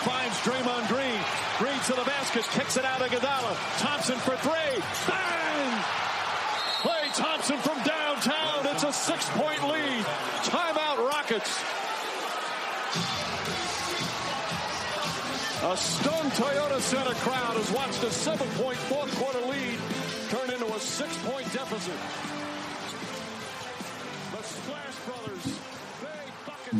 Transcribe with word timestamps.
finds 0.00 0.36
Draymond 0.38 0.88
Green. 0.88 1.20
Green 1.58 1.78
to 1.86 1.92
the 1.92 2.04
basket, 2.04 2.44
kicks 2.52 2.76
it 2.76 2.84
out 2.84 3.00
of 3.00 3.08
Iguodala. 3.08 3.56
Thompson 3.78 4.16
for 4.18 4.36
three. 4.36 4.82
Bang! 5.06 5.84
Klay 6.80 7.14
Thompson 7.14 7.58
from 7.58 7.82
downtown. 7.82 8.66
It's 8.66 8.84
a 8.84 8.92
six-point 8.92 9.62
lead. 9.68 10.04
Timeout 10.44 11.10
Rockets. 11.10 11.62
A 15.62 15.76
stunned 15.76 16.32
Toyota 16.32 16.80
Center 16.80 17.14
crowd 17.16 17.56
has 17.56 17.70
watched 17.72 18.02
a 18.02 18.10
seven-point 18.10 18.78
fourth 18.78 19.14
quarter 19.16 19.40
lead 19.40 19.78
turn 20.30 20.50
into 20.50 20.74
a 20.74 20.80
six-point 20.80 21.52
deficit. 21.52 22.39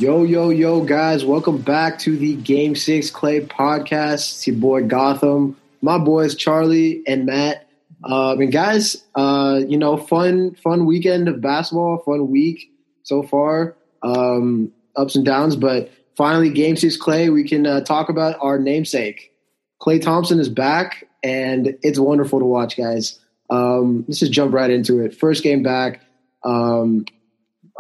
Yo, 0.01 0.23
yo, 0.23 0.49
yo, 0.49 0.81
guys. 0.81 1.27
Welcome 1.27 1.59
back 1.59 1.99
to 1.99 2.17
the 2.17 2.35
Game 2.37 2.75
6 2.75 3.11
Klay 3.11 3.47
podcast. 3.47 4.33
It's 4.33 4.47
your 4.47 4.57
boy 4.57 4.85
Gotham. 4.85 5.59
My 5.83 5.99
boys 5.99 6.35
Charlie 6.35 7.03
and 7.07 7.27
Matt. 7.27 7.69
Um, 8.05 8.41
and 8.41 8.51
guys, 8.51 9.05
uh, 9.15 9.61
you 9.69 9.77
know, 9.77 9.99
fun, 9.99 10.55
fun 10.55 10.87
weekend 10.87 11.29
of 11.29 11.43
basketball, 11.43 11.99
fun 11.99 12.31
week 12.31 12.73
so 13.03 13.23
far. 13.23 13.77
Um, 14.03 14.73
ups 14.97 15.17
and 15.17 15.25
downs, 15.27 15.55
but 15.55 15.91
finally, 16.17 16.49
Game 16.49 16.77
6 16.77 16.97
Klay, 16.97 17.31
we 17.31 17.47
can 17.47 17.67
uh, 17.67 17.83
talk 17.83 18.09
about 18.09 18.39
our 18.41 18.59
namesake. 18.59 19.35
Klay 19.83 20.01
Thompson 20.01 20.41
is 20.41 20.49
back, 20.49 21.07
and 21.23 21.77
it's 21.83 21.99
wonderful 21.99 22.39
to 22.39 22.47
watch, 22.47 22.75
guys. 22.75 23.21
Um, 23.51 24.07
let's 24.09 24.21
just 24.21 24.33
jump 24.33 24.55
right 24.55 24.71
into 24.71 25.01
it. 25.01 25.15
First 25.15 25.43
game 25.43 25.63
back. 25.63 26.01
Um, 26.43 27.05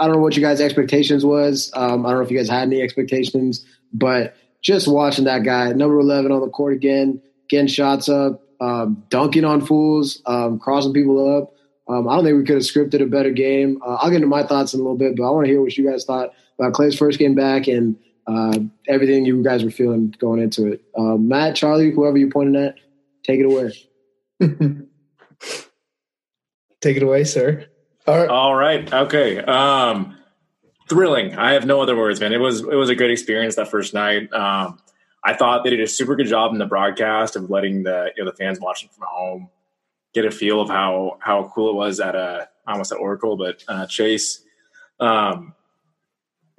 I 0.00 0.06
don't 0.06 0.16
know 0.16 0.22
what 0.22 0.34
you 0.34 0.42
guys' 0.42 0.62
expectations 0.62 1.24
was. 1.26 1.70
Um, 1.74 2.06
I 2.06 2.10
don't 2.10 2.18
know 2.18 2.24
if 2.24 2.30
you 2.30 2.38
guys 2.38 2.48
had 2.48 2.62
any 2.62 2.80
expectations, 2.80 3.66
but 3.92 4.34
just 4.62 4.88
watching 4.88 5.26
that 5.26 5.44
guy, 5.44 5.72
number 5.72 6.00
11 6.00 6.32
on 6.32 6.40
the 6.40 6.48
court 6.48 6.72
again, 6.72 7.20
getting 7.50 7.66
shots 7.66 8.08
up, 8.08 8.42
um, 8.60 9.04
dunking 9.10 9.44
on 9.44 9.60
fools, 9.60 10.22
um, 10.24 10.58
crossing 10.58 10.94
people 10.94 11.36
up. 11.36 11.54
Um, 11.86 12.08
I 12.08 12.14
don't 12.14 12.24
think 12.24 12.38
we 12.38 12.44
could 12.44 12.54
have 12.54 12.62
scripted 12.62 13.02
a 13.02 13.06
better 13.06 13.30
game. 13.30 13.78
Uh, 13.84 13.96
I'll 13.96 14.08
get 14.08 14.16
into 14.16 14.28
my 14.28 14.42
thoughts 14.42 14.72
in 14.72 14.80
a 14.80 14.82
little 14.82 14.96
bit, 14.96 15.16
but 15.16 15.24
I 15.24 15.30
want 15.30 15.46
to 15.46 15.52
hear 15.52 15.60
what 15.60 15.76
you 15.76 15.88
guys 15.90 16.04
thought 16.04 16.30
about 16.58 16.72
Klay's 16.72 16.96
first 16.96 17.18
game 17.18 17.34
back 17.34 17.66
and 17.66 17.96
uh, 18.26 18.58
everything 18.88 19.26
you 19.26 19.42
guys 19.42 19.64
were 19.64 19.70
feeling 19.70 20.14
going 20.18 20.40
into 20.40 20.72
it. 20.72 20.82
Uh, 20.96 21.16
Matt, 21.16 21.56
Charlie, 21.56 21.90
whoever 21.90 22.16
you 22.16 22.30
pointed 22.30 22.56
at, 22.56 22.76
take 23.24 23.40
it 23.40 23.46
away. 23.46 23.72
take 26.80 26.96
it 26.96 27.02
away, 27.02 27.24
sir. 27.24 27.66
All 28.10 28.18
right. 28.18 28.28
All 28.28 28.54
right. 28.56 28.92
Okay. 28.92 29.38
Um, 29.38 30.16
thrilling. 30.88 31.36
I 31.36 31.52
have 31.52 31.64
no 31.64 31.80
other 31.80 31.96
words, 31.96 32.18
man. 32.20 32.32
It 32.32 32.40
was 32.40 32.60
it 32.60 32.74
was 32.74 32.90
a 32.90 32.96
great 32.96 33.12
experience 33.12 33.54
that 33.54 33.70
first 33.70 33.94
night. 33.94 34.32
Um, 34.32 34.80
I 35.22 35.34
thought 35.34 35.62
they 35.62 35.70
did 35.70 35.80
a 35.80 35.86
super 35.86 36.16
good 36.16 36.26
job 36.26 36.52
in 36.52 36.58
the 36.58 36.66
broadcast 36.66 37.36
of 37.36 37.50
letting 37.50 37.84
the 37.84 38.10
you 38.16 38.24
know 38.24 38.30
the 38.30 38.36
fans 38.36 38.58
watching 38.58 38.88
from 38.88 39.06
home 39.08 39.48
get 40.12 40.24
a 40.24 40.32
feel 40.32 40.60
of 40.60 40.68
how 40.68 41.18
how 41.20 41.52
cool 41.54 41.70
it 41.70 41.74
was 41.74 42.00
at 42.00 42.16
a 42.16 42.48
almost 42.66 42.90
at 42.90 42.98
Oracle, 42.98 43.36
but 43.36 43.62
uh, 43.68 43.86
Chase. 43.86 44.42
Um, 44.98 45.54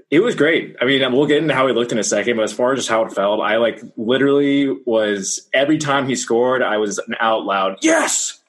it 0.09 0.21
was 0.21 0.35
great. 0.35 0.77
I 0.81 0.85
mean, 0.85 1.09
we'll 1.11 1.25
get 1.25 1.41
into 1.41 1.53
how 1.53 1.67
he 1.67 1.73
looked 1.73 1.91
in 1.91 1.97
a 1.97 2.03
second, 2.03 2.37
but 2.37 2.43
as 2.43 2.53
far 2.53 2.73
as 2.73 2.79
just 2.79 2.89
how 2.89 3.03
it 3.05 3.13
felt, 3.13 3.41
I 3.41 3.57
like 3.57 3.81
literally 3.97 4.69
was 4.85 5.49
every 5.53 5.77
time 5.77 6.07
he 6.07 6.15
scored, 6.15 6.61
I 6.61 6.77
was 6.77 6.99
out 7.19 7.43
loud, 7.43 7.77
yes, 7.81 8.41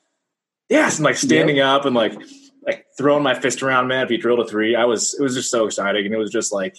yes, 0.68 0.98
and 0.98 1.04
like 1.04 1.16
standing 1.16 1.56
yep. 1.56 1.66
up 1.66 1.84
and 1.84 1.96
like 1.96 2.14
like 2.64 2.86
throwing 2.96 3.22
my 3.22 3.34
fist 3.34 3.62
around, 3.62 3.88
man. 3.88 4.04
If 4.04 4.10
he 4.10 4.16
drilled 4.16 4.40
a 4.40 4.46
three, 4.46 4.76
I 4.76 4.84
was 4.84 5.14
it 5.14 5.22
was 5.22 5.34
just 5.34 5.50
so 5.50 5.66
exciting, 5.66 6.04
and 6.06 6.14
it 6.14 6.18
was 6.18 6.30
just 6.30 6.52
like, 6.52 6.76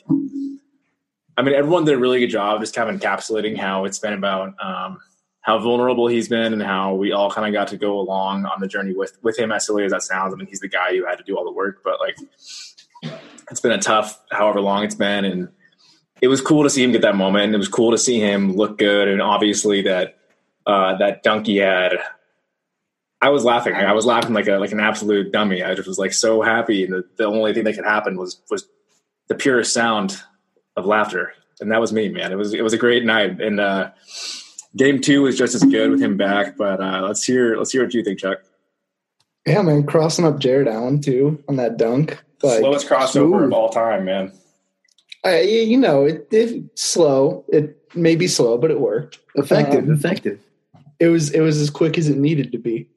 I 1.38 1.42
mean, 1.42 1.54
everyone 1.54 1.86
did 1.86 1.96
a 1.96 1.98
really 1.98 2.20
good 2.20 2.30
job 2.30 2.62
just 2.62 2.74
kind 2.74 2.90
of 2.90 3.00
encapsulating 3.00 3.58
how 3.58 3.86
it's 3.86 4.00
been 4.00 4.14
about 4.14 4.54
um, 4.64 5.00
how 5.42 5.60
vulnerable 5.60 6.08
he's 6.08 6.30
been 6.30 6.54
and 6.54 6.62
how 6.62 6.96
we 6.96 7.12
all 7.12 7.30
kind 7.30 7.48
of 7.48 7.54
got 7.54 7.68
to 7.70 7.78
go 7.78 8.00
along 8.00 8.46
on 8.46 8.62
the 8.62 8.68
journey 8.68 8.94
with 8.94 9.18
with 9.24 9.38
him. 9.38 9.52
As 9.52 9.66
silly 9.66 9.84
as 9.84 9.92
that 9.92 10.04
sounds, 10.04 10.34
I 10.34 10.38
mean, 10.38 10.48
he's 10.48 10.62
the 10.62 10.70
guy 10.70 10.96
who 10.96 11.06
had 11.06 11.18
to 11.18 11.24
do 11.24 11.38
all 11.38 11.44
the 11.44 11.52
work, 11.52 11.82
but 11.84 12.00
like, 12.00 12.18
it's 13.52 13.60
been 13.60 13.72
a 13.72 13.80
tough, 13.80 14.22
however 14.32 14.62
long 14.62 14.84
it's 14.84 14.96
been, 14.96 15.26
and 15.26 15.50
it 16.22 16.30
was 16.30 16.40
cool 16.40 16.64
to 16.64 16.70
see 16.70 16.84
him 16.84 16.94
get 16.94 17.02
that 17.02 17.16
moment. 17.16 17.46
And 17.46 17.56
it 17.56 17.58
was 17.58 17.68
cool 17.68 17.92
to 17.92 17.98
see 17.98 18.20
him 18.20 18.56
look 18.56 18.78
good, 18.78 19.10
and 19.10 19.22
obviously 19.22 19.82
that 19.82 20.18
uh, 20.66 20.98
that 20.98 21.24
dunk 21.24 21.48
he 21.48 21.58
had 21.58 21.98
I 23.24 23.30
was 23.30 23.46
laughing. 23.46 23.74
I 23.74 23.94
was 23.94 24.06
laughing 24.06 24.34
like 24.34 24.48
a 24.48 24.58
like 24.58 24.74
an 24.74 24.82
absolute 24.82 25.32
dummy. 25.32 25.64
I 25.64 25.76
just 25.76 25.88
was 25.88 25.98
like 25.98 26.12
so 26.12 26.42
happy, 26.42 26.84
and 26.84 26.92
the, 26.92 27.06
the 27.16 27.26
only 27.26 27.54
thing 27.54 27.64
that 27.64 27.74
could 27.76 27.86
happen 27.86 28.18
was 28.18 28.42
was 28.52 28.68
the 29.30 29.36
purest 29.36 29.72
sound 29.72 30.22
of 30.76 30.86
laughter, 30.86 31.34
and 31.62 31.72
that 31.72 31.80
was 31.80 31.94
me, 31.94 32.10
man. 32.10 32.34
It 32.34 32.36
was 32.36 32.54
it 32.54 32.64
was 32.64 32.74
a 32.74 32.78
great 32.78 33.06
night, 33.06 33.40
and 33.40 33.62
uh, 33.62 33.92
game 34.76 35.00
two 35.00 35.22
was 35.22 35.38
just 35.38 35.56
as 35.56 35.64
good 35.64 35.92
with 35.92 36.02
him 36.02 36.18
back. 36.18 36.58
But 36.58 36.82
uh, 36.82 37.04
let's 37.08 37.24
hear 37.24 37.56
let's 37.56 37.72
hear 37.72 37.86
what 37.86 37.94
you 37.94 38.04
think, 38.04 38.20
Chuck. 38.20 38.40
Yeah, 39.46 39.62
man, 39.62 39.86
crossing 39.86 40.26
up 40.26 40.40
Jarrett 40.40 40.68
Allen 40.68 41.00
too 41.00 41.42
on 41.48 41.56
that 41.56 41.78
dunk. 41.78 42.22
Like, 42.42 42.60
Slowest 42.60 42.90
crossover 42.90 43.12
smooth. 43.12 43.44
of 43.44 43.54
all 43.54 43.70
time, 43.70 44.04
man. 44.04 44.34
Uh, 45.26 45.38
you 45.38 45.78
know, 45.78 46.04
it, 46.04 46.28
it 46.32 46.78
slow. 46.78 47.46
It 47.48 47.78
may 47.96 48.18
be 48.18 48.28
slow, 48.28 48.58
but 48.58 48.70
it 48.70 48.82
worked. 48.82 49.20
Effective, 49.36 49.86
um, 49.86 49.94
effective. 49.94 50.42
It 51.00 51.08
was 51.08 51.32
it 51.32 51.40
was 51.40 51.62
as 51.62 51.70
quick 51.70 51.98
as 51.98 52.10
it 52.10 52.18
needed 52.18 52.52
to 52.52 52.58
be. 52.58 52.90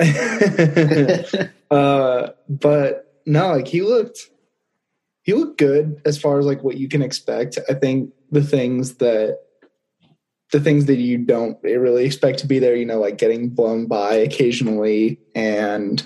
uh, 1.70 2.28
but 2.48 3.20
no, 3.26 3.48
like 3.48 3.68
he 3.68 3.82
looked, 3.82 4.30
he 5.22 5.34
looked 5.34 5.58
good 5.58 6.00
as 6.04 6.18
far 6.18 6.38
as 6.38 6.46
like 6.46 6.62
what 6.64 6.76
you 6.76 6.88
can 6.88 7.02
expect. 7.02 7.58
I 7.68 7.74
think 7.74 8.12
the 8.30 8.42
things 8.42 8.94
that 8.96 9.38
the 10.52 10.60
things 10.60 10.86
that 10.86 10.96
you 10.96 11.18
don't 11.18 11.62
really 11.62 12.04
expect 12.04 12.40
to 12.40 12.46
be 12.46 12.58
there, 12.58 12.74
you 12.74 12.86
know, 12.86 12.98
like 12.98 13.18
getting 13.18 13.50
blown 13.50 13.86
by 13.86 14.14
occasionally 14.14 15.20
and 15.34 16.04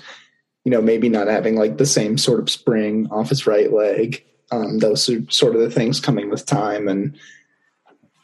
you 0.65 0.71
know, 0.71 0.81
maybe 0.81 1.09
not 1.09 1.27
having 1.27 1.55
like 1.55 1.77
the 1.77 1.85
same 1.85 2.17
sort 2.17 2.39
of 2.39 2.49
spring 2.49 3.07
off 3.11 3.29
his 3.29 3.47
right 3.47 3.71
leg. 3.71 4.25
Um, 4.51 4.79
those 4.79 5.07
are 5.09 5.21
sort 5.29 5.55
of 5.55 5.61
the 5.61 5.69
things 5.69 5.99
coming 5.99 6.29
with 6.29 6.45
time 6.45 6.87
and 6.87 7.17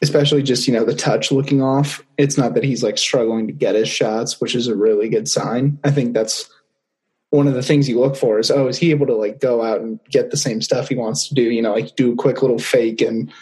especially 0.02 0.42
just 0.42 0.66
you 0.66 0.74
know 0.74 0.84
the 0.84 0.94
touch 0.94 1.32
looking 1.32 1.62
off. 1.62 2.04
It's 2.18 2.36
not 2.36 2.54
that 2.54 2.64
he's 2.64 2.82
like 2.82 2.98
struggling 2.98 3.46
to 3.46 3.52
get 3.52 3.74
his 3.74 3.88
shots 3.88 4.40
which 4.40 4.54
is 4.54 4.68
a 4.68 4.76
really 4.76 5.08
good 5.08 5.28
sign. 5.28 5.78
I 5.84 5.90
think 5.90 6.12
that's 6.12 6.50
one 7.30 7.48
of 7.48 7.54
the 7.54 7.62
things 7.62 7.88
you 7.88 7.98
look 7.98 8.16
for 8.16 8.38
is 8.38 8.50
oh 8.50 8.68
is 8.68 8.78
he 8.78 8.90
able 8.90 9.06
to 9.06 9.14
like 9.14 9.40
go 9.40 9.62
out 9.62 9.80
and 9.80 9.98
get 10.10 10.30
the 10.30 10.36
same 10.36 10.60
stuff 10.60 10.88
he 10.88 10.96
wants 10.96 11.28
to 11.28 11.34
do? 11.34 11.42
You 11.42 11.62
know 11.62 11.72
like 11.72 11.96
do 11.96 12.12
a 12.12 12.16
quick 12.16 12.42
little 12.42 12.58
fake 12.58 13.00
and 13.00 13.32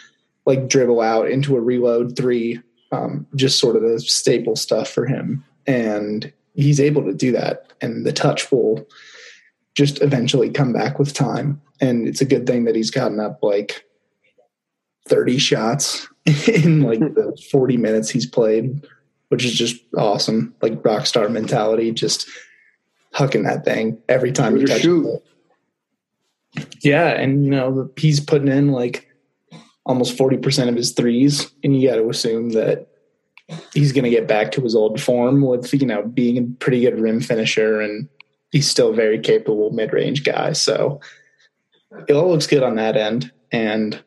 like 0.47 0.69
dribble 0.69 1.01
out 1.01 1.31
into 1.31 1.57
a 1.57 1.61
reload 1.61 2.17
three 2.17 2.61
um, 2.93 3.27
just 3.35 3.59
sort 3.59 3.77
of 3.77 3.83
the 3.83 4.01
staple 4.01 4.57
stuff 4.57 4.89
for 4.89 5.07
him. 5.07 5.45
And 5.67 6.33
he's 6.55 6.81
able 6.81 7.05
to 7.05 7.15
do 7.15 7.33
that. 7.33 7.73
And 7.81 8.05
the 8.05 8.13
touch 8.13 8.51
will 8.51 8.87
just 9.75 10.03
eventually 10.03 10.51
come 10.51 10.73
back 10.73 10.99
with 10.99 11.15
time. 11.15 11.61
And 11.81 12.07
it's 12.09 12.21
a 12.21 12.27
good 12.27 12.47
thing 12.47 12.65
that 12.65 12.75
he's 12.75 12.91
gotten 12.91 13.21
up 13.21 13.39
like 13.43 13.85
30 15.09 15.39
shots 15.39 16.09
in 16.47 16.83
like 16.83 17.01
the 17.01 17.37
40 17.51 17.77
minutes 17.77 18.11
he's 18.11 18.27
played, 18.27 18.87
which 19.29 19.45
is 19.45 19.53
just 19.53 19.77
awesome. 19.97 20.55
Like 20.61 20.85
rock 20.85 21.07
star 21.07 21.29
mentality, 21.29 21.93
just 21.93 22.29
hucking 23.15 23.45
that 23.45 23.65
thing 23.65 23.99
every 24.09 24.33
time 24.33 24.57
he 24.57 24.65
touches 24.65 25.07
it. 25.07 25.27
Yeah, 26.83 27.09
and 27.09 27.45
you 27.45 27.51
know 27.51 27.91
he's 27.97 28.21
putting 28.21 28.49
in 28.49 28.73
like 28.73 29.09
almost 29.87 30.17
40% 30.17 30.69
of 30.69 30.77
his 30.77 30.93
threes, 30.93 31.51
and 31.65 31.81
you 31.81 31.89
got 31.89 31.97
to 31.97 32.09
assume 32.09 32.51
that 32.51 32.89
he's 33.73 33.93
going 33.93 34.05
to 34.05 34.11
get 34.11 34.29
back 34.29 34.53
to 34.53 34.61
his 34.61 34.75
old 34.75 35.01
form 35.01 35.43
with 35.43 35.73
you 35.73 35.87
know 35.87 36.03
being 36.03 36.39
a 36.39 36.43
pretty 36.59 36.81
good 36.81 37.01
rim 37.01 37.21
finisher, 37.21 37.81
and 37.81 38.09
he's 38.51 38.69
still 38.69 38.91
a 38.91 38.95
very 38.95 39.19
capable 39.19 39.71
mid 39.71 39.93
range 39.93 40.25
guy. 40.25 40.53
So 40.53 41.01
it 42.09 42.13
all 42.13 42.29
looks 42.29 42.47
good 42.47 42.63
on 42.63 42.77
that 42.77 42.97
end, 42.97 43.33
and 43.53 44.03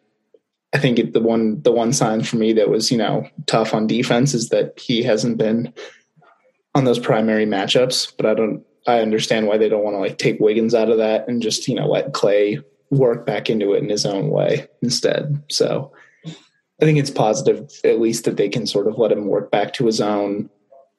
I 0.73 0.79
think 0.79 0.99
it, 0.99 1.13
the 1.13 1.21
one 1.21 1.61
the 1.61 1.71
one 1.71 1.93
sign 1.93 2.23
for 2.23 2.37
me 2.37 2.53
that 2.53 2.69
was 2.69 2.91
you 2.91 2.97
know 2.97 3.27
tough 3.45 3.73
on 3.73 3.87
defense 3.87 4.33
is 4.33 4.49
that 4.49 4.79
he 4.79 5.03
hasn't 5.03 5.37
been 5.37 5.73
on 6.75 6.85
those 6.85 6.99
primary 6.99 7.45
matchups. 7.45 8.11
But 8.17 8.25
I 8.25 8.33
don't 8.33 8.65
I 8.87 8.99
understand 8.99 9.47
why 9.47 9.57
they 9.57 9.69
don't 9.69 9.83
want 9.83 9.95
to 9.95 9.99
like 9.99 10.17
take 10.17 10.39
Wiggins 10.39 10.73
out 10.73 10.89
of 10.89 10.97
that 10.97 11.27
and 11.27 11.41
just 11.41 11.67
you 11.67 11.75
know 11.75 11.87
let 11.87 12.13
Klay 12.13 12.63
work 12.89 13.25
back 13.25 13.49
into 13.49 13.73
it 13.73 13.83
in 13.83 13.89
his 13.89 14.05
own 14.05 14.29
way 14.29 14.67
instead. 14.81 15.43
So 15.49 15.91
I 16.25 16.85
think 16.85 16.97
it's 16.97 17.11
positive 17.11 17.69
at 17.83 17.99
least 17.99 18.25
that 18.25 18.37
they 18.37 18.49
can 18.49 18.67
sort 18.67 18.87
of 18.87 18.97
let 18.97 19.11
him 19.11 19.27
work 19.27 19.51
back 19.51 19.73
to 19.73 19.85
his 19.85 20.01
own 20.01 20.49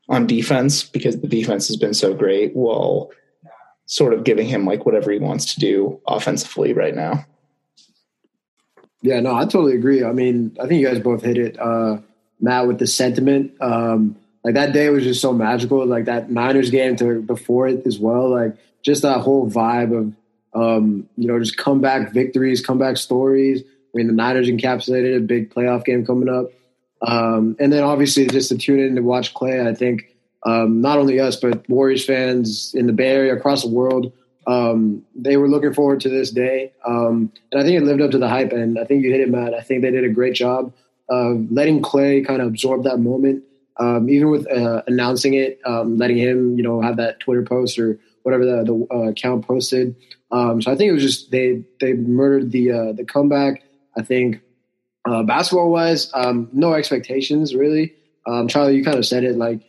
on 0.09 0.27
defense 0.27 0.85
because 0.85 1.21
the 1.21 1.29
defense 1.29 1.67
has 1.69 1.77
been 1.77 1.95
so 1.95 2.15
great 2.15 2.55
while 2.55 3.11
sort 3.87 4.15
of 4.15 4.25
giving 4.25 4.47
him 4.47 4.65
like 4.65 4.87
whatever 4.87 5.11
he 5.11 5.19
wants 5.19 5.55
to 5.55 5.61
do 5.61 6.01
offensively 6.07 6.73
right 6.73 6.95
now. 6.95 7.25
Yeah, 9.05 9.21
no, 9.21 9.35
I 9.35 9.43
totally 9.43 9.75
agree. 9.75 10.03
I 10.03 10.13
mean, 10.13 10.57
I 10.59 10.67
think 10.67 10.81
you 10.81 10.89
guys 10.89 10.99
both 10.99 11.23
hit 11.23 11.37
it, 11.37 11.61
uh, 11.61 11.99
Matt, 12.41 12.67
with 12.67 12.79
the 12.79 12.87
sentiment. 12.87 13.53
Um, 13.61 14.17
like 14.43 14.55
that 14.55 14.73
day 14.73 14.89
was 14.89 15.05
just 15.05 15.21
so 15.21 15.35
magical. 15.35 15.85
Like 15.85 16.07
that 16.07 16.31
Niners 16.31 16.71
game 16.71 16.97
to 16.97 17.21
before 17.21 17.69
it 17.69 17.87
as 17.87 17.99
well. 17.99 18.31
Like 18.31 18.57
just 18.83 19.03
that 19.03 19.21
whole 19.21 19.51
vibe 19.51 19.95
of, 19.95 20.15
um, 20.59 21.07
you 21.19 21.29
know, 21.29 21.39
just 21.39 21.59
comeback 21.59 22.13
victories, 22.15 22.65
comeback 22.65 22.97
stories. 22.97 23.61
I 23.63 23.93
mean, 23.93 24.07
the 24.07 24.15
Niners 24.15 24.49
encapsulated 24.49 25.19
a 25.19 25.21
big 25.21 25.53
playoff 25.53 25.85
game 25.85 26.07
coming 26.07 26.31
up. 26.31 26.47
Um, 27.07 27.57
and 27.61 27.71
then 27.71 27.83
obviously 27.83 28.27
just 28.27 28.49
to 28.49 28.57
tune 28.57 28.81
in 28.81 28.95
to 28.95 29.03
watch 29.03 29.35
Klay. 29.35 29.67
I 29.67 29.75
think 29.75 30.17
um, 30.47 30.81
not 30.81 30.99
only 30.99 31.21
us 31.21 31.37
but 31.37 31.69
Warriors 31.69 32.07
fans 32.07 32.75
in 32.75 32.87
the 32.87 32.95
Bay 32.95 33.09
Area 33.09 33.37
across 33.37 33.65
the 33.65 33.69
world, 33.69 34.15
um, 34.47 35.05
they 35.15 35.37
were 35.37 35.49
looking 35.49 35.73
forward 35.73 36.01
to 36.01 36.09
this 36.09 36.31
day. 36.31 36.73
Um, 36.87 37.33
and 37.53 37.61
I 37.61 37.65
think 37.65 37.81
it 37.81 37.85
lived 37.85 38.01
up 38.01 38.11
to 38.13 38.19
the 38.19 38.29
hype. 38.29 38.53
And 38.53 38.79
I 38.79 38.85
think 38.85 39.03
you 39.03 39.11
hit 39.11 39.21
it, 39.21 39.31
Matt. 39.31 39.55
I 39.55 39.61
think 39.61 39.83
they 39.83 39.91
did 39.91 40.05
a 40.05 40.09
great 40.09 40.35
job 40.35 40.73
of 41.09 41.51
letting 41.51 41.83
Klay 41.83 42.27
kind 42.27 42.41
of 42.41 42.49
absorb 42.49 42.85
that 42.85 42.99
moment. 42.99 43.45
Um, 43.79 44.09
even 44.09 44.31
with 44.31 44.47
uh, 44.51 44.83
announcing 44.87 45.35
it, 45.35 45.61
um, 45.65 45.99
letting 45.99 46.17
him, 46.17 46.57
you 46.57 46.63
know, 46.63 46.81
have 46.81 46.97
that 46.99 47.19
Twitter 47.19 47.43
post 47.43 47.79
or 47.79 47.99
whatever 48.23 48.45
the, 48.45 48.65
the 48.65 48.95
uh, 48.95 49.09
account 49.11 49.47
posted. 49.47 49.97
Um, 50.31 50.63
so 50.63 50.71
I 50.71 50.77
think 50.77 50.91
it 50.91 50.93
was 50.93 51.03
just 51.03 51.33
they 51.33 51.65
they 51.81 51.95
murdered 51.95 52.53
the 52.53 52.71
uh, 52.71 52.93
the 52.93 53.05
comeback. 53.05 53.65
I 53.97 54.03
think 54.03 54.41
uh, 55.09 55.25
basketball 55.25 55.71
wise, 55.71 56.09
um, 56.15 56.49
no 56.53 56.75
expectations 56.75 57.55
really. 57.55 57.95
Charlie, 58.49 58.77
you 58.77 58.85
kind 58.85 58.97
of 58.97 59.05
said 59.05 59.23
it. 59.23 59.37
Like 59.37 59.61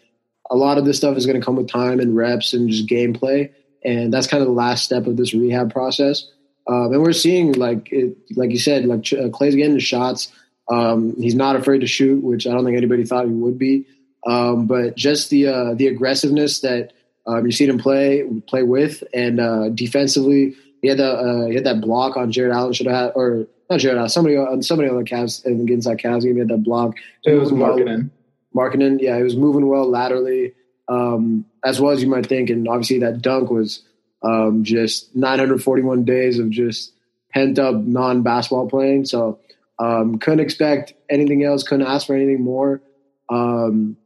a 0.49 0.55
lot 0.55 0.77
of 0.77 0.85
this 0.85 0.97
stuff 0.97 1.17
is 1.17 1.25
going 1.25 1.39
to 1.39 1.45
come 1.45 1.55
with 1.55 1.67
time 1.67 1.99
and 1.99 2.15
reps 2.15 2.53
and 2.53 2.69
just 2.69 2.87
gameplay, 2.87 3.51
and 3.85 4.13
that's 4.13 4.27
kind 4.27 4.41
of 4.41 4.47
the 4.47 4.53
last 4.53 4.83
step 4.83 5.07
of 5.07 5.17
this 5.17 5.33
rehab 5.33 5.71
process. 5.71 6.27
Um, 6.67 6.91
and 6.93 7.01
we're 7.01 7.13
seeing 7.13 7.53
like 7.53 7.91
it, 7.91 8.17
like 8.35 8.51
you 8.51 8.59
said, 8.59 8.85
like 8.85 9.01
uh, 9.13 9.29
Klay's 9.29 9.55
getting 9.55 9.75
the 9.75 9.79
shots. 9.79 10.31
Um, 10.69 11.15
he's 11.17 11.35
not 11.35 11.55
afraid 11.55 11.79
to 11.79 11.87
shoot, 11.87 12.23
which 12.23 12.47
I 12.47 12.51
don't 12.51 12.65
think 12.65 12.75
anybody 12.75 13.05
thought 13.05 13.25
he 13.25 13.31
would 13.31 13.59
be. 13.59 13.85
Um, 14.25 14.65
but 14.65 14.95
just 14.95 15.29
the 15.29 15.47
uh, 15.47 15.73
the 15.75 15.87
aggressiveness 15.87 16.61
that 16.61 16.93
um, 17.27 17.45
you 17.45 17.51
see 17.51 17.67
him 17.67 17.77
play 17.77 18.23
play 18.47 18.63
with, 18.63 19.03
and 19.13 19.39
uh, 19.39 19.69
defensively, 19.69 20.55
he 20.81 20.87
had 20.87 20.97
the 20.97 21.11
uh, 21.11 21.45
he 21.47 21.55
had 21.55 21.65
that 21.65 21.81
block 21.81 22.17
on 22.17 22.31
Jarrett 22.31 22.55
Allen. 22.55 22.73
Should 22.73 22.87
have 22.87 22.95
had, 22.95 23.11
or 23.15 23.47
not 23.69 23.79
Jarrett 23.79 23.99
Allen, 23.99 24.09
somebody 24.09 24.35
on 24.35 24.63
somebody 24.63 24.89
on 24.89 24.97
the 24.97 25.03
Cavs 25.03 25.45
against 25.45 25.87
that 25.87 25.97
Cavs 25.97 26.23
game. 26.23 26.33
He 26.33 26.39
had 26.39 26.47
that 26.47 26.63
block. 26.63 26.95
It 27.23 27.35
was 27.35 27.51
Markkanen. 27.51 28.09
Markkanen, 28.55 29.01
yeah, 29.01 29.17
he 29.17 29.23
was 29.23 29.35
moving 29.35 29.67
well 29.67 29.87
laterally, 29.89 30.53
um, 30.87 31.45
as 31.65 31.81
well 31.81 31.91
as 31.91 32.01
you 32.01 32.07
might 32.07 32.27
think. 32.27 32.49
And 32.49 32.67
obviously, 32.67 32.99
that 32.99 33.21
dunk 33.21 33.49
was 33.49 33.81
um, 34.21 34.63
just 34.63 35.13
941 35.15 36.05
days 36.05 36.39
of 36.39 36.49
just 36.51 36.93
pent 37.33 37.59
up 37.59 37.75
non 37.75 38.21
basketball 38.21 38.69
playing. 38.69 39.05
So 39.05 39.39
um, 39.79 40.19
couldn't 40.19 40.39
expect 40.39 40.93
anything 41.09 41.43
else. 41.43 41.63
Couldn't 41.63 41.87
ask 41.87 42.07
for 42.07 42.15
anything 42.15 42.41
more. 42.41 42.81
Um, 43.29 43.97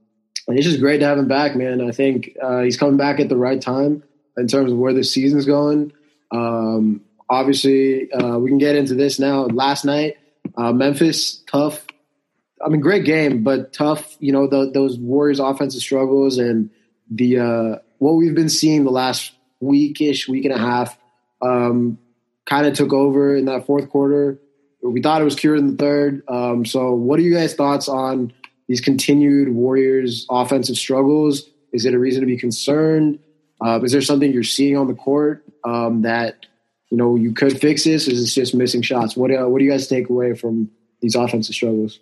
and 0.47 0.57
it's 0.57 0.65
just 0.65 0.79
great 0.79 0.99
to 0.99 1.05
have 1.05 1.19
him 1.19 1.27
back, 1.27 1.55
man. 1.55 1.81
I 1.81 1.91
think 1.91 2.35
uh, 2.41 2.61
he's 2.61 2.77
coming 2.77 2.97
back 2.97 3.19
at 3.19 3.29
the 3.29 3.37
right 3.37 3.61
time 3.61 4.03
in 4.35 4.47
terms 4.47 4.71
of 4.71 4.77
where 4.77 4.93
the 4.93 5.03
season's 5.03 5.45
going. 5.45 5.91
Um, 6.31 7.01
obviously, 7.29 8.11
uh, 8.11 8.37
we 8.39 8.49
can 8.49 8.57
get 8.57 8.75
into 8.75 8.95
this 8.95 9.19
now. 9.19 9.45
Last 9.45 9.85
night, 9.85 10.17
uh, 10.57 10.71
Memphis, 10.71 11.43
tough. 11.51 11.85
I 12.65 12.69
mean, 12.69 12.81
great 12.81 13.05
game, 13.05 13.43
but 13.43 13.73
tough. 13.73 14.17
You 14.19 14.31
know, 14.31 14.47
the, 14.47 14.71
those 14.71 14.97
Warriors' 14.97 15.39
offensive 15.39 15.81
struggles 15.81 16.39
and 16.39 16.71
the 17.09 17.39
uh, 17.39 17.75
what 17.97 18.13
we've 18.13 18.35
been 18.35 18.49
seeing 18.49 18.83
the 18.83 18.91
last 18.91 19.33
weekish, 19.61 20.27
week 20.27 20.45
and 20.45 20.53
a 20.53 20.57
half, 20.57 20.97
um, 21.41 21.97
kind 22.45 22.65
of 22.65 22.73
took 22.73 22.93
over 22.93 23.35
in 23.35 23.45
that 23.45 23.65
fourth 23.65 23.89
quarter. 23.89 24.39
We 24.81 25.01
thought 25.01 25.21
it 25.21 25.25
was 25.25 25.35
cured 25.35 25.59
in 25.59 25.71
the 25.71 25.77
third. 25.77 26.23
Um, 26.27 26.65
so, 26.65 26.93
what 26.93 27.19
are 27.19 27.23
you 27.23 27.33
guys' 27.33 27.53
thoughts 27.53 27.89
on? 27.89 28.33
these 28.69 28.79
continued 28.79 29.49
Warriors 29.49 30.25
offensive 30.29 30.77
struggles? 30.77 31.49
Is 31.73 31.85
it 31.85 31.93
a 31.93 31.99
reason 31.99 32.21
to 32.21 32.27
be 32.27 32.37
concerned? 32.37 33.19
Uh, 33.59 33.81
is 33.83 33.91
there 33.91 34.01
something 34.01 34.31
you're 34.31 34.43
seeing 34.43 34.77
on 34.77 34.87
the 34.87 34.93
court 34.93 35.43
um, 35.65 36.03
that 36.03 36.45
you 36.89 36.97
know 36.97 37.15
you 37.15 37.33
could 37.33 37.59
fix 37.59 37.83
this? 37.83 38.07
Is 38.07 38.31
it 38.31 38.31
just 38.31 38.55
missing 38.55 38.81
shots? 38.81 39.17
What 39.17 39.31
uh, 39.31 39.47
what 39.49 39.59
do 39.59 39.65
you 39.65 39.71
guys 39.71 39.87
take 39.87 40.09
away 40.09 40.33
from 40.35 40.69
these 41.01 41.15
offensive 41.15 41.55
struggles? 41.55 41.99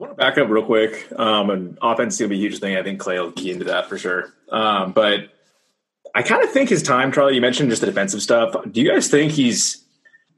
Want 0.00 0.12
to 0.12 0.16
back 0.16 0.38
up 0.38 0.48
real 0.48 0.64
quick. 0.64 1.12
Um, 1.14 1.50
and 1.50 1.78
offense 1.82 2.14
is 2.14 2.20
going 2.20 2.30
to 2.30 2.34
be 2.34 2.40
a 2.40 2.42
huge 2.48 2.58
thing. 2.58 2.74
I 2.74 2.82
think 2.82 3.02
Klay 3.02 3.22
will 3.22 3.32
key 3.32 3.50
into 3.50 3.66
that 3.66 3.86
for 3.86 3.98
sure. 3.98 4.32
Um, 4.50 4.92
but 4.92 5.28
I 6.14 6.22
kind 6.22 6.42
of 6.42 6.50
think 6.50 6.70
his 6.70 6.82
time, 6.82 7.12
Charlie. 7.12 7.34
You 7.34 7.42
mentioned 7.42 7.68
just 7.68 7.82
the 7.82 7.86
defensive 7.86 8.22
stuff. 8.22 8.56
Do 8.72 8.80
you 8.80 8.90
guys 8.90 9.08
think 9.08 9.32
he's 9.32 9.84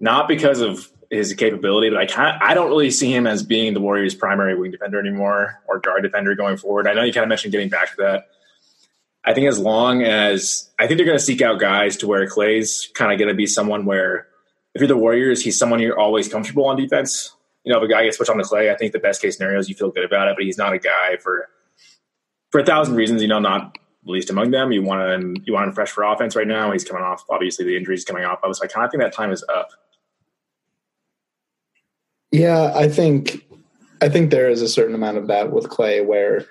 not 0.00 0.26
because 0.26 0.60
of 0.60 0.90
his 1.10 1.32
capability, 1.34 1.90
but 1.90 1.98
I 2.00 2.06
can't. 2.06 2.42
I 2.42 2.54
don't 2.54 2.70
really 2.70 2.90
see 2.90 3.14
him 3.14 3.24
as 3.24 3.44
being 3.44 3.72
the 3.72 3.80
Warriors' 3.80 4.16
primary 4.16 4.58
wing 4.58 4.72
defender 4.72 4.98
anymore 4.98 5.60
or 5.68 5.78
guard 5.78 6.02
defender 6.02 6.34
going 6.34 6.56
forward. 6.56 6.88
I 6.88 6.94
know 6.94 7.04
you 7.04 7.12
kind 7.12 7.22
of 7.22 7.28
mentioned 7.28 7.52
getting 7.52 7.68
back 7.68 7.90
to 7.90 7.96
that. 7.98 8.30
I 9.24 9.32
think 9.32 9.46
as 9.46 9.60
long 9.60 10.02
as 10.02 10.70
I 10.76 10.88
think 10.88 10.98
they're 10.98 11.06
going 11.06 11.18
to 11.18 11.24
seek 11.24 11.40
out 11.40 11.60
guys 11.60 11.98
to 11.98 12.08
where 12.08 12.26
Klay's 12.26 12.88
kind 12.94 13.12
of 13.12 13.18
going 13.20 13.28
to 13.28 13.34
be 13.36 13.46
someone 13.46 13.84
where 13.84 14.26
if 14.74 14.80
you're 14.80 14.88
the 14.88 14.96
Warriors, 14.96 15.40
he's 15.44 15.56
someone 15.56 15.78
you're 15.78 16.00
always 16.00 16.26
comfortable 16.26 16.64
on 16.64 16.76
defense. 16.76 17.32
You 17.64 17.72
know, 17.72 17.78
if 17.78 17.84
a 17.84 17.88
guy 17.88 18.04
gets 18.04 18.16
switched 18.16 18.30
on 18.30 18.38
the 18.38 18.44
Klay, 18.44 18.72
I 18.72 18.76
think 18.76 18.92
the 18.92 18.98
best 18.98 19.22
case 19.22 19.36
scenario 19.36 19.58
is 19.58 19.68
you 19.68 19.74
feel 19.74 19.90
good 19.90 20.04
about 20.04 20.28
it, 20.28 20.36
but 20.36 20.44
he's 20.44 20.58
not 20.58 20.72
a 20.72 20.78
guy 20.78 21.16
for 21.16 21.48
for 22.50 22.60
a 22.60 22.64
thousand 22.64 22.96
reasons. 22.96 23.22
You 23.22 23.28
know, 23.28 23.38
not 23.38 23.76
least 24.04 24.30
among 24.30 24.50
them. 24.50 24.72
You 24.72 24.82
want 24.82 25.02
him, 25.10 25.36
you 25.44 25.52
want 25.52 25.68
him 25.68 25.72
fresh 25.72 25.90
for 25.90 26.04
offense 26.04 26.34
right 26.34 26.46
now. 26.46 26.72
He's 26.72 26.84
coming 26.84 27.02
off 27.02 27.24
obviously 27.30 27.64
the 27.64 27.76
injuries 27.76 28.04
coming 28.04 28.24
off. 28.24 28.40
Like, 28.42 28.54
I 28.62 28.66
kind 28.66 28.84
of 28.84 28.90
think 28.90 29.02
that 29.02 29.12
time 29.12 29.30
is 29.30 29.44
up. 29.54 29.70
Yeah, 32.30 32.72
I 32.74 32.88
think 32.88 33.44
I 34.00 34.08
think 34.08 34.30
there 34.30 34.48
is 34.48 34.62
a 34.62 34.68
certain 34.68 34.94
amount 34.94 35.18
of 35.18 35.28
that 35.28 35.52
with 35.52 35.68
Klay 35.68 36.04
where 36.04 36.46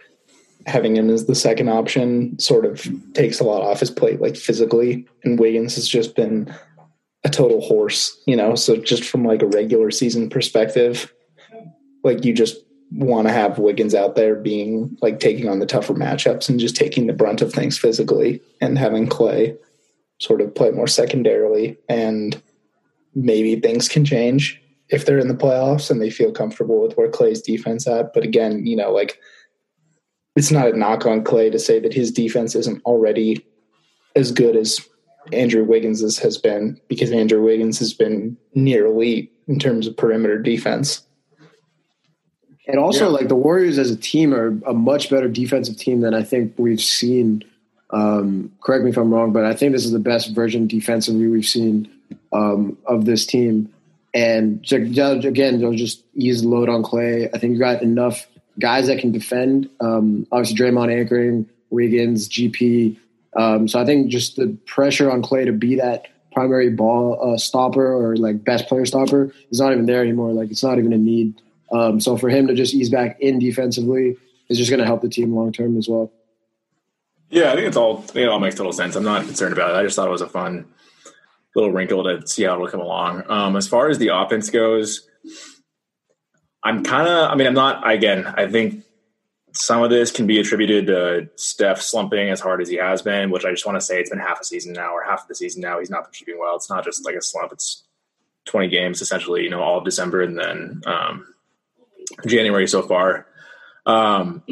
having 0.68 0.96
him 0.96 1.10
as 1.10 1.26
the 1.26 1.36
second 1.36 1.70
option 1.70 2.38
sort 2.40 2.66
of 2.66 2.88
takes 3.14 3.40
a 3.40 3.44
lot 3.44 3.64
off 3.64 3.80
his 3.80 3.90
plate, 3.90 4.22
like 4.22 4.36
physically. 4.36 5.08
And 5.24 5.40
Wiggins 5.40 5.76
has 5.76 5.88
just 5.88 6.16
been 6.16 6.54
a 7.24 7.30
total 7.30 7.62
horse, 7.62 8.20
you 8.26 8.36
know. 8.36 8.56
So 8.56 8.76
just 8.76 9.04
from 9.04 9.24
like 9.24 9.42
a 9.42 9.48
regular 9.48 9.92
season 9.92 10.30
perspective, 10.30 11.14
like 12.04 12.26
you 12.26 12.34
just 12.34 12.58
want 12.92 13.28
to 13.28 13.34
have 13.34 13.60
Wiggins 13.60 13.96
out 13.96 14.16
there 14.16 14.36
being 14.36 14.98
like 15.02 15.20
taking 15.20 15.48
on 15.48 15.60
the 15.60 15.66
tougher 15.66 15.94
matchups 15.94 16.50
and 16.50 16.60
just 16.60 16.76
taking 16.76 17.08
the 17.08 17.14
brunt 17.14 17.42
of 17.42 17.54
things 17.54 17.78
physically 17.78 18.42
and 18.60 18.78
having 18.78 19.08
Klay 19.08 19.58
sort 20.20 20.42
of 20.42 20.54
play 20.54 20.72
more 20.72 20.88
secondarily 20.88 21.78
and 21.88 22.42
maybe 23.16 23.60
things 23.60 23.88
can 23.88 24.06
change 24.06 24.62
if 24.90 25.06
they're 25.06 25.20
in 25.20 25.30
the 25.30 25.34
playoffs 25.34 25.90
and 25.90 26.02
they 26.02 26.10
feel 26.10 26.32
comfortable 26.32 26.82
with 26.82 26.96
where 26.98 27.10
Klay's 27.10 27.42
defense 27.42 27.88
at. 27.88 28.14
But 28.14 28.24
again, 28.24 28.66
you 28.66 28.76
know, 28.76 28.92
like 28.92 29.18
it's 30.36 30.52
not 30.52 30.68
a 30.68 30.78
knock 30.78 31.06
on 31.06 31.24
Klay 31.24 31.52
to 31.52 31.60
say 31.60 31.80
that 31.80 31.94
his 31.94 32.12
defense 32.12 32.56
isn't 32.56 32.84
already 32.84 33.46
as 34.16 34.32
good 34.32 34.56
as 34.56 34.82
Andrew 35.32 35.64
Wiggins 35.64 36.02
has 36.20 36.38
been 36.38 36.80
because 36.88 37.12
Andrew 37.12 37.42
Wiggins 37.42 37.80
has 37.80 37.94
been 37.94 38.38
near 38.54 38.86
elite 38.86 39.32
in 39.48 39.60
terms 39.60 39.88
of 39.88 39.96
perimeter 39.96 40.40
defense. 40.40 41.06
And 42.68 42.80
also, 42.80 43.06
yeah. 43.06 43.12
like 43.12 43.28
the 43.28 43.36
Warriors 43.36 43.78
as 43.78 43.92
a 43.92 43.98
team 43.98 44.34
are 44.34 44.58
a 44.66 44.74
much 44.74 45.10
better 45.10 45.28
defensive 45.28 45.78
team 45.78 46.02
than 46.02 46.14
I 46.14 46.24
think 46.24 46.54
we've 46.58 46.82
seen. 46.82 47.44
Um, 47.90 48.52
correct 48.62 48.84
me 48.84 48.92
if 48.92 48.98
I'm 48.98 49.14
wrong, 49.14 49.34
but 49.34 49.46
I 49.46 49.54
think 49.54 49.74
this 49.74 49.84
is 49.84 49.92
the 49.92 50.00
best 50.00 50.34
version 50.34 50.68
defensively 50.68 51.28
we've 51.28 51.46
seen 51.46 51.90
um, 52.32 52.78
of 52.86 53.06
this 53.06 53.26
team. 53.26 53.74
And 54.14 54.66
again, 54.72 55.60
they'll 55.60 55.74
just 55.74 56.04
ease 56.16 56.42
the 56.42 56.48
load 56.48 56.70
on 56.70 56.84
Klay. 56.84 57.30
I 57.34 57.38
think 57.38 57.54
you 57.54 57.60
got 57.60 57.82
enough 57.82 58.28
guys 58.60 58.88
that 58.88 59.00
can 59.00 59.12
defend. 59.12 59.70
Um, 59.80 60.28
obviously, 60.32 60.58
Draymond 60.58 60.98
anchoring, 60.98 61.50
Wiggins, 61.70 62.30
GP. 62.30 62.98
Um, 63.38 63.68
so 63.68 63.80
I 63.80 63.86
think 63.86 64.10
just 64.10 64.36
the 64.36 64.58
pressure 64.66 65.10
on 65.10 65.22
Klay 65.22 65.46
to 65.46 65.54
be 65.54 65.76
that 65.76 66.08
primary 66.34 66.70
ball 66.70 67.34
uh, 67.34 67.38
stopper 67.38 67.94
or 67.94 68.16
like 68.16 68.44
best 68.44 68.68
player 68.68 68.86
stopper 68.86 69.34
is 69.52 69.60
not 69.60 69.72
even 69.72 69.86
there 69.86 70.02
anymore. 70.02 70.32
Like 70.32 70.52
it's 70.52 70.64
not 70.64 70.80
even 70.80 70.94
a 70.94 70.98
need. 70.98 71.42
Um, 71.72 72.00
so 72.00 72.18
for 72.18 72.30
him 72.30 72.48
to 72.48 72.54
just 72.54 72.74
ease 72.74 72.90
back 72.90 73.18
in 73.20 73.40
defensively 73.40 74.18
is 74.50 74.58
just 74.58 74.70
going 74.70 74.80
to 74.80 74.86
help 74.86 75.02
the 75.02 75.10
team 75.10 75.34
long 75.34 75.52
term 75.52 75.78
as 75.78 75.88
well. 75.88 76.12
Yeah, 77.30 77.52
I 77.52 77.56
think 77.56 77.68
it's 77.68 77.78
all 77.78 78.00
I 78.00 78.02
think 78.02 78.24
it 78.24 78.30
all 78.30 78.42
makes 78.42 78.56
total 78.56 78.74
sense. 78.74 78.96
I'm 78.96 79.06
not 79.06 79.26
concerned 79.26 79.54
about 79.54 79.72
it. 79.72 79.78
I 79.78 79.84
just 79.84 79.96
thought 79.96 80.08
it 80.08 80.12
was 80.12 80.22
a 80.22 80.28
fun 80.28 80.66
little 81.56 81.72
wrinkle 81.72 82.04
to 82.04 82.28
see 82.28 82.44
how 82.44 82.56
it'll 82.56 82.68
come 82.68 82.82
along. 82.82 83.24
Um, 83.30 83.56
as 83.56 83.68
far 83.68 83.90
as 83.90 83.98
the 83.98 84.10
offense 84.10 84.50
goes, 84.50 85.08
I'm 86.64 86.84
kind 86.84 87.08
of, 87.08 87.32
I 87.32 87.36
mean, 87.36 87.48
I'm 87.48 87.54
not, 87.54 87.90
again, 87.90 88.26
I 88.26 88.48
think 88.48 88.84
some 89.54 89.84
of 89.84 89.90
this 89.90 90.12
can 90.12 90.28
be 90.28 90.40
attributed 90.40 90.88
to 90.88 91.30
Steph 91.36 91.82
slumping 91.82 92.30
as 92.30 92.40
hard 92.40 92.62
as 92.62 92.70
he 92.70 92.78
has 92.78 93.02
been, 93.02 93.32
which 93.32 93.46
I 93.46 93.52
just 93.52 93.66
want 93.66 93.78
to 93.78 93.82
say 93.82 94.00
it's 94.00 94.10
been 94.10 94.20
half 94.20 94.40
a 94.40 94.46
season 94.46 94.74
now 94.74 94.94
or 94.94 95.04
half 95.04 95.24
of 95.24 95.28
the 95.28 95.36
season 95.36 95.62
now. 95.62 95.80
He's 95.80 95.90
not 95.90 96.04
been 96.04 96.14
shooting 96.14 96.40
well. 96.40 96.56
It's 96.56 96.70
not 96.70 96.84
just 96.84 97.06
like 97.06 97.16
a 97.16 97.22
slump. 97.22 97.52
It's 97.52 97.84
20 98.46 98.70
games 98.70 99.02
essentially, 99.02 99.44
you 99.44 99.50
know, 99.50 99.62
all 99.62 99.78
of 99.78 99.86
December 99.86 100.22
and 100.22 100.38
then 100.38 100.82
um, 100.86 101.34
January 102.26 102.68
so 102.68 102.82
far. 102.82 103.28
Um, 103.86 104.44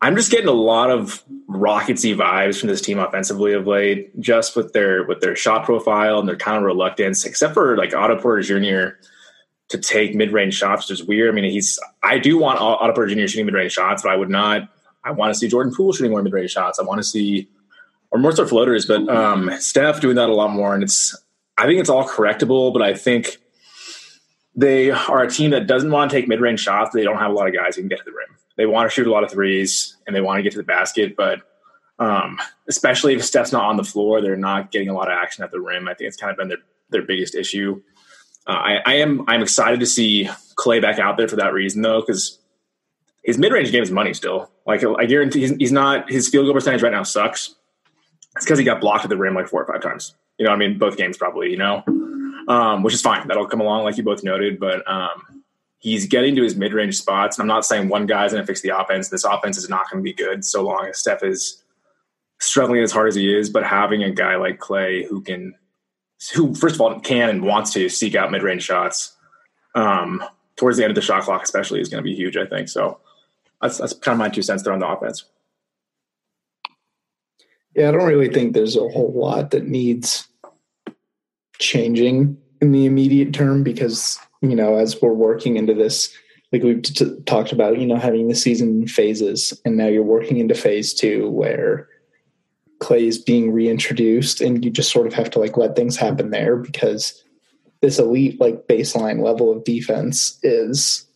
I'm 0.00 0.16
just 0.16 0.30
getting 0.30 0.48
a 0.48 0.52
lot 0.52 0.90
of 0.90 1.24
rocketsy 1.48 2.14
vibes 2.16 2.60
from 2.60 2.68
this 2.68 2.82
team 2.82 2.98
offensively 2.98 3.54
of 3.54 3.66
late, 3.66 4.18
just 4.20 4.54
with 4.54 4.72
their 4.72 5.04
with 5.06 5.20
their 5.20 5.34
shot 5.34 5.64
profile 5.64 6.18
and 6.18 6.28
their 6.28 6.36
kind 6.36 6.58
of 6.58 6.64
reluctance, 6.64 7.24
except 7.24 7.54
for 7.54 7.76
like 7.76 7.94
Otto 7.94 8.20
Porter 8.20 8.42
Jr. 8.42 8.96
to 9.74 9.88
take 9.88 10.14
mid 10.14 10.32
range 10.32 10.54
shots, 10.54 10.88
which 10.88 11.00
is 11.00 11.06
weird. 11.06 11.30
I 11.30 11.34
mean, 11.34 11.50
he's 11.50 11.78
I 12.02 12.18
do 12.18 12.38
want 12.38 12.60
Otto 12.60 12.92
Porter 12.92 13.14
Jr. 13.14 13.26
shooting 13.26 13.46
mid 13.46 13.54
range 13.54 13.72
shots, 13.72 14.02
but 14.02 14.12
I 14.12 14.16
would 14.16 14.30
not. 14.30 14.68
I 15.02 15.10
want 15.10 15.34
to 15.34 15.38
see 15.38 15.48
Jordan 15.48 15.74
Poole 15.74 15.92
shooting 15.92 16.12
more 16.12 16.22
mid 16.22 16.32
range 16.32 16.52
shots. 16.52 16.78
I 16.78 16.82
want 16.82 16.98
to 16.98 17.04
see 17.04 17.48
or 18.10 18.18
more 18.18 18.32
so 18.32 18.46
floaters, 18.46 18.86
but 18.86 19.08
um, 19.08 19.50
Steph 19.58 20.00
doing 20.00 20.16
that 20.16 20.28
a 20.28 20.34
lot 20.34 20.50
more, 20.50 20.74
and 20.74 20.82
it's 20.82 21.16
I 21.58 21.66
think 21.66 21.80
it's 21.80 21.90
all 21.90 22.08
correctable, 22.08 22.72
but 22.72 22.82
I 22.82 22.94
think 22.94 23.38
they 24.54 24.90
are 24.90 25.22
a 25.22 25.30
team 25.30 25.50
that 25.50 25.66
doesn't 25.66 25.90
want 25.90 26.10
to 26.10 26.16
take 26.16 26.28
mid-range 26.28 26.60
shots. 26.60 26.94
They 26.94 27.02
don't 27.02 27.18
have 27.18 27.32
a 27.32 27.34
lot 27.34 27.48
of 27.48 27.54
guys 27.54 27.74
who 27.74 27.82
can 27.82 27.88
get 27.88 27.98
to 27.98 28.04
the 28.04 28.12
rim. 28.12 28.36
They 28.56 28.66
want 28.66 28.88
to 28.88 28.94
shoot 28.94 29.08
a 29.08 29.10
lot 29.10 29.24
of 29.24 29.32
threes 29.32 29.96
and 30.06 30.14
they 30.14 30.20
want 30.20 30.38
to 30.38 30.42
get 30.44 30.52
to 30.52 30.58
the 30.58 30.64
basket, 30.64 31.16
but 31.16 31.40
um, 31.98 32.38
especially 32.68 33.14
if 33.14 33.24
Steph's 33.24 33.52
not 33.52 33.64
on 33.64 33.76
the 33.76 33.84
floor, 33.84 34.20
they're 34.20 34.36
not 34.36 34.70
getting 34.70 34.88
a 34.88 34.94
lot 34.94 35.10
of 35.10 35.18
action 35.18 35.42
at 35.42 35.50
the 35.50 35.60
rim. 35.60 35.88
I 35.88 35.94
think 35.94 36.08
it's 36.08 36.16
kind 36.16 36.30
of 36.30 36.36
been 36.36 36.48
their 36.48 36.58
their 36.90 37.02
biggest 37.02 37.34
issue. 37.34 37.82
Uh, 38.46 38.52
I, 38.52 38.80
I, 38.84 38.94
am 38.94 39.24
I'm 39.26 39.42
excited 39.42 39.80
to 39.80 39.86
see 39.86 40.28
Klay 40.56 40.80
back 40.82 40.98
out 40.98 41.16
there 41.16 41.28
for 41.28 41.36
that 41.36 41.52
reason 41.52 41.82
though, 41.82 42.00
because 42.00 42.38
his 43.22 43.38
mid 43.38 43.52
range 43.52 43.72
game 43.72 43.82
is 43.82 43.90
money 43.90 44.12
still. 44.14 44.50
Like 44.66 44.84
I 44.84 45.06
guarantee 45.06 45.40
he's, 45.40 45.56
he's, 45.56 45.72
not 45.72 46.10
his 46.10 46.28
field 46.28 46.46
goal 46.46 46.54
percentage 46.54 46.82
right 46.82 46.92
now 46.92 47.02
sucks. 47.02 47.54
It's 48.36 48.44
because 48.44 48.58
he 48.58 48.64
got 48.64 48.80
blocked 48.80 49.04
at 49.04 49.08
the 49.08 49.16
rim 49.16 49.34
like 49.34 49.48
four 49.48 49.62
or 49.62 49.72
five 49.72 49.82
times. 49.82 50.14
You 50.38 50.46
know, 50.46 50.52
I 50.52 50.56
mean, 50.56 50.78
both 50.78 50.96
games 50.96 51.16
probably. 51.16 51.50
You 51.50 51.56
know, 51.56 51.82
um, 52.48 52.82
which 52.82 52.94
is 52.94 53.00
fine. 53.00 53.26
That'll 53.28 53.46
come 53.46 53.60
along 53.60 53.84
like 53.84 53.96
you 53.96 54.02
both 54.02 54.24
noted, 54.24 54.60
but 54.60 54.86
um, 54.90 55.44
he's 55.78 56.06
getting 56.06 56.34
to 56.36 56.42
his 56.42 56.56
mid 56.56 56.72
range 56.72 56.96
spots. 56.96 57.38
And 57.38 57.42
I'm 57.42 57.48
not 57.48 57.64
saying 57.64 57.88
one 57.88 58.06
guy's 58.06 58.32
going 58.32 58.42
to 58.42 58.46
fix 58.46 58.60
the 58.60 58.76
offense. 58.76 59.08
This 59.08 59.24
offense 59.24 59.56
is 59.56 59.68
not 59.68 59.90
going 59.90 60.02
to 60.02 60.04
be 60.04 60.12
good 60.12 60.44
so 60.44 60.62
long 60.62 60.86
as 60.86 60.98
Steph 60.98 61.22
is 61.22 61.62
struggling 62.40 62.82
as 62.82 62.92
hard 62.92 63.08
as 63.08 63.14
he 63.14 63.34
is. 63.34 63.48
But 63.48 63.64
having 63.64 64.02
a 64.02 64.10
guy 64.10 64.36
like 64.36 64.58
Klay 64.58 65.06
who 65.06 65.20
can 65.20 65.54
who 66.30 66.54
first 66.54 66.74
of 66.74 66.80
all 66.80 66.98
can 67.00 67.28
and 67.28 67.42
wants 67.42 67.72
to 67.74 67.88
seek 67.88 68.14
out 68.14 68.30
mid-range 68.30 68.62
shots 68.62 69.16
um, 69.74 70.22
towards 70.56 70.76
the 70.76 70.84
end 70.84 70.90
of 70.90 70.94
the 70.94 71.02
shot 71.02 71.22
clock, 71.22 71.42
especially, 71.42 71.80
is 71.80 71.88
going 71.88 72.02
to 72.02 72.08
be 72.08 72.14
huge. 72.14 72.36
I 72.36 72.46
think 72.46 72.68
so. 72.68 73.00
That's 73.60 73.78
that's 73.78 73.92
kind 73.94 74.14
of 74.14 74.18
my 74.18 74.28
two 74.28 74.42
cents 74.42 74.62
there 74.62 74.72
on 74.72 74.78
the 74.78 74.88
offense. 74.88 75.24
Yeah, 77.74 77.88
I 77.88 77.92
don't 77.92 78.06
really 78.06 78.28
think 78.28 78.52
there's 78.52 78.76
a 78.76 78.88
whole 78.88 79.12
lot 79.14 79.50
that 79.50 79.66
needs 79.66 80.28
changing 81.58 82.36
in 82.60 82.72
the 82.72 82.86
immediate 82.86 83.32
term 83.32 83.62
because 83.62 84.18
you 84.42 84.54
know 84.54 84.76
as 84.76 85.00
we're 85.00 85.12
working 85.12 85.56
into 85.56 85.74
this 85.74 86.14
like 86.52 86.62
we've 86.62 86.82
t- 86.82 87.16
talked 87.26 87.52
about 87.52 87.78
you 87.78 87.86
know 87.86 87.96
having 87.96 88.28
the 88.28 88.34
season 88.34 88.86
phases 88.86 89.58
and 89.64 89.76
now 89.76 89.86
you're 89.86 90.02
working 90.02 90.38
into 90.38 90.54
phase 90.54 90.94
two 90.94 91.28
where 91.30 91.88
Klay 92.84 93.06
is 93.06 93.18
being 93.18 93.50
reintroduced 93.50 94.42
and 94.42 94.62
you 94.62 94.70
just 94.70 94.92
sort 94.92 95.06
of 95.06 95.14
have 95.14 95.30
to 95.30 95.38
like 95.38 95.56
let 95.56 95.74
things 95.74 95.96
happen 95.96 96.30
there 96.30 96.56
because 96.56 97.22
this 97.80 97.98
elite 97.98 98.38
like 98.38 98.66
baseline 98.68 99.22
level 99.22 99.50
of 99.50 99.64
defense 99.64 100.38
is 100.42 101.06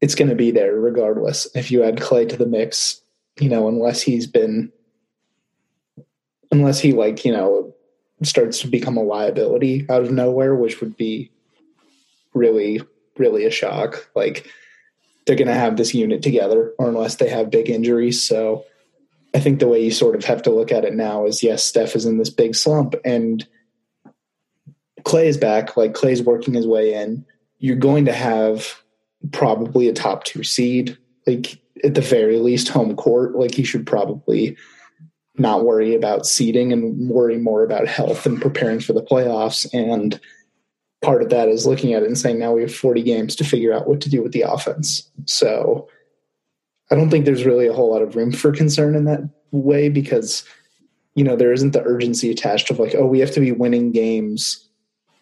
it's 0.00 0.14
going 0.14 0.28
to 0.28 0.34
be 0.34 0.50
there 0.50 0.74
regardless. 0.74 1.46
If 1.54 1.70
you 1.70 1.84
add 1.84 1.98
Klay 1.98 2.28
to 2.28 2.36
the 2.36 2.46
mix 2.46 3.00
you 3.38 3.48
know 3.48 3.68
unless 3.68 4.02
he's 4.02 4.26
been 4.26 4.72
unless 6.50 6.80
he 6.80 6.92
like 6.92 7.24
you 7.24 7.32
know 7.32 7.72
starts 8.22 8.60
to 8.60 8.66
become 8.66 8.96
a 8.96 9.02
liability 9.02 9.86
out 9.88 10.02
of 10.02 10.10
nowhere 10.10 10.54
which 10.56 10.80
would 10.80 10.96
be 10.96 11.30
really 12.34 12.80
really 13.16 13.44
a 13.44 13.50
shock. 13.50 14.10
Like 14.16 14.46
they're 15.26 15.36
going 15.36 15.46
to 15.46 15.54
have 15.54 15.76
this 15.76 15.94
unit 15.94 16.22
together 16.22 16.72
or 16.78 16.88
unless 16.88 17.16
they 17.16 17.28
have 17.28 17.50
big 17.50 17.70
injuries 17.70 18.20
so 18.20 18.64
I 19.34 19.40
think 19.40 19.60
the 19.60 19.68
way 19.68 19.82
you 19.82 19.90
sort 19.90 20.16
of 20.16 20.24
have 20.24 20.42
to 20.42 20.50
look 20.50 20.72
at 20.72 20.84
it 20.84 20.94
now 20.94 21.26
is 21.26 21.42
yes, 21.42 21.62
Steph 21.62 21.94
is 21.94 22.06
in 22.06 22.18
this 22.18 22.30
big 22.30 22.54
slump 22.54 22.94
and 23.04 23.46
Klay 25.02 25.26
is 25.26 25.36
back. 25.36 25.76
Like 25.76 25.92
Klay's 25.92 26.22
working 26.22 26.54
his 26.54 26.66
way 26.66 26.94
in. 26.94 27.24
You're 27.58 27.76
going 27.76 28.06
to 28.06 28.12
have 28.12 28.82
probably 29.32 29.88
a 29.88 29.92
top 29.92 30.24
two 30.24 30.42
seed, 30.42 30.96
like 31.26 31.60
at 31.84 31.94
the 31.94 32.00
very 32.00 32.38
least 32.38 32.68
home 32.68 32.96
court. 32.96 33.36
Like 33.36 33.54
he 33.54 33.64
should 33.64 33.86
probably 33.86 34.56
not 35.36 35.64
worry 35.64 35.94
about 35.94 36.26
seeding 36.26 36.72
and 36.72 37.08
worry 37.08 37.38
more 37.38 37.64
about 37.64 37.86
health 37.86 38.26
and 38.26 38.40
preparing 38.40 38.80
for 38.80 38.92
the 38.92 39.02
playoffs. 39.02 39.66
And 39.72 40.20
part 41.02 41.22
of 41.22 41.30
that 41.30 41.48
is 41.48 41.66
looking 41.66 41.94
at 41.94 42.02
it 42.02 42.06
and 42.06 42.18
saying 42.18 42.38
now 42.38 42.52
we 42.52 42.62
have 42.62 42.74
40 42.74 43.02
games 43.02 43.36
to 43.36 43.44
figure 43.44 43.72
out 43.72 43.88
what 43.88 44.00
to 44.02 44.10
do 44.10 44.22
with 44.22 44.32
the 44.32 44.42
offense. 44.42 45.10
So 45.26 45.88
I 46.90 46.96
don't 46.96 47.10
think 47.10 47.24
there's 47.24 47.46
really 47.46 47.66
a 47.66 47.72
whole 47.72 47.90
lot 47.90 48.02
of 48.02 48.16
room 48.16 48.32
for 48.32 48.52
concern 48.52 48.94
in 48.94 49.04
that 49.04 49.20
way 49.52 49.88
because 49.88 50.44
you 51.14 51.24
know 51.24 51.36
there 51.36 51.52
isn't 51.52 51.72
the 51.72 51.82
urgency 51.82 52.30
attached 52.30 52.70
of 52.70 52.78
like 52.78 52.94
oh 52.94 53.06
we 53.06 53.20
have 53.20 53.32
to 53.32 53.40
be 53.40 53.52
winning 53.52 53.92
games 53.92 54.68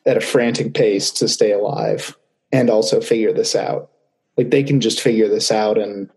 at 0.06 0.16
a 0.16 0.20
frantic 0.20 0.74
pace 0.74 1.10
to 1.10 1.28
stay 1.28 1.52
alive 1.52 2.16
and 2.52 2.70
also 2.70 3.00
figure 3.00 3.32
this 3.32 3.54
out. 3.54 3.90
Like 4.36 4.50
they 4.50 4.62
can 4.62 4.80
just 4.80 5.00
figure 5.00 5.28
this 5.28 5.50
out 5.50 5.78
and 5.78 6.10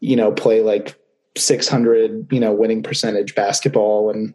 you 0.00 0.16
know 0.16 0.32
play 0.32 0.62
like 0.62 0.96
600 1.36 2.32
you 2.32 2.40
know 2.40 2.52
winning 2.52 2.82
percentage 2.82 3.34
basketball 3.34 4.10
and 4.10 4.34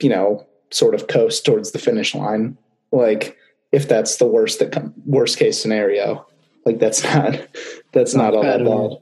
you 0.00 0.08
know 0.08 0.46
sort 0.70 0.94
of 0.94 1.08
coast 1.08 1.44
towards 1.44 1.72
the 1.72 1.78
finish 1.78 2.14
line. 2.14 2.56
Like 2.92 3.36
if 3.72 3.88
that's 3.88 4.16
the 4.16 4.26
worst 4.26 4.58
that 4.60 4.72
com- 4.72 4.94
worst 5.04 5.38
case 5.38 5.60
scenario 5.60 6.26
like 6.64 6.78
that's 6.78 7.02
not 7.14 7.46
that's 7.92 8.14
not, 8.14 8.32
not 8.32 8.34
all 8.34 8.42
that 8.42 8.64
bad 8.64 8.98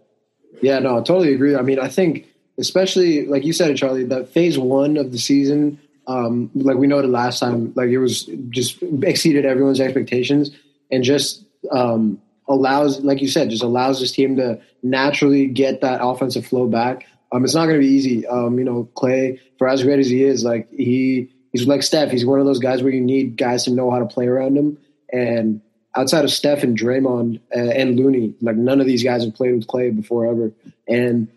yeah, 0.62 0.78
no, 0.78 0.98
I 0.98 1.02
totally 1.02 1.34
agree. 1.34 1.56
I 1.56 1.62
mean, 1.62 1.78
I 1.78 1.88
think 1.88 2.26
especially 2.58 3.26
like 3.26 3.44
you 3.44 3.52
said, 3.52 3.76
Charlie, 3.76 4.04
that 4.04 4.28
phase 4.28 4.58
one 4.58 4.96
of 4.96 5.12
the 5.12 5.18
season, 5.18 5.80
um, 6.06 6.50
like 6.54 6.76
we 6.76 6.86
noted 6.86 7.10
last 7.10 7.40
time, 7.40 7.72
like 7.74 7.88
it 7.88 7.98
was 7.98 8.28
just 8.50 8.82
exceeded 9.02 9.44
everyone's 9.44 9.80
expectations 9.80 10.50
and 10.90 11.02
just 11.02 11.44
um, 11.70 12.20
allows, 12.48 13.00
like 13.00 13.20
you 13.20 13.28
said, 13.28 13.50
just 13.50 13.62
allows 13.62 14.00
this 14.00 14.12
team 14.12 14.36
to 14.36 14.60
naturally 14.82 15.46
get 15.46 15.80
that 15.80 16.00
offensive 16.02 16.46
flow 16.46 16.66
back. 16.68 17.06
Um, 17.32 17.44
it's 17.44 17.54
not 17.54 17.66
going 17.66 17.80
to 17.80 17.86
be 17.86 17.92
easy. 17.92 18.26
Um, 18.26 18.58
you 18.58 18.64
know, 18.64 18.88
Klay, 18.94 19.40
for 19.58 19.68
as 19.68 19.82
great 19.82 19.98
as 19.98 20.08
he 20.08 20.22
is, 20.22 20.44
like 20.44 20.70
he 20.70 21.30
he's 21.52 21.66
like 21.66 21.82
Steph. 21.82 22.10
He's 22.10 22.26
one 22.26 22.38
of 22.38 22.46
those 22.46 22.60
guys 22.60 22.82
where 22.82 22.92
you 22.92 23.00
need 23.00 23.36
guys 23.36 23.64
to 23.64 23.72
know 23.72 23.90
how 23.90 23.98
to 23.98 24.06
play 24.06 24.26
around 24.26 24.56
him. 24.56 24.78
And 25.12 25.62
outside 25.96 26.24
of 26.24 26.30
Steph 26.30 26.62
and 26.62 26.78
Draymond 26.78 27.40
uh, 27.54 27.58
and 27.58 27.98
Looney, 27.98 28.34
like 28.40 28.56
none 28.56 28.80
of 28.80 28.86
these 28.86 29.04
guys 29.04 29.24
have 29.24 29.34
played 29.34 29.54
with 29.54 29.66
Klay 29.66 29.94
before 29.94 30.26
ever. 30.26 30.52
And 30.88 31.28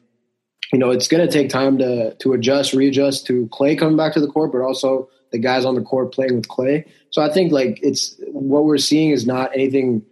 you 0.73 0.79
know, 0.79 0.91
it's 0.91 1.07
going 1.07 1.25
to 1.25 1.31
take 1.31 1.49
time 1.49 1.77
to 1.77 2.13
to 2.15 2.33
adjust, 2.33 2.73
readjust 2.73 3.25
to 3.27 3.47
Klay 3.47 3.77
coming 3.77 3.97
back 3.97 4.13
to 4.13 4.19
the 4.19 4.27
court, 4.27 4.51
but 4.51 4.61
also 4.61 5.09
the 5.31 5.37
guys 5.37 5.65
on 5.65 5.75
the 5.75 5.81
court 5.81 6.13
playing 6.13 6.35
with 6.35 6.47
Klay. 6.47 6.85
So 7.11 7.21
I 7.21 7.31
think 7.31 7.51
like 7.51 7.79
it's 7.81 8.15
what 8.27 8.65
we're 8.65 8.77
seeing 8.77 9.11
is 9.11 9.25
not 9.25 9.53
anything 9.53 10.03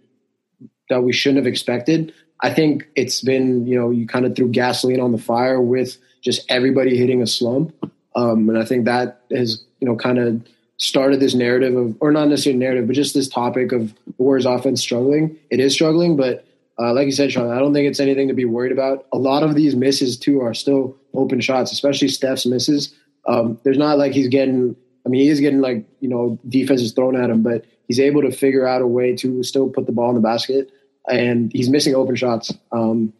that 0.88 1.02
we 1.02 1.12
shouldn't 1.12 1.38
have 1.38 1.46
expected. 1.46 2.12
I 2.42 2.52
think 2.52 2.88
it's 2.94 3.20
been 3.20 3.66
you 3.66 3.78
know 3.78 3.90
you 3.90 4.06
kind 4.06 4.26
of 4.26 4.36
threw 4.36 4.48
gasoline 4.48 5.00
on 5.00 5.12
the 5.12 5.18
fire 5.18 5.60
with 5.60 5.98
just 6.22 6.50
everybody 6.50 6.96
hitting 6.96 7.22
a 7.22 7.26
slump, 7.26 7.74
um, 8.14 8.48
and 8.48 8.58
I 8.58 8.64
think 8.64 8.86
that 8.86 9.20
has 9.30 9.64
you 9.80 9.88
know 9.88 9.96
kind 9.96 10.18
of 10.18 10.46
started 10.78 11.20
this 11.20 11.34
narrative 11.34 11.76
of, 11.76 11.96
or 12.00 12.12
not 12.12 12.28
necessarily 12.28 12.58
narrative, 12.58 12.86
but 12.86 12.94
just 12.94 13.14
this 13.14 13.28
topic 13.28 13.72
of 13.72 13.94
the 13.94 14.14
Warriors 14.18 14.46
offense 14.46 14.80
struggling. 14.80 15.36
It 15.50 15.60
is 15.60 15.72
struggling, 15.72 16.16
but 16.16 16.46
uh, 16.78 16.92
like 16.92 17.06
you 17.06 17.12
said, 17.12 17.32
Sean, 17.32 17.50
I 17.50 17.58
don't 17.58 17.72
think 17.72 17.88
it's 17.88 18.00
anything 18.00 18.28
to 18.28 18.34
be 18.34 18.44
worried 18.44 18.72
about. 18.72 19.06
A 19.12 19.18
lot 19.18 19.42
of 19.42 19.54
these 19.54 19.74
misses 19.74 20.18
too 20.18 20.42
are 20.42 20.52
still 20.52 20.96
open 21.14 21.40
shots, 21.40 21.72
especially 21.72 22.08
Steph's 22.08 22.44
misses. 22.44 22.94
Um, 23.26 23.58
there's 23.64 23.78
not 23.78 23.98
like 23.98 24.12
he's 24.12 24.28
getting. 24.28 24.76
I 25.04 25.08
mean, 25.08 25.22
he 25.22 25.28
is 25.28 25.40
getting 25.40 25.60
like 25.60 25.86
you 26.00 26.08
know 26.08 26.38
defenses 26.48 26.92
thrown 26.92 27.16
at 27.16 27.30
him, 27.30 27.42
but 27.42 27.64
he's 27.88 28.00
able 28.00 28.22
to 28.22 28.30
figure 28.30 28.66
out 28.66 28.82
a 28.82 28.86
way 28.86 29.16
to 29.16 29.42
still 29.42 29.70
put 29.70 29.86
the 29.86 29.92
ball 29.92 30.10
in 30.10 30.14
the 30.16 30.20
basket, 30.20 30.70
and 31.08 31.50
he's 31.52 31.70
missing 31.70 31.94
open 31.94 32.14
shots. 32.14 32.52
Um, 32.72 33.12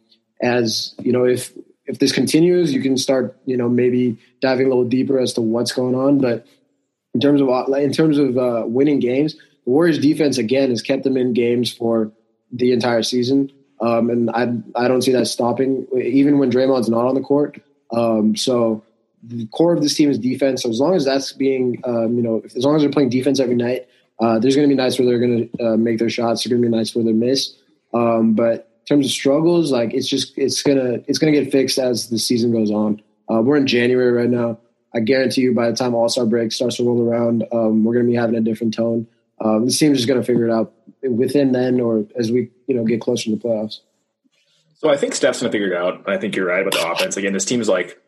as 0.43 0.95
you 1.01 1.13
know, 1.13 1.25
if 1.25 1.53
if 1.87 1.99
this 1.99 2.13
continues, 2.13 2.75
you 2.75 2.83
can 2.83 2.99
start 2.99 3.39
you 3.47 3.57
know 3.57 3.71
maybe 3.71 4.19
diving 4.43 4.67
a 4.67 4.69
little 4.69 4.85
deeper 4.85 5.19
as 5.19 5.33
to 5.35 5.41
what's 5.41 5.73
going 5.73 5.95
on, 5.95 6.19
but 6.19 6.47
in 7.17 7.21
terms 7.21 7.41
of 7.41 7.49
in 7.79 7.93
terms 7.93 8.19
of 8.19 8.37
uh, 8.37 8.65
winning 8.67 9.01
games. 9.01 9.35
The 9.65 9.71
Warriors 9.71 9.99
defense 9.99 10.37
again 10.37 10.69
has 10.69 10.83
kept 10.83 11.03
them 11.03 11.17
in 11.17 11.33
games 11.33 11.73
for 11.73 12.13
the 12.53 12.73
entire 12.73 13.03
season, 13.03 13.51
um, 13.81 14.11
and 14.11 14.31
I 14.31 14.53
I 14.77 14.87
don't 14.87 15.01
see 15.01 15.13
that 15.13 15.27
stopping 15.27 15.87
even 15.97 16.39
when 16.39 16.53
Draymond's 16.53 16.91
not 16.91 17.07
on 17.07 17.15
the 17.15 17.23
court. 17.23 17.59
Um, 17.91 18.37
so 18.37 18.85
the 19.23 19.47
core 19.47 19.73
of 19.73 19.83
this 19.83 19.95
team 19.95 20.11
is 20.11 20.19
defense. 20.19 20.63
So 20.63 20.69
as 20.69 20.79
long 20.79 20.95
as 20.95 21.07
that's 21.07 21.33
being 21.33 21.81
um, 21.85 22.17
you 22.17 22.23
know 22.23 22.43
as 22.45 22.65
long 22.65 22.77
as 22.77 22.83
they're 22.83 22.91
playing 22.91 23.09
defense 23.09 23.41
every 23.41 23.57
night, 23.57 23.89
uh, 24.21 24.39
there's 24.39 24.55
going 24.55 24.69
to 24.69 24.73
be 24.75 24.81
nights 24.81 24.99
where 24.99 25.09
they're 25.09 25.19
going 25.19 25.49
to 25.49 25.65
uh, 25.65 25.77
make 25.79 25.99
their 25.99 26.11
shots. 26.11 26.45
There's 26.45 26.51
going 26.53 26.63
to 26.63 26.69
be 26.69 26.77
nights 26.77 26.95
where 26.95 27.05
they 27.05 27.13
miss. 27.13 27.57
Um, 27.95 28.35
but 28.35 28.71
in 28.83 28.87
terms 28.87 29.07
of 29.07 29.13
struggles, 29.13 29.73
like 29.73 29.95
it's 29.95 30.07
just 30.07 30.37
it's 30.37 30.63
gonna 30.63 30.99
it's 31.07 31.19
gonna 31.19 31.33
get 31.33 31.51
fixed 31.51 31.79
as 31.79 32.11
the 32.11 32.19
season 32.19 32.53
goes 32.53 32.71
on. 32.71 33.01
Uh, 33.29 33.41
we're 33.41 33.57
in 33.57 33.67
January 33.67 34.13
right 34.13 34.31
now. 34.31 34.59
I 34.97 35.01
guarantee 35.01 35.43
you, 35.43 35.55
by 35.55 35.71
the 35.71 35.77
time 35.77 35.95
All 35.95 36.09
Star 36.09 36.25
break 36.25 36.53
starts 36.53 36.77
to 36.77 36.85
roll 36.85 37.07
around, 37.07 37.45
um, 37.53 37.85
we're 37.85 37.93
going 37.93 38.07
to 38.07 38.11
be 38.11 38.17
having 38.17 38.35
a 38.35 38.41
different 38.41 38.75
tone. 38.75 39.07
Um, 39.41 39.67
this 39.67 39.79
team's 39.79 39.99
just 39.99 40.09
going 40.09 40.21
to 40.21 40.27
figure 40.27 40.47
it 40.47 40.51
out 40.51 40.73
within 41.03 41.53
then, 41.53 41.81
or 41.81 42.07
as 42.19 42.33
we 42.33 42.51
you 42.67 42.75
know 42.75 42.85
get 42.85 43.01
closer 43.01 43.25
to 43.25 43.37
the 43.37 43.43
playoffs. 43.43 43.81
So 44.79 44.91
I 44.91 44.97
think 44.97 45.15
Steph's 45.15 45.41
going 45.41 45.51
to 45.51 45.55
figure 45.55 45.73
it 45.73 45.77
out. 45.77 46.09
I 46.09 46.17
think 46.17 46.35
you're 46.35 46.47
right 46.47 46.67
about 46.67 46.73
the 46.73 46.91
offense. 46.91 47.17
Again, 47.17 47.33
this 47.33 47.45
team 47.45 47.61
is 47.61 47.69
like 47.69 48.01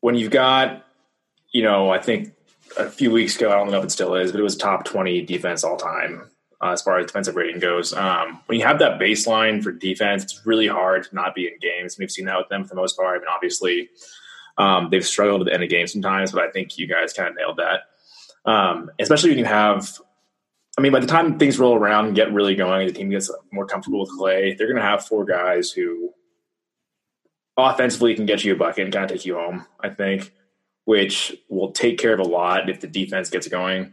when 0.00 0.14
you've 0.14 0.30
got, 0.30 0.84
you 1.52 1.62
know, 1.62 1.90
I 1.90 1.98
think 1.98 2.32
a 2.76 2.88
few 2.88 3.10
weeks 3.10 3.36
ago, 3.36 3.50
I 3.50 3.54
don't 3.54 3.70
know 3.70 3.78
if 3.78 3.84
it 3.84 3.90
still 3.90 4.14
is, 4.14 4.32
but 4.32 4.40
it 4.40 4.44
was 4.44 4.56
top 4.56 4.84
20 4.84 5.22
defense 5.22 5.64
all 5.64 5.76
time 5.76 6.30
uh, 6.62 6.70
as 6.70 6.82
far 6.82 6.98
as 6.98 7.06
defensive 7.06 7.36
rating 7.36 7.60
goes. 7.60 7.92
Um, 7.92 8.40
when 8.46 8.58
you 8.58 8.66
have 8.66 8.78
that 8.80 9.00
baseline 9.00 9.62
for 9.62 9.72
defense, 9.72 10.24
it's 10.24 10.46
really 10.46 10.66
hard 10.66 11.04
to 11.04 11.14
not 11.14 11.34
be 11.34 11.46
in 11.46 11.58
games. 11.60 11.96
We've 11.98 12.10
seen 12.10 12.26
that 12.26 12.38
with 12.38 12.48
them 12.48 12.64
for 12.64 12.70
the 12.70 12.80
most 12.80 12.96
part. 12.96 13.16
I 13.16 13.18
mean, 13.18 13.28
obviously, 13.28 13.88
um, 14.58 14.88
they've 14.90 15.06
struggled 15.06 15.42
at 15.42 15.44
the 15.46 15.54
end 15.54 15.62
of 15.62 15.70
games 15.70 15.92
sometimes, 15.92 16.32
but 16.32 16.42
I 16.42 16.50
think 16.50 16.76
you 16.78 16.86
guys 16.86 17.12
kind 17.12 17.28
of 17.28 17.36
nailed 17.36 17.58
that. 17.58 18.50
Um, 18.50 18.90
especially 18.98 19.30
when 19.30 19.38
you 19.38 19.44
have 19.44 19.98
I 20.78 20.80
mean, 20.80 20.92
by 20.92 21.00
the 21.00 21.08
time 21.08 21.40
things 21.40 21.58
roll 21.58 21.74
around 21.74 22.06
and 22.06 22.14
get 22.14 22.32
really 22.32 22.54
going, 22.54 22.86
the 22.86 22.92
team 22.92 23.10
gets 23.10 23.28
more 23.50 23.66
comfortable 23.66 23.98
with 23.98 24.10
Klay. 24.10 24.56
They're 24.56 24.68
going 24.68 24.80
to 24.80 24.88
have 24.88 25.04
four 25.04 25.24
guys 25.24 25.72
who 25.72 26.10
offensively 27.56 28.14
can 28.14 28.26
get 28.26 28.44
you 28.44 28.52
a 28.52 28.56
bucket 28.56 28.84
and 28.84 28.92
kind 28.92 29.04
of 29.04 29.10
take 29.10 29.26
you 29.26 29.34
home. 29.34 29.66
I 29.80 29.88
think, 29.88 30.32
which 30.84 31.36
will 31.48 31.72
take 31.72 31.98
care 31.98 32.14
of 32.14 32.20
a 32.20 32.24
lot 32.24 32.70
if 32.70 32.78
the 32.78 32.86
defense 32.86 33.28
gets 33.28 33.48
going. 33.48 33.92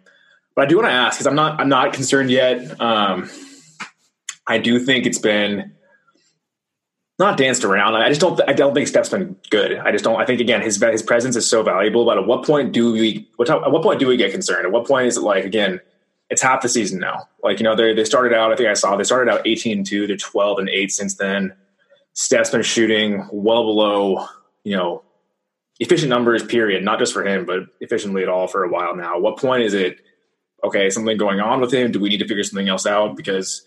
But 0.55 0.65
I 0.65 0.67
do 0.67 0.75
want 0.75 0.87
to 0.87 0.93
ask 0.93 1.17
because 1.17 1.25
I'm 1.25 1.35
not 1.35 1.59
I'm 1.59 1.69
not 1.69 1.91
concerned 1.91 2.29
yet. 2.29 2.79
Um, 2.79 3.31
I 4.45 4.59
do 4.59 4.79
think 4.79 5.07
it's 5.07 5.17
been 5.17 5.73
not 7.17 7.37
danced 7.37 7.63
around. 7.63 7.95
I 7.95 8.09
just 8.09 8.19
don't. 8.19 8.39
I 8.47 8.53
don't 8.53 8.73
think 8.73 8.87
Steph's 8.87 9.09
been 9.09 9.35
good. 9.49 9.77
I 9.77 9.91
just 9.91 10.03
don't. 10.03 10.19
I 10.19 10.25
think 10.25 10.41
again, 10.41 10.61
his 10.61 10.81
his 10.81 11.01
presence 11.01 11.35
is 11.35 11.47
so 11.47 11.63
valuable. 11.63 12.05
But 12.05 12.17
at 12.17 12.27
what 12.27 12.45
point 12.45 12.73
do 12.73 12.91
we? 12.91 13.29
What 13.37 13.49
at 13.49 13.71
what 13.71 13.83
point 13.83 13.99
do 13.99 14.07
we 14.07 14.17
get 14.17 14.31
concerned? 14.31 14.65
At 14.65 14.71
what 14.71 14.85
point 14.85 15.07
is 15.07 15.17
it 15.17 15.21
like 15.21 15.45
again? 15.45 15.79
It's 16.29 16.41
half 16.41 16.61
the 16.61 16.69
season 16.69 16.99
now. 16.99 17.29
Like 17.43 17.59
you 17.59 17.63
know, 17.63 17.75
they 17.75 17.93
they 17.93 18.03
started 18.03 18.33
out. 18.33 18.51
I 18.51 18.55
think 18.55 18.69
I 18.69 18.73
saw 18.73 18.97
they 18.97 19.03
started 19.03 19.31
out 19.31 19.47
eighteen 19.47 19.77
and 19.77 19.85
two. 19.85 20.07
They're 20.07 20.17
twelve 20.17 20.59
and 20.59 20.67
eight 20.67 20.91
since 20.91 21.15
then. 21.15 21.53
Steph's 22.13 22.49
been 22.49 22.63
shooting 22.63 23.27
well 23.31 23.63
below 23.63 24.25
you 24.63 24.75
know 24.75 25.03
efficient 25.79 26.09
numbers. 26.09 26.43
Period. 26.43 26.83
Not 26.83 26.99
just 26.99 27.13
for 27.13 27.25
him, 27.25 27.45
but 27.45 27.61
efficiently 27.79 28.23
at 28.23 28.29
all 28.29 28.47
for 28.47 28.63
a 28.63 28.69
while 28.69 28.95
now. 28.95 29.15
At 29.15 29.21
what 29.21 29.37
point 29.37 29.63
is 29.63 29.73
it? 29.73 30.01
Okay, 30.65 30.89
something 30.89 31.15
going 31.17 31.39
on 31.39 31.61
with 31.61 31.73
him. 31.73 31.91
Do 31.91 31.99
we 31.99 32.09
need 32.09 32.17
to 32.17 32.27
figure 32.27 32.43
something 32.43 32.67
else 32.67 32.85
out? 32.85 33.15
Because 33.15 33.63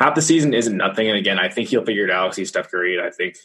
half 0.00 0.14
the 0.14 0.22
season 0.22 0.54
isn't 0.54 0.76
nothing. 0.76 1.08
And 1.08 1.18
again, 1.18 1.38
I 1.38 1.48
think 1.48 1.68
he'll 1.68 1.84
figure 1.84 2.04
it 2.04 2.10
out. 2.10 2.34
He's 2.34 2.48
Steph 2.48 2.70
Curry. 2.70 2.96
And 2.96 3.06
I 3.06 3.10
think, 3.10 3.36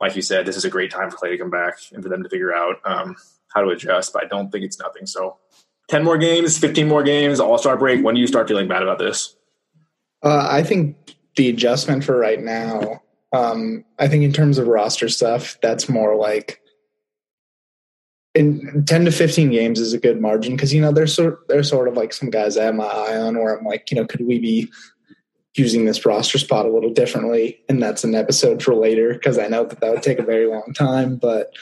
like 0.00 0.16
you 0.16 0.22
said, 0.22 0.44
this 0.44 0.56
is 0.56 0.64
a 0.64 0.70
great 0.70 0.90
time 0.90 1.10
for 1.10 1.16
Klay 1.16 1.30
to 1.30 1.38
come 1.38 1.50
back 1.50 1.74
and 1.92 2.02
for 2.02 2.08
them 2.08 2.24
to 2.24 2.28
figure 2.28 2.52
out 2.52 2.76
um, 2.84 3.16
how 3.54 3.62
to 3.62 3.68
adjust. 3.68 4.12
But 4.12 4.24
I 4.24 4.26
don't 4.26 4.50
think 4.50 4.64
it's 4.64 4.80
nothing. 4.80 5.06
So, 5.06 5.38
ten 5.88 6.02
more 6.02 6.18
games, 6.18 6.58
fifteen 6.58 6.88
more 6.88 7.04
games, 7.04 7.38
All 7.38 7.56
Star 7.56 7.76
break. 7.76 8.04
When 8.04 8.16
do 8.16 8.20
you 8.20 8.26
start 8.26 8.48
feeling 8.48 8.68
bad 8.68 8.82
about 8.82 8.98
this? 8.98 9.36
Uh, 10.22 10.48
I 10.50 10.64
think 10.64 11.14
the 11.36 11.48
adjustment 11.48 12.04
for 12.04 12.18
right 12.18 12.42
now. 12.42 13.00
Um, 13.32 13.84
I 13.98 14.08
think 14.08 14.24
in 14.24 14.32
terms 14.32 14.58
of 14.58 14.66
roster 14.66 15.08
stuff, 15.08 15.56
that's 15.62 15.88
more 15.88 16.16
like 16.16 16.60
in 18.34 18.84
10 18.86 19.04
to 19.06 19.12
15 19.12 19.50
games 19.50 19.78
is 19.78 19.92
a 19.92 19.98
good 19.98 20.20
margin 20.20 20.54
because 20.56 20.72
you 20.72 20.80
know 20.80 20.92
there's 20.92 21.14
sort 21.14 21.46
there's 21.48 21.68
sort 21.68 21.86
of 21.88 21.96
like 21.96 22.12
some 22.12 22.30
guys 22.30 22.56
I 22.56 22.64
have 22.64 22.74
my 22.74 22.84
eye 22.84 23.16
on 23.16 23.38
where 23.38 23.56
I'm 23.56 23.64
like 23.64 23.90
you 23.90 23.96
know 23.96 24.06
could 24.06 24.26
we 24.26 24.38
be 24.38 24.70
using 25.54 25.84
this 25.84 26.06
roster 26.06 26.38
spot 26.38 26.66
a 26.66 26.72
little 26.72 26.92
differently. 26.92 27.60
And 27.68 27.82
that's 27.82 28.04
an 28.04 28.14
episode 28.14 28.62
for 28.62 28.74
later 28.74 29.12
because 29.12 29.38
I 29.38 29.48
know 29.48 29.64
that 29.64 29.80
that 29.80 29.92
would 29.92 30.02
take 30.02 30.18
a 30.18 30.24
very 30.24 30.46
long 30.46 30.72
time. 30.74 31.16
But 31.16 31.52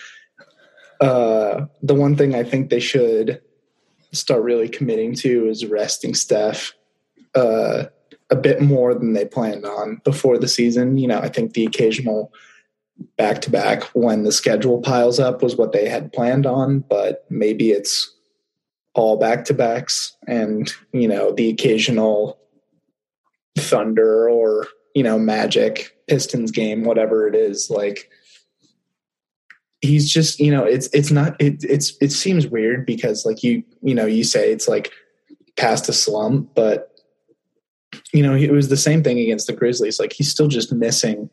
uh, 1.00 1.66
the 1.82 1.94
one 1.94 2.16
thing 2.16 2.34
I 2.34 2.44
think 2.44 2.70
they 2.70 2.80
should 2.80 3.40
start 4.12 4.42
really 4.42 4.68
committing 4.68 5.14
to 5.14 5.48
is 5.48 5.66
resting 5.66 6.14
Steph 6.14 6.72
uh, 7.34 7.84
a 8.30 8.36
bit 8.36 8.60
more 8.60 8.94
than 8.94 9.12
they 9.12 9.24
planned 9.24 9.64
on 9.64 10.00
before 10.04 10.38
the 10.38 10.48
season. 10.48 10.98
You 10.98 11.08
know, 11.08 11.18
I 11.18 11.28
think 11.28 11.54
the 11.54 11.66
occasional 11.66 12.32
back 13.16 13.40
to 13.42 13.50
back 13.50 13.84
when 13.94 14.24
the 14.24 14.32
schedule 14.32 14.80
piles 14.82 15.18
up 15.18 15.42
was 15.42 15.56
what 15.56 15.72
they 15.72 15.88
had 15.88 16.12
planned 16.12 16.46
on, 16.46 16.80
but 16.80 17.24
maybe 17.30 17.70
it's 17.70 18.14
all 18.94 19.16
back 19.16 19.44
to 19.46 19.54
backs 19.54 20.16
and, 20.26 20.72
you 20.92 21.08
know, 21.08 21.32
the 21.32 21.48
occasional 21.48 22.39
Thunder 23.58 24.28
or 24.28 24.66
you 24.94 25.02
know 25.02 25.18
Magic, 25.18 25.96
Pistons 26.08 26.50
game, 26.50 26.84
whatever 26.84 27.26
it 27.26 27.34
is. 27.34 27.70
Like 27.70 28.10
he's 29.80 30.10
just 30.10 30.40
you 30.40 30.50
know 30.50 30.64
it's 30.64 30.88
it's 30.92 31.10
not 31.10 31.40
it 31.40 31.64
it's 31.64 31.94
it 32.00 32.12
seems 32.12 32.46
weird 32.46 32.86
because 32.86 33.24
like 33.24 33.42
you 33.42 33.62
you 33.82 33.94
know 33.94 34.06
you 34.06 34.24
say 34.24 34.52
it's 34.52 34.68
like 34.68 34.92
past 35.56 35.88
a 35.88 35.92
slump, 35.92 36.54
but 36.54 37.00
you 38.12 38.22
know 38.22 38.34
it 38.34 38.52
was 38.52 38.68
the 38.68 38.76
same 38.76 39.02
thing 39.02 39.18
against 39.18 39.46
the 39.46 39.52
Grizzlies. 39.52 39.98
Like 39.98 40.12
he's 40.12 40.30
still 40.30 40.48
just 40.48 40.72
missing 40.72 41.30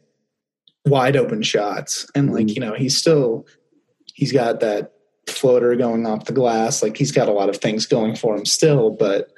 wide 0.86 1.16
open 1.16 1.44
shots, 1.44 2.10
and 2.16 2.34
like 2.34 2.48
mm-hmm. 2.48 2.54
you 2.54 2.60
know 2.62 2.74
he's 2.74 2.98
still 2.98 3.46
he's 4.14 4.32
got 4.32 4.60
that 4.62 4.94
floater 5.27 5.75
going 5.75 6.06
off 6.06 6.25
the 6.25 6.34
glass. 6.34 6.82
Like 6.82 6.98
he's 6.98 7.12
got 7.12 7.30
a 7.30 7.34
lot 7.34 7.50
of 7.50 7.58
things 7.58 7.86
going 7.86 8.16
for 8.16 8.36
him 8.36 8.46
still, 8.46 8.92
but 8.92 9.32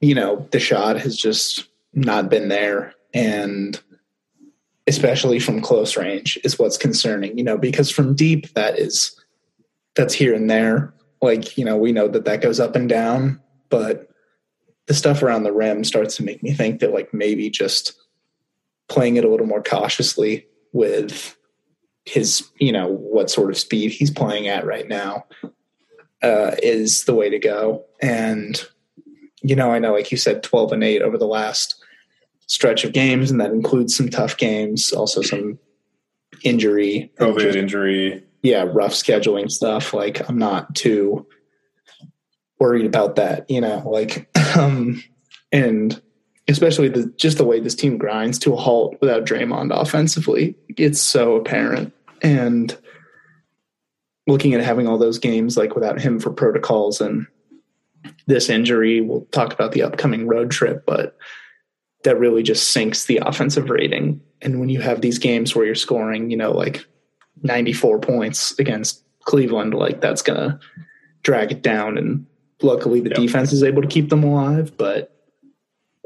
you 0.00 0.14
know 0.14 0.46
the 0.50 0.60
shot 0.60 0.98
has 1.00 1.16
just 1.16 1.66
not 1.94 2.28
been 2.28 2.48
there. 2.48 2.94
And 3.14 3.80
especially 4.86 5.40
from 5.40 5.60
close 5.60 5.96
range 5.96 6.38
is 6.44 6.58
what's 6.58 6.76
concerning 6.76 7.36
you 7.36 7.42
know 7.42 7.58
because 7.58 7.90
from 7.90 8.14
deep 8.14 8.52
that 8.54 8.78
is 8.78 9.18
that's 9.94 10.14
here 10.14 10.34
and 10.34 10.50
there. 10.50 10.92
Like 11.22 11.56
you 11.56 11.64
know 11.64 11.76
we 11.76 11.92
know 11.92 12.08
that 12.08 12.24
that 12.24 12.42
goes 12.42 12.60
up 12.60 12.76
and 12.76 12.88
down 12.88 13.40
but 13.68 14.08
the 14.86 14.94
stuff 14.94 15.22
around 15.22 15.42
the 15.42 15.52
rim 15.52 15.82
starts 15.82 16.16
to 16.16 16.22
make 16.22 16.42
me 16.42 16.52
think 16.52 16.80
that 16.80 16.92
like 16.92 17.12
maybe 17.12 17.50
just 17.50 17.94
playing 18.88 19.16
it 19.16 19.24
a 19.24 19.28
little 19.28 19.46
more 19.46 19.62
cautiously 19.62 20.46
with 20.72 21.36
his 22.04 22.48
you 22.60 22.70
know 22.70 22.86
what 22.86 23.30
sort 23.30 23.50
of 23.50 23.56
speed 23.56 23.90
he's 23.90 24.10
playing 24.10 24.46
at 24.46 24.64
right 24.64 24.88
now 24.88 25.24
uh, 26.22 26.52
is 26.62 27.04
the 27.04 27.14
way 27.14 27.30
to 27.30 27.38
go. 27.38 27.84
And 28.00 28.60
you 29.42 29.54
know 29.56 29.70
i 29.70 29.78
know 29.78 29.92
like 29.92 30.10
you 30.10 30.16
said 30.16 30.42
12 30.42 30.72
and 30.72 30.84
8 30.84 31.02
over 31.02 31.18
the 31.18 31.26
last 31.26 31.82
stretch 32.46 32.84
of 32.84 32.92
games, 32.92 33.30
and 33.30 33.40
that 33.40 33.50
includes 33.50 33.96
some 33.96 34.08
tough 34.08 34.36
games, 34.36 34.92
also 34.92 35.20
some 35.20 35.58
injury, 36.42 37.12
COVID 37.18 37.40
just, 37.40 37.58
injury. 37.58 38.22
Yeah, 38.42 38.64
rough 38.68 38.92
scheduling 38.92 39.50
stuff. 39.50 39.92
Like 39.92 40.26
I'm 40.28 40.38
not 40.38 40.74
too 40.74 41.26
worried 42.58 42.86
about 42.86 43.16
that, 43.16 43.50
you 43.50 43.60
know, 43.60 43.82
like 43.86 44.28
um 44.56 45.02
and 45.52 46.00
especially 46.48 46.88
the 46.88 47.12
just 47.16 47.38
the 47.38 47.44
way 47.44 47.60
this 47.60 47.74
team 47.74 47.98
grinds 47.98 48.38
to 48.40 48.52
a 48.52 48.56
halt 48.56 48.96
without 49.00 49.24
Draymond 49.24 49.76
offensively. 49.76 50.56
It's 50.76 51.00
so 51.00 51.34
apparent. 51.34 51.92
And 52.22 52.76
looking 54.26 54.54
at 54.54 54.62
having 54.62 54.86
all 54.86 54.98
those 54.98 55.18
games 55.18 55.56
like 55.56 55.74
without 55.74 56.00
him 56.00 56.18
for 56.18 56.30
protocols 56.30 57.00
and 57.00 57.26
this 58.26 58.48
injury, 58.48 59.00
we'll 59.00 59.26
talk 59.32 59.52
about 59.52 59.72
the 59.72 59.82
upcoming 59.82 60.26
road 60.26 60.50
trip, 60.50 60.84
but 60.86 61.16
that 62.04 62.18
really 62.18 62.42
just 62.42 62.70
sinks 62.70 63.06
the 63.06 63.20
offensive 63.24 63.70
rating. 63.70 64.20
And 64.40 64.60
when 64.60 64.68
you 64.68 64.80
have 64.80 65.00
these 65.00 65.18
games 65.18 65.54
where 65.54 65.66
you're 65.66 65.74
scoring, 65.74 66.30
you 66.30 66.36
know, 66.36 66.52
like 66.52 66.86
94 67.42 68.00
points 68.00 68.58
against 68.58 69.02
Cleveland, 69.24 69.74
like 69.74 70.00
that's 70.00 70.22
going 70.22 70.38
to 70.38 70.60
drag 71.22 71.50
it 71.50 71.62
down. 71.62 71.98
And 71.98 72.26
luckily 72.62 73.00
the 73.00 73.10
yep. 73.10 73.18
defense 73.18 73.52
is 73.52 73.62
able 73.62 73.82
to 73.82 73.88
keep 73.88 74.08
them 74.08 74.22
alive. 74.22 74.76
But 74.76 75.12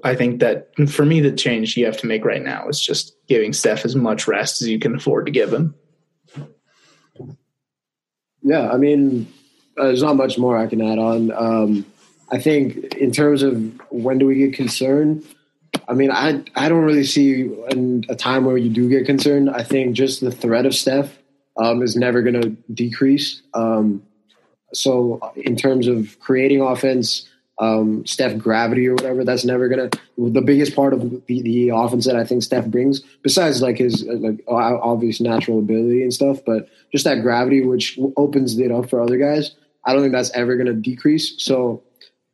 I 0.02 0.14
think 0.14 0.40
that 0.40 0.70
for 0.88 1.04
me, 1.04 1.20
the 1.20 1.32
change 1.32 1.76
you 1.76 1.84
have 1.84 1.98
to 1.98 2.06
make 2.06 2.24
right 2.24 2.42
now 2.42 2.68
is 2.68 2.80
just 2.80 3.14
giving 3.28 3.52
Steph 3.52 3.84
as 3.84 3.94
much 3.94 4.26
rest 4.26 4.62
as 4.62 4.68
you 4.68 4.78
can 4.78 4.96
afford 4.96 5.26
to 5.26 5.32
give 5.32 5.52
him. 5.52 5.74
Yeah, 8.42 8.70
I 8.70 8.78
mean, 8.78 9.30
uh, 9.80 9.86
there's 9.86 10.02
not 10.02 10.16
much 10.16 10.38
more 10.38 10.56
I 10.56 10.66
can 10.66 10.80
add 10.80 10.98
on. 10.98 11.32
Um, 11.32 11.86
I 12.30 12.38
think 12.38 12.94
in 12.94 13.10
terms 13.10 13.42
of 13.42 13.56
when 13.90 14.18
do 14.18 14.26
we 14.26 14.36
get 14.36 14.54
concerned, 14.54 15.24
I 15.88 15.94
mean, 15.94 16.10
I 16.10 16.42
I 16.54 16.68
don't 16.68 16.84
really 16.84 17.04
see 17.04 17.50
a 18.08 18.14
time 18.14 18.44
where 18.44 18.56
you 18.56 18.70
do 18.70 18.88
get 18.88 19.06
concerned. 19.06 19.50
I 19.50 19.62
think 19.62 19.94
just 19.94 20.20
the 20.20 20.30
threat 20.30 20.66
of 20.66 20.74
Steph 20.74 21.18
um, 21.56 21.82
is 21.82 21.96
never 21.96 22.22
going 22.22 22.40
to 22.40 22.50
decrease. 22.72 23.42
Um, 23.54 24.02
so 24.72 25.32
in 25.36 25.56
terms 25.56 25.88
of 25.88 26.18
creating 26.20 26.60
offense, 26.60 27.28
um, 27.58 28.06
Steph 28.06 28.38
gravity 28.38 28.86
or 28.86 28.94
whatever, 28.94 29.24
that's 29.24 29.44
never 29.44 29.68
going 29.68 29.90
to 29.90 29.98
the 30.16 30.40
biggest 30.40 30.74
part 30.74 30.94
of 30.94 31.26
the, 31.26 31.42
the 31.42 31.68
offense 31.70 32.06
that 32.06 32.16
I 32.16 32.24
think 32.24 32.42
Steph 32.42 32.66
brings. 32.66 33.00
Besides 33.22 33.60
like 33.60 33.78
his 33.78 34.04
like 34.06 34.42
obvious 34.48 35.20
natural 35.20 35.58
ability 35.58 36.02
and 36.02 36.12
stuff, 36.12 36.38
but 36.44 36.68
just 36.92 37.04
that 37.04 37.22
gravity 37.22 37.60
which 37.60 37.98
opens 38.16 38.58
it 38.58 38.70
up 38.70 38.88
for 38.88 39.00
other 39.00 39.18
guys. 39.18 39.54
I 39.84 39.92
don't 39.92 40.02
think 40.02 40.12
that's 40.12 40.30
ever 40.32 40.56
going 40.56 40.66
to 40.66 40.74
decrease. 40.74 41.42
So 41.42 41.82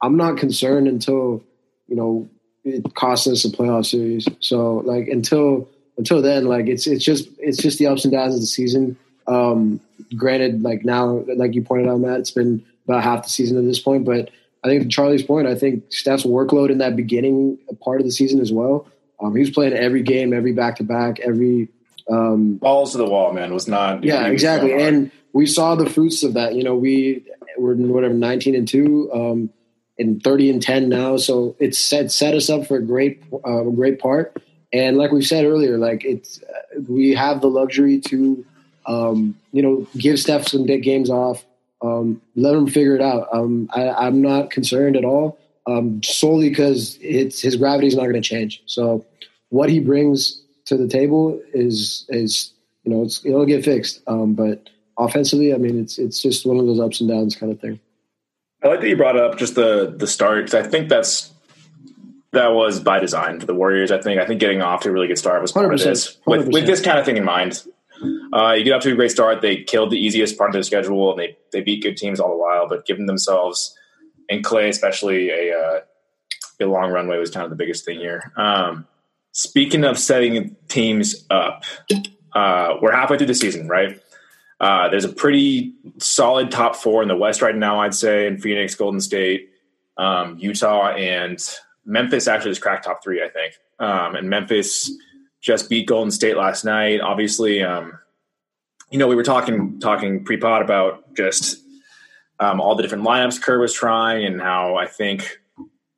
I'm 0.03 0.17
not 0.17 0.39
concerned 0.39 0.89
until 0.89 1.43
you 1.89 1.97
know 1.97 2.29
it 2.65 2.95
costs 2.95 3.27
us 3.27 3.45
a 3.45 3.49
playoff 3.49 3.87
series. 3.87 4.27
So 4.41 4.79
like 4.85 5.09
until 5.09 5.69
until 5.97 6.21
then, 6.23 6.47
like 6.47 6.67
it's 6.67 6.87
it's 6.87 7.05
just 7.05 7.29
it's 7.39 7.59
just 7.59 7.79
the 7.79 7.87
ups 7.87 8.05
and 8.05 8.13
downs 8.13 8.35
of 8.35 8.41
the 8.41 8.47
season. 8.47 8.97
Um, 9.27 9.81
granted, 10.17 10.63
like 10.63 10.85
now, 10.85 11.25
like 11.37 11.55
you 11.55 11.63
pointed 11.63 11.89
out, 11.89 12.01
Matt, 12.01 12.21
it's 12.21 12.31
been 12.31 12.65
about 12.85 13.03
half 13.03 13.25
the 13.25 13.29
season 13.29 13.59
at 13.59 13.65
this 13.65 13.81
point. 13.81 14.05
But 14.05 14.31
I 14.65 14.69
think 14.69 14.83
to 14.83 14.89
Charlie's 14.89 15.23
point, 15.23 15.47
I 15.47 15.55
think 15.55 15.85
Steph's 15.91 16.25
workload 16.25 16.71
in 16.71 16.79
that 16.79 16.97
beginning 16.97 17.59
part 17.81 18.01
of 18.01 18.07
the 18.07 18.13
season 18.13 18.41
as 18.41 18.53
well. 18.53 18.87
Um, 19.21 19.35
he 19.35 19.41
was 19.41 19.51
playing 19.51 19.73
every 19.73 20.03
game, 20.03 20.33
every 20.33 20.53
back 20.53 20.77
to 20.77 20.85
back, 20.85 21.21
every 21.21 21.69
um, 22.11 22.57
balls 22.57 22.93
to 22.93 22.99
the 22.99 23.07
wall. 23.07 23.33
Man 23.33 23.53
was 23.53 23.69
not. 23.69 24.05
Yeah, 24.05 24.27
exactly. 24.27 24.73
And 24.73 25.11
we 25.33 25.47
saw 25.47 25.75
the 25.75 25.89
fruits 25.89 26.23
of 26.23 26.35
that. 26.35 26.55
You 26.55 26.65
know, 26.65 26.75
we 26.75 27.25
were 27.59 27.75
whatever 27.75 28.15
nineteen 28.15 28.55
and 28.55 28.67
two. 28.67 29.11
Um, 29.13 29.51
and 29.99 30.23
30 30.23 30.51
and 30.51 30.63
10 30.63 30.89
now. 30.89 31.17
So 31.17 31.57
it's 31.59 31.79
set 31.79 32.11
set 32.13 32.35
us 32.35 32.51
up 32.51 32.67
for 32.67 32.77
a 32.77 32.83
great 32.83 33.23
uh, 33.45 33.63
great 33.63 33.99
part. 33.99 34.43
And 34.73 34.97
like 34.97 35.11
we 35.11 35.23
said 35.23 35.45
earlier, 35.45 35.79
like 35.79 36.05
it's 36.05 36.43
uh, 36.43 36.81
we 36.89 37.15
have 37.15 37.41
the 37.41 37.47
luxury 37.47 38.01
to 38.01 38.45
um, 38.87 39.37
you 39.53 39.63
know 39.63 39.87
give 39.97 40.19
Steph 40.19 40.49
some 40.49 40.67
big 40.67 40.83
games 40.83 41.11
off. 41.11 41.45
Um, 41.83 42.21
let 42.35 42.55
him 42.55 42.67
figure 42.67 42.95
it 42.97 43.03
out. 43.03 43.29
Um, 43.33 43.69
I, 43.73 44.07
am 44.07 44.23
not 44.23 44.51
concerned 44.51 44.97
at 44.97 45.05
all. 45.05 45.39
um, 45.67 46.03
solely 46.03 46.49
because 46.49 46.99
it's 47.03 47.41
his 47.41 47.57
gravity 47.57 47.87
is 47.87 47.95
not 47.95 48.05
going 48.05 48.15
to 48.15 48.21
change. 48.21 48.63
So 48.67 49.05
what 49.51 49.69
he 49.69 49.81
brings 49.81 50.43
to 50.67 50.77
the 50.77 50.89
table 50.89 51.41
is 51.53 52.05
is 52.09 52.53
you 52.85 52.93
know 52.93 53.03
it's 53.03 53.25
it'll 53.25 53.47
get 53.47 53.65
fixed. 53.65 54.03
Um, 54.07 54.35
but 54.35 54.69
offensively, 54.99 55.55
I 55.55 55.59
mean, 55.59 55.81
it's 55.81 55.99
it's 55.99 56.23
just 56.23 56.47
one 56.47 56.59
of 56.59 56.67
those 56.67 56.81
ups 56.81 57.01
and 57.01 57.09
downs 57.09 57.35
kind 57.35 57.51
of 57.51 57.61
thing. 57.61 57.81
I 58.63 58.69
like 58.69 58.81
that 58.81 58.89
you 58.89 58.97
brought 58.97 59.19
up 59.19 59.39
just 59.39 59.55
the 59.55 59.95
the 59.97 60.07
start. 60.07 60.53
I 60.55 60.63
think 60.63 60.89
that's 60.89 61.33
that 62.33 62.49
was 62.49 62.81
by 62.81 62.99
design 62.99 63.41
for 63.41 63.47
the 63.47 63.55
Warriors. 63.55 63.91
I 63.91 64.01
think 64.01 64.21
I 64.21 64.27
think 64.27 64.41
getting 64.41 64.63
off 64.63 64.83
to 64.83 64.91
a 64.91 64.93
really 64.93 65.09
good 65.09 65.19
start 65.19 65.41
was 65.41 65.53
part 65.53 65.73
of 65.73 65.79
this. 65.79 66.19
With, 66.27 66.49
with 66.49 66.67
this 66.67 66.83
kind 66.83 66.99
of 66.99 67.05
thing 67.05 67.17
in 67.17 67.25
mind, 67.25 67.63
uh, 68.33 68.53
you 68.53 68.65
get 68.65 68.73
off 68.73 68.83
to 68.83 68.93
a 68.93 68.97
great 68.97 69.11
start. 69.11 69.41
They 69.41 69.63
killed 69.63 69.91
the 69.91 69.99
easiest 69.99 70.37
part 70.37 70.51
of 70.51 70.55
their 70.55 70.63
schedule, 70.63 71.11
and 71.11 71.19
they 71.19 71.37
they 71.53 71.61
beat 71.61 71.83
good 71.83 71.97
teams 71.97 72.21
all 72.21 72.31
the 72.31 72.37
while. 72.37 72.69
But 72.69 72.87
giving 72.87 73.07
themselves 73.07 73.77
and 74.29 74.45
Klay, 74.45 74.69
especially 74.69 75.31
a 75.31 75.57
uh, 75.57 75.81
a 76.61 76.67
long 76.67 76.91
runway, 76.91 77.19
was 77.19 77.31
kind 77.31 77.45
of 77.45 77.51
the 77.51 77.57
biggest 77.57 77.85
thing 77.85 77.99
here. 77.99 78.33
Um, 78.37 78.87
speaking 79.37 79.85
of 79.85 79.99
setting 79.99 80.57
teams 80.67 81.27
up, 81.29 81.63
uh, 82.33 82.77
we're 82.81 82.91
halfway 82.91 83.19
through 83.19 83.27
the 83.27 83.35
season, 83.35 83.69
right? 83.69 84.01
Uh, 84.61 84.89
there's 84.89 85.05
a 85.05 85.13
pretty 85.13 85.75
solid 85.99 86.51
top 86.51 86.75
four 86.75 87.03
in 87.03 87.09
the 87.09 87.17
West 87.17 87.43
right 87.43 87.55
now, 87.55 87.79
I'd 87.81 87.95
say, 87.95 88.27
in 88.27 88.39
Phoenix, 88.39 88.75
Golden 88.75 88.99
State, 88.99 89.51
um, 89.99 90.39
Utah, 90.39 90.89
and 90.93 91.39
Memphis 91.85 92.27
actually 92.29 92.53
just 92.53 92.63
cracked 92.63 92.87
top 92.87 93.05
three, 93.05 93.23
I 93.23 93.29
think. 93.29 93.55
Um, 93.79 94.17
and 94.17 94.31
Memphis 94.31 94.91
just 95.43 95.69
beat 95.69 95.87
Golden 95.87 96.11
State 96.11 96.39
last 96.39 96.65
night. 96.65 97.03
Obviously, 97.03 97.63
um, 97.63 97.99
you 98.91 98.99
know, 98.99 99.07
we 99.07 99.17
were 99.17 99.23
talking 99.23 99.79
talking 99.81 100.25
pre 100.25 100.39
pod 100.39 100.63
about 100.63 101.15
just 101.15 101.63
um, 102.41 102.59
all 102.59 102.75
the 102.75 102.83
different 102.83 103.05
lineups 103.05 103.43
Kerr 103.43 103.59
was 103.59 103.75
trying, 103.75 104.25
and 104.25 104.41
how 104.41 104.77
I 104.77 104.87
think 104.87 105.41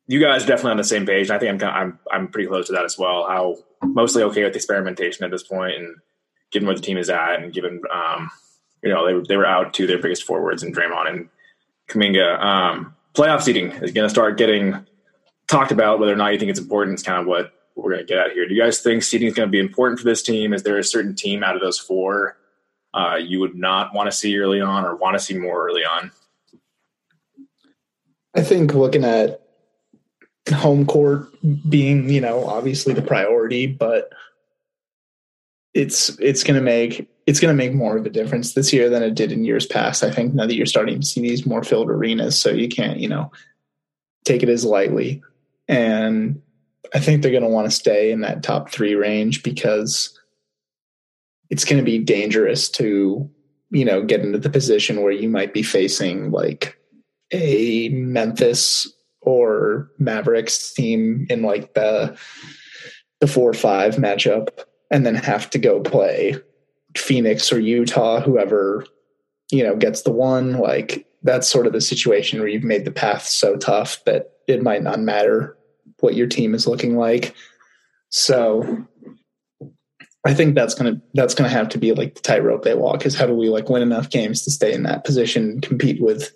you 0.09 0.19
guys 0.19 0.43
definitely 0.43 0.71
on 0.71 0.77
the 0.77 0.83
same 0.83 1.05
page. 1.05 1.29
And 1.29 1.35
I 1.35 1.39
think 1.39 1.63
I'm 1.63 1.69
I'm 1.69 1.99
I'm 2.11 2.27
pretty 2.27 2.49
close 2.49 2.65
to 2.67 2.73
that 2.73 2.83
as 2.83 2.97
well. 2.97 3.27
How 3.27 3.57
mostly 3.83 4.23
okay 4.23 4.43
with 4.43 4.55
experimentation 4.55 5.23
at 5.23 5.29
this 5.29 5.43
point, 5.43 5.75
and 5.75 5.95
given 6.51 6.65
where 6.65 6.75
the 6.75 6.81
team 6.81 6.97
is 6.97 7.11
at, 7.11 7.35
and 7.35 7.53
given 7.53 7.79
um, 7.93 8.31
you 8.83 8.89
know 8.89 9.05
they 9.05 9.13
were, 9.13 9.23
they 9.23 9.37
were 9.37 9.45
out 9.45 9.73
to 9.75 9.85
their 9.85 9.99
biggest 9.99 10.23
forwards 10.23 10.63
in 10.63 10.73
Draymond 10.73 11.09
and 11.09 11.29
Kuminga. 11.89 12.43
Um, 12.43 12.95
playoff 13.13 13.43
seeding 13.43 13.71
is 13.71 13.91
going 13.91 14.05
to 14.05 14.09
start 14.09 14.39
getting 14.39 14.83
talked 15.47 15.71
about. 15.71 15.99
Whether 15.99 16.13
or 16.13 16.17
not 16.17 16.33
you 16.33 16.39
think 16.39 16.49
it's 16.49 16.59
important 16.59 16.97
is 16.97 17.03
kind 17.03 17.21
of 17.21 17.27
what 17.27 17.53
we're 17.75 17.91
going 17.91 18.05
to 18.05 18.11
get 18.11 18.17
at 18.17 18.31
here. 18.31 18.47
Do 18.47 18.55
you 18.55 18.61
guys 18.61 18.79
think 18.79 19.03
seeding 19.03 19.27
is 19.27 19.35
going 19.35 19.47
to 19.47 19.51
be 19.51 19.59
important 19.59 19.99
for 19.99 20.05
this 20.05 20.23
team? 20.23 20.53
Is 20.53 20.63
there 20.63 20.79
a 20.79 20.83
certain 20.83 21.15
team 21.15 21.43
out 21.43 21.55
of 21.55 21.61
those 21.61 21.77
four 21.77 22.35
uh, 22.95 23.17
you 23.21 23.39
would 23.39 23.53
not 23.53 23.93
want 23.93 24.07
to 24.09 24.11
see 24.11 24.35
early 24.39 24.59
on, 24.59 24.85
or 24.85 24.95
want 24.95 25.13
to 25.13 25.23
see 25.23 25.37
more 25.37 25.67
early 25.67 25.83
on? 25.85 26.09
I 28.33 28.41
think 28.41 28.73
looking 28.73 29.03
at 29.03 29.48
home 30.51 30.85
court 30.85 31.27
being, 31.69 32.09
you 32.09 32.21
know, 32.21 32.45
obviously 32.45 32.93
the 32.93 33.01
priority, 33.01 33.67
but 33.67 34.09
it's 35.73 36.09
it's 36.19 36.43
going 36.43 36.55
to 36.55 36.63
make 36.63 37.07
it's 37.27 37.39
going 37.39 37.55
to 37.55 37.57
make 37.57 37.73
more 37.73 37.95
of 37.95 38.05
a 38.05 38.09
difference 38.09 38.53
this 38.53 38.73
year 38.73 38.89
than 38.89 39.03
it 39.03 39.13
did 39.13 39.31
in 39.31 39.45
years 39.45 39.67
past. 39.67 40.03
I 40.03 40.09
think 40.09 40.33
now 40.33 40.47
that 40.47 40.55
you're 40.55 40.65
starting 40.65 40.99
to 40.99 41.05
see 41.05 41.21
these 41.21 41.45
more 41.45 41.63
filled 41.63 41.89
arenas, 41.89 42.39
so 42.39 42.49
you 42.49 42.67
can't, 42.67 42.99
you 42.99 43.07
know, 43.07 43.31
take 44.25 44.41
it 44.41 44.49
as 44.49 44.65
lightly. 44.65 45.21
And 45.67 46.41
I 46.95 46.99
think 46.99 47.21
they're 47.21 47.31
going 47.31 47.43
to 47.43 47.49
want 47.49 47.69
to 47.69 47.75
stay 47.75 48.11
in 48.11 48.21
that 48.21 48.41
top 48.41 48.71
three 48.71 48.95
range 48.95 49.43
because 49.43 50.19
it's 51.51 51.65
going 51.65 51.77
to 51.77 51.85
be 51.85 51.99
dangerous 51.99 52.67
to, 52.71 53.29
you 53.69 53.85
know, 53.85 54.03
get 54.03 54.21
into 54.21 54.39
the 54.39 54.49
position 54.49 55.03
where 55.03 55.11
you 55.11 55.29
might 55.29 55.53
be 55.53 55.61
facing 55.61 56.31
like 56.31 56.79
a 57.31 57.89
Memphis 57.89 58.91
or 59.21 59.91
Mavericks 59.99 60.73
team 60.73 61.27
in 61.29 61.41
like 61.41 61.73
the 61.73 62.17
the 63.19 63.27
four 63.27 63.53
five 63.53 63.95
matchup 63.95 64.49
and 64.91 65.05
then 65.05 65.15
have 65.15 65.49
to 65.49 65.59
go 65.59 65.81
play 65.81 66.35
Phoenix 66.95 67.51
or 67.51 67.59
Utah, 67.59 68.21
whoever, 68.21 68.85
you 69.51 69.63
know, 69.63 69.75
gets 69.75 70.03
the 70.03 70.11
one, 70.11 70.53
like 70.53 71.05
that's 71.21 71.47
sort 71.47 71.67
of 71.67 71.73
the 71.73 71.81
situation 71.81 72.39
where 72.39 72.47
you've 72.47 72.63
made 72.63 72.85
the 72.85 72.91
path 72.91 73.23
so 73.23 73.57
tough 73.57 74.03
that 74.05 74.31
it 74.47 74.63
might 74.63 74.83
not 74.83 74.99
matter 74.99 75.57
what 75.99 76.15
your 76.15 76.27
team 76.27 76.55
is 76.55 76.65
looking 76.65 76.95
like. 76.95 77.35
So 78.09 78.85
I 80.25 80.33
think 80.33 80.55
that's 80.55 80.73
gonna 80.73 81.01
that's 81.13 81.35
gonna 81.35 81.49
have 81.49 81.69
to 81.69 81.77
be 81.77 81.91
like 81.93 82.15
the 82.15 82.21
tightrope 82.21 82.63
they 82.63 82.73
walk 82.73 83.05
is 83.05 83.15
how 83.15 83.25
do 83.25 83.33
we 83.33 83.49
like 83.49 83.69
win 83.69 83.81
enough 83.81 84.09
games 84.09 84.41
to 84.43 84.51
stay 84.51 84.73
in 84.73 84.83
that 84.83 85.03
position, 85.03 85.61
compete 85.61 86.01
with 86.01 86.31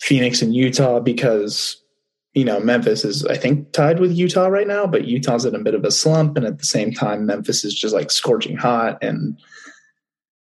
Phoenix 0.00 0.42
and 0.42 0.54
Utah 0.54 1.00
because 1.00 1.82
you 2.38 2.44
know 2.44 2.60
Memphis 2.60 3.04
is 3.04 3.26
I 3.26 3.36
think 3.36 3.72
tied 3.72 3.98
with 3.98 4.12
Utah 4.12 4.46
right 4.46 4.68
now, 4.68 4.86
but 4.86 5.06
Utah's 5.06 5.44
in 5.44 5.56
a 5.56 5.58
bit 5.58 5.74
of 5.74 5.84
a 5.84 5.90
slump, 5.90 6.36
and 6.36 6.46
at 6.46 6.58
the 6.58 6.64
same 6.64 6.92
time 6.92 7.26
Memphis 7.26 7.64
is 7.64 7.74
just 7.74 7.92
like 7.92 8.12
scorching 8.12 8.56
hot 8.56 9.02
and 9.02 9.36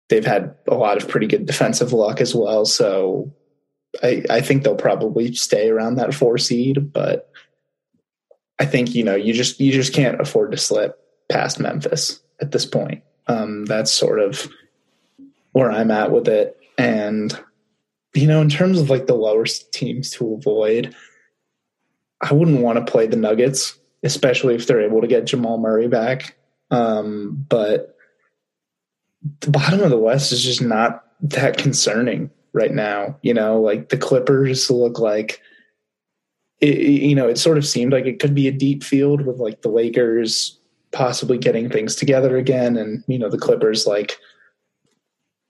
they've 0.09 0.25
had 0.25 0.53
a 0.67 0.75
lot 0.75 0.97
of 1.01 1.09
pretty 1.09 1.25
good 1.25 1.47
defensive 1.47 1.91
luck 1.91 2.21
as 2.21 2.35
well. 2.35 2.65
So 2.65 3.33
I, 4.03 4.23
I 4.29 4.41
think 4.41 4.61
they'll 4.61 4.75
probably 4.75 5.33
stay 5.33 5.69
around 5.69 5.95
that 5.95 6.13
four 6.13 6.37
seed, 6.37 6.93
but 6.93 7.31
I 8.59 8.65
think 8.65 8.93
you 8.93 9.03
know 9.03 9.15
you 9.15 9.33
just 9.33 9.59
you 9.59 9.71
just 9.71 9.91
can't 9.91 10.21
afford 10.21 10.51
to 10.51 10.57
slip 10.57 10.99
past 11.31 11.59
Memphis 11.59 12.21
at 12.39 12.51
this 12.51 12.67
point. 12.67 13.03
Um, 13.25 13.65
that's 13.65 13.91
sort 13.91 14.19
of 14.19 14.47
where 15.53 15.71
I'm 15.71 15.89
at 15.89 16.11
with 16.11 16.27
it, 16.27 16.59
and 16.77 17.35
you 18.13 18.27
know, 18.27 18.39
in 18.39 18.49
terms 18.49 18.79
of 18.79 18.91
like 18.91 19.07
the 19.07 19.15
lower 19.15 19.45
teams 19.71 20.11
to 20.11 20.35
avoid, 20.35 20.93
I 22.21 22.33
wouldn't 22.33 22.61
want 22.61 22.77
to 22.77 22.91
play 22.91 23.07
the 23.07 23.17
Nuggets, 23.17 23.77
especially 24.03 24.55
if 24.55 24.67
they're 24.67 24.81
able 24.81 25.01
to 25.01 25.07
get 25.07 25.25
Jamal 25.25 25.57
Murray 25.57 25.87
back. 25.87 26.35
Um, 26.69 27.45
but 27.49 27.95
the 29.41 29.49
bottom 29.49 29.81
of 29.81 29.89
the 29.89 29.97
West 29.97 30.31
is 30.31 30.43
just 30.43 30.61
not 30.61 31.03
that 31.21 31.57
concerning 31.57 32.29
right 32.53 32.71
now. 32.71 33.17
You 33.21 33.33
know, 33.33 33.59
like 33.59 33.89
the 33.89 33.97
Clippers 33.97 34.69
look 34.69 34.99
like 34.99 35.41
it, 36.59 36.77
you 36.77 37.15
know, 37.15 37.27
it 37.27 37.37
sort 37.37 37.57
of 37.57 37.65
seemed 37.65 37.91
like 37.91 38.05
it 38.05 38.19
could 38.19 38.35
be 38.35 38.47
a 38.47 38.51
deep 38.51 38.83
field 38.83 39.25
with 39.25 39.39
like 39.39 39.61
the 39.61 39.69
Lakers 39.69 40.57
possibly 40.91 41.37
getting 41.37 41.69
things 41.69 41.95
together 41.95 42.37
again, 42.37 42.77
and 42.77 43.03
you 43.07 43.17
know, 43.17 43.29
the 43.29 43.37
Clippers 43.37 43.87
like 43.87 44.17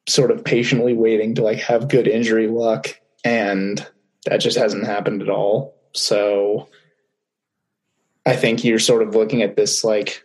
sort 0.08 0.32
of 0.32 0.44
patiently 0.44 0.94
waiting 0.94 1.36
to 1.36 1.44
like 1.44 1.60
have 1.60 1.90
good 1.90 2.08
injury 2.08 2.48
luck, 2.48 3.00
and 3.24 3.86
that 4.26 4.38
just 4.38 4.58
hasn't 4.58 4.86
happened 4.86 5.22
at 5.22 5.30
all. 5.30 5.76
So 5.94 6.70
I 8.26 8.36
think 8.36 8.64
you're 8.64 8.80
sort 8.80 9.04
of 9.04 9.16
looking 9.16 9.42
at 9.42 9.56
this 9.56 9.84
like 9.84 10.24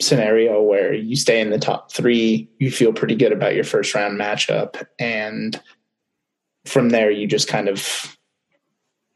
scenario 0.00 0.62
where 0.62 0.94
you 0.94 1.16
stay 1.16 1.40
in 1.40 1.50
the 1.50 1.58
top 1.58 1.92
three, 1.92 2.48
you 2.58 2.70
feel 2.70 2.92
pretty 2.92 3.16
good 3.16 3.32
about 3.32 3.54
your 3.54 3.64
first 3.64 3.94
round 3.94 4.18
matchup. 4.18 4.86
And 4.98 5.60
from 6.66 6.90
there, 6.90 7.10
you 7.10 7.26
just 7.26 7.48
kind 7.48 7.68
of 7.68 8.16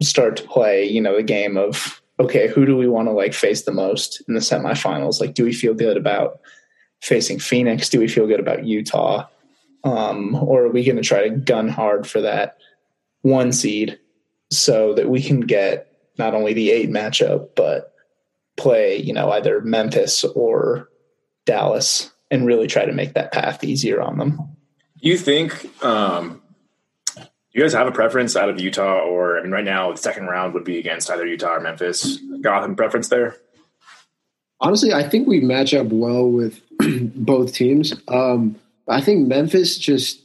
start 0.02 0.36
to 0.36 0.42
play, 0.44 0.84
you 0.84 1.00
know, 1.00 1.16
the 1.16 1.22
game 1.22 1.56
of, 1.56 2.02
okay, 2.18 2.48
who 2.48 2.66
do 2.66 2.76
we 2.76 2.88
want 2.88 3.08
to 3.08 3.12
like 3.12 3.34
face 3.34 3.62
the 3.62 3.72
most 3.72 4.22
in 4.26 4.34
the 4.34 4.40
semifinals? 4.40 5.20
Like, 5.20 5.34
do 5.34 5.44
we 5.44 5.52
feel 5.52 5.74
good 5.74 5.96
about 5.96 6.40
facing 7.00 7.38
Phoenix? 7.38 7.88
Do 7.88 8.00
we 8.00 8.08
feel 8.08 8.26
good 8.26 8.40
about 8.40 8.64
Utah? 8.64 9.26
Um, 9.84 10.34
or 10.36 10.64
are 10.64 10.70
we 10.70 10.84
going 10.84 10.96
to 10.96 11.02
try 11.02 11.28
to 11.28 11.36
gun 11.36 11.68
hard 11.68 12.06
for 12.06 12.20
that 12.20 12.56
one 13.22 13.52
seed 13.52 13.98
so 14.50 14.94
that 14.94 15.08
we 15.08 15.22
can 15.22 15.40
get 15.40 15.91
not 16.18 16.34
only 16.34 16.52
the 16.52 16.70
eight 16.70 16.90
matchup, 16.90 17.50
but 17.56 17.94
play, 18.56 18.96
you 18.96 19.12
know, 19.12 19.30
either 19.32 19.60
Memphis 19.60 20.24
or 20.24 20.88
Dallas 21.46 22.10
and 22.30 22.46
really 22.46 22.66
try 22.66 22.84
to 22.84 22.92
make 22.92 23.14
that 23.14 23.32
path 23.32 23.64
easier 23.64 24.00
on 24.00 24.18
them. 24.18 24.38
Do 25.00 25.08
you 25.08 25.18
think 25.18 25.84
um, 25.84 26.42
you 27.52 27.60
guys 27.60 27.72
have 27.72 27.86
a 27.86 27.92
preference 27.92 28.36
out 28.36 28.48
of 28.48 28.60
Utah, 28.60 29.00
or 29.00 29.38
I 29.38 29.42
mean, 29.42 29.50
right 29.50 29.64
now 29.64 29.90
the 29.90 29.98
second 29.98 30.26
round 30.26 30.54
would 30.54 30.64
be 30.64 30.78
against 30.78 31.10
either 31.10 31.26
Utah 31.26 31.56
or 31.56 31.60
Memphis. 31.60 32.18
Gotham 32.40 32.76
preference 32.76 33.08
there. 33.08 33.36
Honestly, 34.60 34.92
I 34.92 35.08
think 35.08 35.26
we 35.26 35.40
match 35.40 35.74
up 35.74 35.88
well 35.88 36.28
with 36.28 36.60
both 37.14 37.52
teams. 37.52 37.94
Um, 38.08 38.56
I 38.88 39.00
think 39.00 39.26
Memphis 39.26 39.76
just 39.76 40.22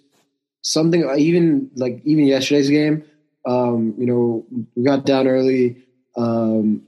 something 0.61 1.09
even 1.17 1.71
like 1.75 2.01
even 2.05 2.25
yesterday's 2.25 2.69
game. 2.69 3.03
Um, 3.47 3.95
you 3.97 4.05
know, 4.05 4.45
we 4.75 4.83
got 4.83 5.05
down 5.05 5.27
early. 5.27 5.83
Um, 6.15 6.83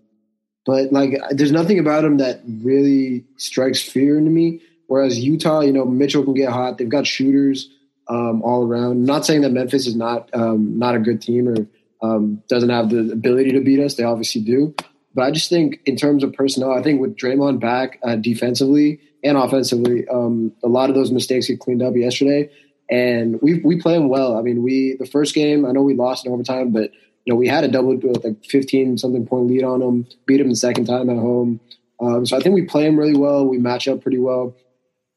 but 0.66 0.92
like, 0.92 1.14
there's 1.32 1.52
nothing 1.52 1.80
about 1.80 2.04
him 2.04 2.18
that 2.18 2.42
really 2.46 3.26
strikes 3.38 3.82
fear 3.82 4.18
into 4.18 4.30
me. 4.30 4.62
Whereas 4.88 5.20
Utah, 5.20 5.62
you 5.62 5.72
know, 5.72 5.86
Mitchell 5.86 6.24
can 6.24 6.34
get 6.34 6.52
hot. 6.52 6.78
They've 6.78 6.90
got 6.90 7.08
shooters 7.08 7.70
um, 8.08 8.42
all 8.44 8.68
around. 8.68 9.06
Not 9.06 9.26
saying 9.26 9.42
that 9.42 9.52
Memphis 9.52 9.88
is 9.88 9.96
not 9.96 10.30
um, 10.34 10.78
not 10.78 10.96
a 10.96 11.00
good 11.00 11.22
team 11.22 11.48
or 11.48 11.68
um, 12.02 12.44
doesn't 12.50 12.70
have 12.70 12.90
the 12.90 13.12
ability 13.12 13.52
to 13.52 13.62
beat 13.62 13.80
us. 13.80 13.96
They 13.96 14.04
obviously 14.04 14.42
do. 14.42 14.76
But 15.14 15.24
I 15.24 15.32
just 15.32 15.50
think 15.50 15.80
in 15.86 15.96
terms 15.96 16.24
of 16.24 16.34
personnel, 16.34 16.72
I 16.72 16.82
think 16.82 17.02
with 17.02 17.16
Draymond 17.16 17.60
back 17.60 18.00
uh, 18.04 18.16
defensively 18.16 19.00
and 19.24 19.38
offensively, 19.38 20.08
um, 20.08 20.54
a 20.64 20.68
lot 20.68 20.90
of 20.90 20.96
those 20.96 21.12
mistakes 21.12 21.48
get 21.48 21.60
cleaned 21.60 21.82
up 21.82 21.96
yesterday. 21.96 22.50
And 22.90 23.40
we 23.42 23.60
we 23.60 23.80
play 23.80 23.94
them 23.94 24.10
well. 24.10 24.38
I 24.38 24.42
mean, 24.42 24.64
we 24.64 24.96
the 25.00 25.06
first 25.06 25.36
game, 25.36 25.66
I 25.66 25.72
know 25.72 25.82
we 25.82 25.96
lost 25.96 26.26
in 26.26 26.32
overtime, 26.32 26.72
but 26.72 26.92
you 27.26 27.34
know, 27.34 27.36
we 27.36 27.48
had 27.48 27.64
a 27.64 27.68
double 27.68 28.00
like 28.24 28.44
15 28.46 28.98
something 28.98 29.26
point 29.26 29.48
lead 29.48 29.64
on 29.64 29.80
them, 29.80 30.08
beat 30.26 30.38
them 30.38 30.50
the 30.50 30.56
second 30.56 30.86
time 30.86 31.10
at 31.10 31.18
home. 31.18 31.60
Um, 32.00 32.26
so 32.26 32.38
I 32.38 32.40
think 32.40 32.56
we 32.56 32.64
play 32.64 32.86
them 32.86 32.98
really 32.98 33.18
well. 33.18 33.46
We 33.46 33.58
match 33.58 33.88
up 33.88 34.02
pretty 34.02 34.18
well. 34.18 34.56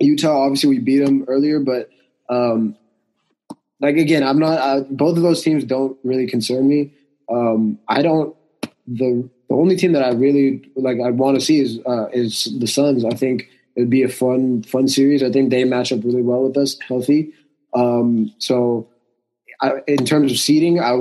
Utah, 0.00 0.42
obviously, 0.42 0.68
we 0.68 0.78
beat 0.80 1.04
them 1.04 1.24
earlier, 1.28 1.60
but 1.60 1.88
um, 2.28 2.76
like 3.80 3.96
again, 3.96 4.22
I'm 4.22 4.38
not. 4.38 4.58
Uh, 4.58 4.80
both 4.90 5.16
of 5.16 5.22
those 5.22 5.42
teams 5.42 5.64
don't 5.64 5.96
really 6.04 6.26
concern 6.26 6.68
me. 6.68 6.92
Um, 7.30 7.78
I 7.88 8.02
don't. 8.02 8.36
The 8.86 9.28
the 9.48 9.54
only 9.54 9.76
team 9.76 9.92
that 9.92 10.02
I 10.02 10.12
really 10.12 10.70
like, 10.76 10.98
I 11.04 11.10
want 11.10 11.38
to 11.38 11.44
see 11.44 11.60
is 11.60 11.78
uh, 11.86 12.08
is 12.12 12.48
the 12.58 12.66
Suns. 12.66 13.04
I 13.04 13.10
think 13.14 13.48
it 13.76 13.80
would 13.80 13.90
be 13.90 14.02
a 14.02 14.08
fun 14.08 14.62
fun 14.62 14.88
series. 14.88 15.22
I 15.22 15.30
think 15.30 15.50
they 15.50 15.64
match 15.64 15.92
up 15.92 16.04
really 16.04 16.22
well 16.22 16.44
with 16.44 16.56
us, 16.56 16.78
healthy. 16.80 17.32
Um, 17.74 18.32
so, 18.38 18.88
I, 19.60 19.72
in 19.86 20.04
terms 20.04 20.32
of 20.32 20.38
seeding, 20.38 20.80
I 20.80 20.98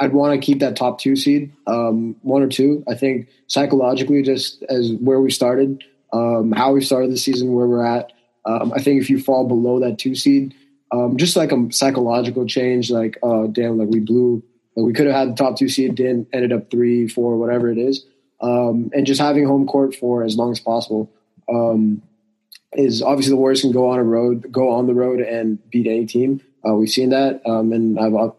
I'd 0.00 0.12
want 0.12 0.40
to 0.40 0.44
keep 0.44 0.60
that 0.60 0.76
top 0.76 0.98
two 0.98 1.14
seed, 1.14 1.52
um, 1.66 2.16
one 2.22 2.42
or 2.42 2.48
two. 2.48 2.82
I 2.88 2.94
think 2.94 3.28
psychologically, 3.48 4.22
just 4.22 4.62
as 4.64 4.92
where 4.92 5.20
we 5.20 5.30
started, 5.30 5.84
um, 6.12 6.52
how 6.52 6.72
we 6.72 6.80
started 6.80 7.10
the 7.10 7.18
season, 7.18 7.52
where 7.52 7.66
we're 7.66 7.84
at. 7.84 8.12
Um, 8.46 8.72
I 8.74 8.80
think 8.80 9.02
if 9.02 9.10
you 9.10 9.20
fall 9.20 9.46
below 9.46 9.80
that 9.80 9.98
two 9.98 10.14
seed, 10.14 10.54
um, 10.92 11.18
just 11.18 11.36
like 11.36 11.52
a 11.52 11.70
psychological 11.70 12.46
change, 12.46 12.90
like 12.90 13.18
uh, 13.22 13.46
damn, 13.48 13.76
like 13.78 13.88
we 13.88 14.00
blew, 14.00 14.42
like 14.74 14.86
we 14.86 14.92
could 14.94 15.06
have 15.06 15.14
had 15.14 15.30
the 15.30 15.34
top 15.34 15.58
two 15.58 15.68
seed, 15.68 15.96
didn't 15.96 16.28
ended 16.32 16.52
up 16.52 16.70
three, 16.70 17.06
four, 17.06 17.36
whatever 17.36 17.70
it 17.70 17.76
is, 17.76 18.06
um, 18.40 18.90
and 18.94 19.06
just 19.06 19.20
having 19.20 19.44
home 19.44 19.66
court 19.66 19.94
for 19.94 20.24
as 20.24 20.36
long 20.36 20.50
as 20.50 20.60
possible 20.60 21.12
um, 21.50 22.02
is 22.74 23.02
obviously 23.02 23.30
the 23.30 23.36
Warriors 23.36 23.62
can 23.62 23.72
go 23.72 23.90
on 23.90 23.98
a 23.98 24.04
road, 24.04 24.50
go 24.52 24.70
on 24.70 24.86
the 24.86 24.94
road 24.94 25.20
and 25.20 25.58
beat 25.70 25.86
any 25.86 26.06
team. 26.06 26.40
Uh, 26.66 26.74
we've 26.74 26.90
seen 26.90 27.10
that, 27.10 27.40
um, 27.46 27.72
and 27.72 27.98
I've 27.98 28.32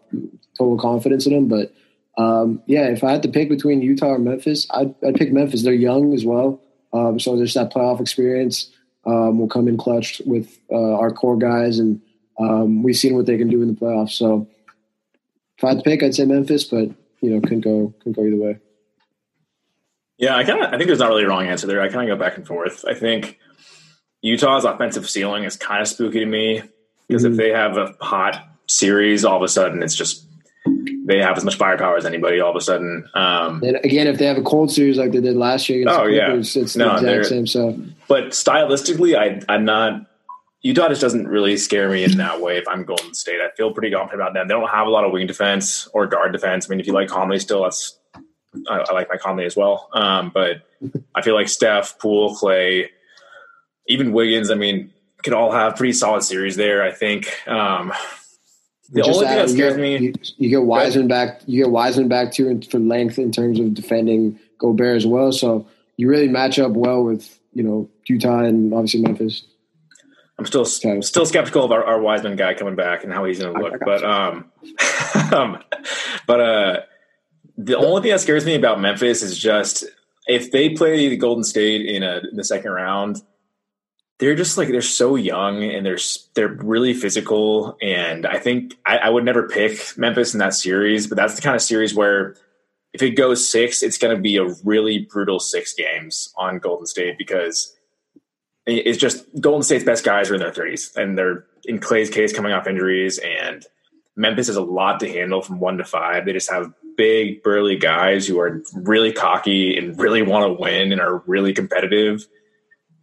total 0.58 0.78
confidence 0.78 1.26
in 1.26 1.32
them. 1.32 1.48
But 1.48 1.74
um, 2.16 2.62
yeah, 2.66 2.88
if 2.88 3.02
I 3.04 3.12
had 3.12 3.22
to 3.22 3.28
pick 3.28 3.48
between 3.48 3.82
Utah 3.82 4.08
or 4.14 4.18
Memphis, 4.18 4.66
I'd, 4.70 4.94
I'd 5.06 5.16
pick 5.16 5.32
Memphis. 5.32 5.62
They're 5.62 5.72
young 5.72 6.14
as 6.14 6.24
well, 6.24 6.60
um, 6.92 7.18
so 7.18 7.36
there's 7.36 7.54
that 7.54 7.72
playoff 7.72 8.00
experience. 8.00 8.70
Um, 9.04 9.40
will 9.40 9.48
come 9.48 9.66
in 9.66 9.76
clutch 9.76 10.22
with 10.26 10.56
uh, 10.70 10.94
our 10.94 11.10
core 11.10 11.36
guys, 11.36 11.80
and 11.80 12.00
um, 12.38 12.84
we've 12.84 12.96
seen 12.96 13.16
what 13.16 13.26
they 13.26 13.36
can 13.36 13.48
do 13.48 13.60
in 13.60 13.66
the 13.66 13.74
playoffs. 13.74 14.12
So 14.12 14.46
if 15.58 15.64
I 15.64 15.70
had 15.70 15.78
to 15.78 15.82
pick, 15.82 16.04
I'd 16.04 16.14
say 16.14 16.24
Memphis, 16.24 16.62
but 16.64 16.88
you 17.20 17.30
know, 17.30 17.40
couldn't 17.40 17.62
go 17.62 17.92
couldn't 17.98 18.12
go 18.12 18.24
either 18.24 18.36
way. 18.36 18.58
Yeah, 20.18 20.36
I 20.36 20.44
kind 20.44 20.62
of 20.62 20.72
I 20.72 20.76
think 20.76 20.86
there's 20.86 21.00
not 21.00 21.08
really 21.08 21.24
a 21.24 21.28
wrong 21.28 21.46
answer 21.46 21.66
there. 21.66 21.82
I 21.82 21.88
kind 21.88 22.08
of 22.08 22.16
go 22.16 22.24
back 22.24 22.36
and 22.36 22.46
forth. 22.46 22.84
I 22.86 22.94
think 22.94 23.40
Utah's 24.22 24.64
offensive 24.64 25.08
ceiling 25.10 25.44
is 25.44 25.56
kind 25.56 25.82
of 25.82 25.88
spooky 25.88 26.20
to 26.20 26.26
me 26.26 26.62
because 27.08 27.24
mm-hmm. 27.24 27.32
if 27.32 27.38
they 27.38 27.50
have 27.50 27.76
a 27.76 27.94
hot 28.00 28.48
series, 28.68 29.24
all 29.24 29.36
of 29.36 29.42
a 29.42 29.48
sudden 29.48 29.82
it's 29.82 29.94
just 29.94 30.26
they 31.04 31.18
have 31.18 31.36
as 31.36 31.44
much 31.44 31.56
firepower 31.56 31.96
as 31.96 32.06
anybody 32.06 32.40
all 32.40 32.50
of 32.50 32.56
a 32.56 32.60
sudden. 32.60 33.08
Um, 33.14 33.62
and 33.64 33.76
again, 33.84 34.06
if 34.06 34.18
they 34.18 34.26
have 34.26 34.38
a 34.38 34.42
cold 34.42 34.70
series 34.70 34.96
like 34.96 35.10
they 35.10 35.20
did 35.20 35.36
last 35.36 35.68
year 35.68 35.84
oh, 35.88 36.04
Clippers, 36.04 36.54
yeah. 36.54 36.62
it's 36.62 36.76
no, 36.76 37.00
the 37.00 37.18
exact 37.18 37.26
same 37.26 37.46
stuff. 37.46 37.74
But 38.08 38.28
stylistically, 38.28 39.16
I, 39.16 39.42
I'm 39.52 39.64
not. 39.64 40.06
Utah 40.64 40.88
just 40.88 41.00
doesn't 41.00 41.26
really 41.26 41.56
scare 41.56 41.90
me 41.90 42.04
in 42.04 42.18
that 42.18 42.40
way. 42.40 42.56
If 42.56 42.68
I'm 42.68 42.84
Golden 42.84 43.14
State, 43.14 43.40
I 43.40 43.50
feel 43.56 43.72
pretty 43.72 43.90
confident 43.90 44.22
about 44.22 44.34
them. 44.34 44.46
They 44.46 44.54
don't 44.54 44.70
have 44.70 44.86
a 44.86 44.90
lot 44.90 45.04
of 45.04 45.10
wing 45.10 45.26
defense 45.26 45.88
or 45.92 46.06
guard 46.06 46.30
defense. 46.32 46.66
I 46.66 46.70
mean, 46.70 46.78
if 46.78 46.86
you 46.86 46.92
like 46.92 47.08
Conley 47.08 47.40
still, 47.40 47.64
that's 47.64 47.98
I, 48.70 48.84
I 48.88 48.92
like 48.92 49.08
my 49.08 49.16
Conley 49.16 49.44
as 49.44 49.56
well. 49.56 49.88
Um, 49.92 50.30
but 50.32 50.62
I 51.16 51.22
feel 51.22 51.34
like 51.34 51.48
Steph, 51.48 51.98
Poole, 51.98 52.36
Klay, 52.36 52.90
even 53.86 54.12
Wiggins. 54.12 54.50
I 54.50 54.54
mean, 54.54 54.92
could 55.22 55.32
all 55.32 55.52
have 55.52 55.76
pretty 55.76 55.92
solid 55.92 56.22
series 56.22 56.56
there. 56.56 56.82
I 56.82 56.92
think. 56.92 57.28
Um, 57.48 57.92
the 58.90 59.02
only 59.02 59.26
thing 59.26 59.36
that 59.36 59.48
scares 59.48 59.78
me, 59.78 59.96
you, 59.98 60.12
you 60.36 60.50
get 60.50 60.64
Wiseman 60.64 61.08
back. 61.08 61.40
You 61.46 61.64
get 61.64 61.70
Wiseman 61.70 62.08
back 62.08 62.32
too 62.32 62.60
for 62.70 62.78
length 62.78 63.18
in 63.18 63.32
terms 63.32 63.58
of 63.58 63.72
defending 63.72 64.38
Gobert 64.58 64.96
as 64.96 65.06
well. 65.06 65.32
So 65.32 65.66
you 65.96 66.08
really 66.08 66.28
match 66.28 66.58
up 66.58 66.72
well 66.72 67.02
with 67.02 67.38
you 67.52 67.62
know 67.62 67.88
Utah 68.06 68.40
and 68.40 68.74
obviously 68.74 69.00
Memphis. 69.00 69.44
I'm 70.38 70.46
still 70.46 70.62
okay. 70.62 71.00
still 71.02 71.26
skeptical 71.26 71.64
of 71.64 71.72
our, 71.72 71.84
our, 71.84 72.00
Wiseman 72.00 72.36
guy 72.36 72.54
coming 72.54 72.74
back 72.74 73.04
and 73.04 73.12
how 73.12 73.24
he's 73.24 73.38
going 73.38 73.54
to 73.54 73.60
look, 73.60 73.74
but 73.84 74.02
um, 74.02 74.50
um, 75.32 75.62
but 76.26 76.40
uh, 76.40 76.80
the 77.56 77.76
only 77.76 78.02
thing 78.02 78.10
that 78.10 78.20
scares 78.20 78.44
me 78.44 78.54
about 78.54 78.80
Memphis 78.80 79.22
is 79.22 79.38
just 79.38 79.84
if 80.26 80.50
they 80.50 80.70
play 80.70 81.08
the 81.08 81.16
Golden 81.16 81.44
State 81.44 81.86
in 81.86 82.02
a 82.02 82.22
in 82.30 82.36
the 82.36 82.44
second 82.44 82.72
round 82.72 83.22
they're 84.22 84.36
just 84.36 84.56
like 84.56 84.68
they're 84.68 84.82
so 84.82 85.16
young 85.16 85.64
and 85.64 85.84
they're 85.84 85.98
they're 86.34 86.54
really 86.62 86.94
physical. 86.94 87.76
And 87.82 88.24
I 88.24 88.38
think 88.38 88.76
I, 88.86 88.98
I 88.98 89.08
would 89.08 89.24
never 89.24 89.48
pick 89.48 89.98
Memphis 89.98 90.32
in 90.32 90.38
that 90.38 90.54
series, 90.54 91.08
but 91.08 91.16
that's 91.16 91.34
the 91.34 91.42
kind 91.42 91.56
of 91.56 91.60
series 91.60 91.92
where 91.92 92.36
if 92.92 93.02
it 93.02 93.16
goes 93.16 93.48
six, 93.50 93.82
it's 93.82 93.98
going 93.98 94.14
to 94.14 94.22
be 94.22 94.36
a 94.36 94.46
really 94.62 95.08
brutal 95.10 95.40
six 95.40 95.74
games 95.74 96.32
on 96.36 96.60
Golden 96.60 96.86
State 96.86 97.18
because 97.18 97.76
it's 98.64 98.96
just 98.96 99.24
Golden 99.40 99.64
State's 99.64 99.82
best 99.82 100.04
guys 100.04 100.30
are 100.30 100.34
in 100.34 100.40
their 100.40 100.52
30s 100.52 100.94
and 100.94 101.18
they're 101.18 101.44
in 101.64 101.80
Klay's 101.80 102.08
case 102.08 102.32
coming 102.32 102.52
off 102.52 102.68
injuries 102.68 103.18
and 103.18 103.66
Memphis 104.14 104.46
has 104.46 104.54
a 104.54 104.62
lot 104.62 105.00
to 105.00 105.08
handle 105.08 105.42
from 105.42 105.58
one 105.58 105.78
to 105.78 105.84
five. 105.84 106.26
They 106.26 106.32
just 106.32 106.48
have 106.48 106.72
big, 106.96 107.42
burly 107.42 107.76
guys 107.76 108.28
who 108.28 108.38
are 108.38 108.62
really 108.72 109.10
cocky 109.10 109.76
and 109.76 109.98
really 109.98 110.22
want 110.22 110.46
to 110.46 110.62
win 110.62 110.92
and 110.92 111.00
are 111.00 111.24
really 111.26 111.52
competitive 111.52 112.24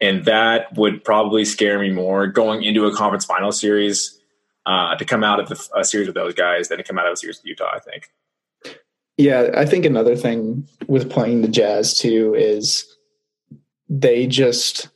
and 0.02 0.26
that 0.26 0.76
would 0.78 1.04
probably 1.04 1.46
scare 1.46 1.80
me 1.80 1.90
more 1.90 2.28
going 2.28 2.64
into 2.64 2.86
a 2.86 2.96
conference 2.96 3.26
final 3.26 3.52
series 3.52 4.20
uh, 4.66 4.96
to 4.96 5.06
come 5.06 5.24
out 5.24 5.40
of 5.40 5.70
a 5.76 5.84
series 5.84 6.08
with 6.08 6.16
those 6.16 6.34
guys 6.34 6.70
than 6.70 6.78
to 6.78 6.84
come 6.84 7.00
out 7.00 7.08
of 7.08 7.14
a 7.14 7.18
series 7.18 7.38
with 7.38 7.46
Utah. 7.46 7.72
I 7.74 7.80
think. 7.80 8.10
Yeah, 9.18 9.50
I 9.56 9.66
think 9.66 9.86
another 9.86 10.16
thing 10.16 10.68
with 10.88 11.10
playing 11.10 11.42
the 11.42 11.48
Jazz 11.48 11.98
too 11.98 12.34
is 12.38 12.86
they 13.90 14.28
just 14.28 14.90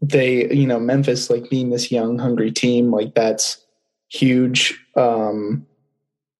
they 0.00 0.50
you 0.52 0.66
know 0.66 0.78
Memphis 0.78 1.28
like 1.28 1.50
being 1.50 1.70
this 1.70 1.90
young 1.90 2.18
hungry 2.18 2.52
team 2.52 2.90
like 2.90 3.14
that's 3.14 3.62
huge 4.08 4.78
um 4.94 5.66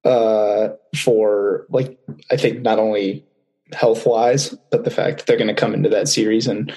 uh 0.05 0.69
for 0.95 1.67
like 1.69 1.99
I 2.31 2.37
think 2.37 2.63
not 2.63 2.79
only 2.79 3.25
health 3.73 4.07
wise 4.07 4.57
but 4.71 4.85
the 4.85 4.91
fact 4.91 5.19
that 5.19 5.27
they're 5.27 5.37
going 5.37 5.49
to 5.49 5.55
come 5.55 5.75
into 5.75 5.89
that 5.89 6.09
series 6.09 6.47
and 6.47 6.73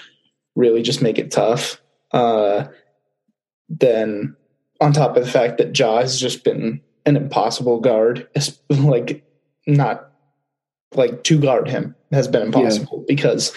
really 0.56 0.82
just 0.82 1.02
make 1.02 1.18
it 1.18 1.32
tough. 1.32 1.82
Uh, 2.12 2.66
then 3.70 4.36
on 4.82 4.94
top 4.94 5.16
of 5.16 5.26
the 5.26 5.32
fact 5.32 5.58
that 5.58 5.78
Ja 5.78 6.00
has 6.00 6.20
just 6.20 6.44
been 6.44 6.82
an 7.06 7.16
impossible 7.16 7.80
guard, 7.80 8.28
like 8.70 9.26
not 9.68 10.12
like 10.96 11.24
to 11.24 11.40
guard 11.40 11.70
him 11.70 11.96
has 12.12 12.28
been 12.28 12.42
impossible 12.42 13.00
yeah. 13.00 13.06
because 13.08 13.56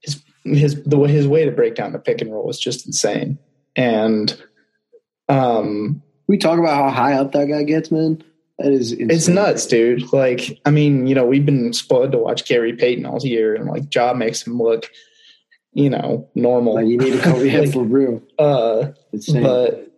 his 0.00 0.22
his 0.44 0.82
the 0.84 0.98
way 0.98 1.10
his 1.10 1.28
way 1.28 1.44
to 1.44 1.52
break 1.52 1.74
down 1.74 1.92
the 1.92 1.98
pick 1.98 2.20
and 2.20 2.32
roll 2.32 2.50
is 2.50 2.58
just 2.58 2.86
insane. 2.86 3.38
And 3.76 4.40
um, 5.28 6.02
we 6.26 6.36
talk 6.36 6.58
about 6.58 6.74
how 6.74 6.90
high 6.90 7.14
up 7.14 7.32
that 7.32 7.48
guy 7.48 7.62
gets, 7.62 7.90
man. 7.90 8.22
That 8.58 8.72
is 8.72 8.92
insane. 8.92 9.10
it's 9.10 9.28
nuts, 9.28 9.66
dude. 9.66 10.12
Like, 10.12 10.60
I 10.66 10.70
mean, 10.70 11.06
you 11.06 11.14
know, 11.14 11.24
we've 11.24 11.46
been 11.46 11.72
spoiled 11.72 12.12
to 12.12 12.18
watch 12.18 12.46
Gary 12.46 12.74
Payton 12.74 13.06
all 13.06 13.18
year, 13.20 13.54
and 13.54 13.66
like 13.66 13.94
Ja 13.94 14.12
makes 14.12 14.46
him 14.46 14.58
look 14.58 14.90
you 15.72 15.90
know, 15.90 16.28
normal. 16.34 16.74
Like 16.74 16.86
you 16.86 16.98
need 16.98 17.12
to 17.12 17.18
come 17.22 17.46
like, 17.46 17.72
for 17.72 17.82
real. 17.82 18.22
Uh, 18.38 18.92
but 19.32 19.88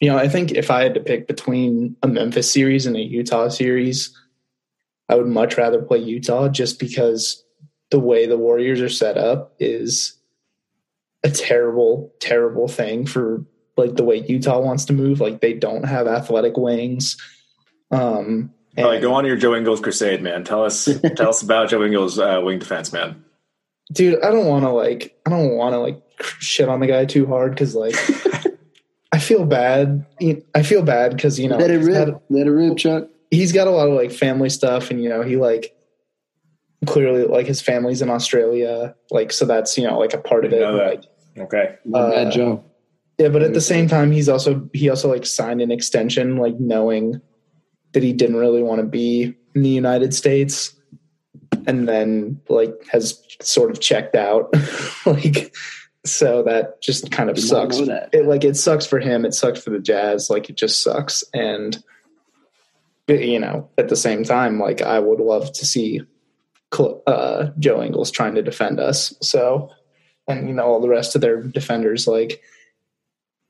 you 0.00 0.10
know, 0.10 0.18
I 0.18 0.28
think 0.28 0.52
if 0.52 0.70
I 0.70 0.82
had 0.82 0.94
to 0.94 1.00
pick 1.00 1.26
between 1.28 1.96
a 2.02 2.08
Memphis 2.08 2.50
series 2.50 2.86
and 2.86 2.96
a 2.96 3.02
Utah 3.02 3.48
series, 3.48 4.16
I 5.08 5.14
would 5.14 5.28
much 5.28 5.56
rather 5.56 5.82
play 5.82 5.98
Utah 5.98 6.48
just 6.48 6.78
because 6.78 7.44
the 7.90 8.00
way 8.00 8.26
the 8.26 8.38
Warriors 8.38 8.80
are 8.80 8.88
set 8.88 9.16
up 9.16 9.54
is 9.58 10.18
a 11.22 11.30
terrible, 11.30 12.12
terrible 12.18 12.66
thing 12.66 13.06
for 13.06 13.44
like 13.76 13.94
the 13.94 14.04
way 14.04 14.16
Utah 14.16 14.58
wants 14.58 14.86
to 14.86 14.92
move. 14.92 15.20
Like 15.20 15.40
they 15.40 15.52
don't 15.52 15.84
have 15.84 16.08
athletic 16.08 16.56
wings. 16.56 17.16
Um, 17.92 18.52
and, 18.76 18.86
right, 18.86 19.02
go 19.02 19.12
on 19.12 19.26
your 19.26 19.36
Joe 19.36 19.54
Ingles 19.54 19.80
crusade, 19.80 20.22
man. 20.22 20.44
Tell 20.44 20.64
us, 20.64 20.86
tell 21.16 21.28
us 21.28 21.42
about 21.42 21.68
Joe 21.68 21.84
Ingles' 21.84 22.18
uh, 22.18 22.40
wing 22.42 22.58
defense, 22.58 22.92
man 22.92 23.22
dude, 23.92 24.22
I 24.22 24.30
don't 24.30 24.46
want 24.46 24.64
to 24.64 24.70
like, 24.70 25.16
I 25.26 25.30
don't 25.30 25.56
want 25.56 25.74
to 25.74 25.78
like 25.78 26.02
shit 26.38 26.68
on 26.68 26.80
the 26.80 26.86
guy 26.86 27.04
too 27.04 27.26
hard 27.26 27.52
because 27.52 27.74
like, 27.74 27.94
I 29.12 29.18
feel 29.18 29.44
bad. 29.44 30.06
I 30.54 30.62
feel 30.62 30.82
bad 30.82 31.14
because 31.14 31.38
you 31.38 31.48
know, 31.48 31.58
let 31.58 31.70
it 31.70 31.78
rip, 31.78 32.08
got, 32.08 32.22
let 32.30 32.46
it 32.46 32.50
rip, 32.50 32.78
Chuck. 32.78 33.08
He's 33.30 33.52
got 33.52 33.66
a 33.66 33.70
lot 33.70 33.88
of 33.88 33.94
like 33.94 34.10
family 34.10 34.48
stuff, 34.48 34.90
and 34.90 35.02
you 35.02 35.08
know, 35.08 35.22
he 35.22 35.36
like 35.36 35.76
clearly 36.86 37.24
like 37.24 37.46
his 37.46 37.60
family's 37.60 38.00
in 38.00 38.08
Australia, 38.08 38.94
like 39.10 39.32
so 39.32 39.44
that's 39.44 39.76
you 39.76 39.86
know 39.86 39.98
like 39.98 40.14
a 40.14 40.18
part 40.18 40.46
of 40.46 40.52
it. 40.52 40.66
Like, 40.66 41.04
okay, 41.36 41.76
uh, 41.94 42.10
bad 42.10 42.32
Joe. 42.32 42.64
Yeah, 43.18 43.28
but 43.28 43.42
at 43.42 43.52
the 43.52 43.60
same 43.60 43.86
time, 43.86 44.10
he's 44.10 44.30
also 44.30 44.68
he 44.72 44.88
also 44.88 45.10
like 45.10 45.26
signed 45.26 45.60
an 45.60 45.70
extension, 45.70 46.38
like 46.38 46.58
knowing 46.58 47.20
that 47.92 48.02
he 48.02 48.14
didn't 48.14 48.36
really 48.36 48.62
want 48.62 48.80
to 48.80 48.86
be 48.86 49.34
in 49.54 49.62
the 49.62 49.68
United 49.68 50.14
States 50.14 50.74
and 51.66 51.88
then 51.88 52.40
like 52.48 52.74
has 52.90 53.22
sort 53.40 53.70
of 53.70 53.80
checked 53.80 54.14
out. 54.14 54.54
Like 55.04 55.52
so 56.04 56.44
that 56.44 56.80
just 56.80 57.10
kind 57.10 57.28
of 57.28 57.36
sucks. 57.38 57.78
it 57.78 58.24
like 58.24 58.44
it 58.44 58.56
sucks 58.56 58.86
for 58.86 59.00
him 59.00 59.24
it 59.24 59.34
sucks 59.34 59.60
for 59.60 59.70
the 59.70 59.80
jazz 59.80 60.30
like 60.30 60.48
it 60.48 60.56
just 60.56 60.80
sucks. 60.80 61.24
And 61.34 61.82
you 63.08 63.38
know, 63.38 63.68
at 63.78 63.88
the 63.88 63.96
same 63.96 64.24
time, 64.24 64.58
like 64.58 64.82
I 64.82 64.98
would 64.98 65.20
love 65.20 65.52
to 65.52 65.66
see 65.66 66.02
uh, 67.06 67.50
Joe 67.58 67.82
Ingles 67.82 68.10
trying 68.10 68.34
to 68.36 68.42
defend 68.42 68.80
us. 68.80 69.14
So, 69.20 69.70
and 70.28 70.48
you 70.48 70.54
know, 70.54 70.64
all 70.64 70.80
the 70.80 70.88
rest 70.88 71.14
of 71.14 71.20
their 71.20 71.42
defenders, 71.42 72.06
like 72.06 72.40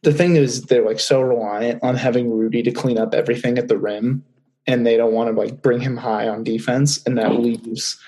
the 0.03 0.13
thing 0.13 0.37
is, 0.37 0.63
they're 0.63 0.85
like 0.85 1.01
so 1.01 1.21
reliant 1.21 1.83
on 1.83 1.97
having 1.97 2.31
Rudy 2.31 2.63
to 2.63 2.73
clean 2.73 2.99
up 2.99 3.15
everything 3.15 3.59
at 3.59 3.69
the 3.69 3.79
rim, 3.79 4.25
and 4.67 4.87
they 4.87 4.97
don't 4.97 5.13
want 5.13 5.35
to 5.35 5.41
like 5.41 5.63
bring 5.63 5.81
him 5.81 5.97
high 5.97 6.29
on 6.29 6.45
defense, 6.45 7.03
and 7.05 7.19
that 7.19 7.33
leaves 7.33 7.99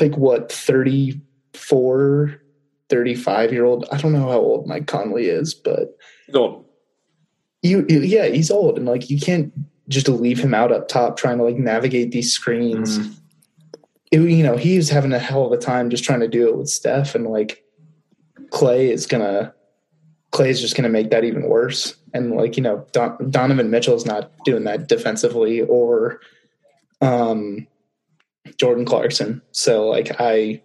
like 0.00 0.16
what 0.16 0.52
34 0.52 2.40
35 2.88 3.52
year 3.52 3.64
old 3.64 3.86
i 3.90 3.96
don't 3.96 4.12
know 4.12 4.28
how 4.28 4.38
old 4.38 4.66
mike 4.66 4.86
conley 4.86 5.26
is 5.26 5.54
but 5.54 5.96
old. 6.34 6.64
You 7.62 7.84
yeah 7.88 8.26
he's 8.26 8.50
old 8.50 8.78
and 8.78 8.86
like 8.86 9.10
you 9.10 9.18
can't 9.18 9.52
just 9.88 10.08
leave 10.08 10.38
him 10.38 10.54
out 10.54 10.72
up 10.72 10.88
top 10.88 11.16
trying 11.16 11.38
to 11.38 11.44
like 11.44 11.56
navigate 11.56 12.12
these 12.12 12.32
screens. 12.32 12.98
Mm. 12.98 13.14
it, 14.12 14.20
you 14.20 14.42
know 14.42 14.56
he's 14.56 14.88
having 14.88 15.12
a 15.12 15.18
hell 15.18 15.44
of 15.44 15.52
a 15.52 15.58
time 15.58 15.90
just 15.90 16.04
trying 16.04 16.20
to 16.20 16.28
do 16.28 16.48
it 16.48 16.56
with 16.56 16.68
steph 16.68 17.14
and 17.14 17.26
like 17.26 17.64
klay 18.50 18.90
is 18.90 19.06
gonna 19.06 19.52
klay 20.32 20.48
is 20.48 20.60
just 20.60 20.76
gonna 20.76 20.88
make 20.88 21.10
that 21.10 21.24
even 21.24 21.48
worse 21.48 21.96
and 22.14 22.32
like 22.32 22.56
you 22.56 22.62
know 22.62 22.86
Don, 22.92 23.30
donovan 23.30 23.70
mitchell's 23.70 24.06
not 24.06 24.30
doing 24.44 24.64
that 24.64 24.88
defensively 24.88 25.62
or 25.62 26.20
um 27.00 27.66
jordan 28.56 28.84
clarkson 28.84 29.42
so 29.52 29.88
like 29.88 30.20
i 30.20 30.60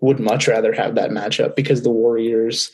would 0.00 0.18
much 0.18 0.48
rather 0.48 0.72
have 0.72 0.96
that 0.96 1.10
matchup 1.10 1.54
because 1.56 1.82
the 1.82 1.90
warriors 1.90 2.70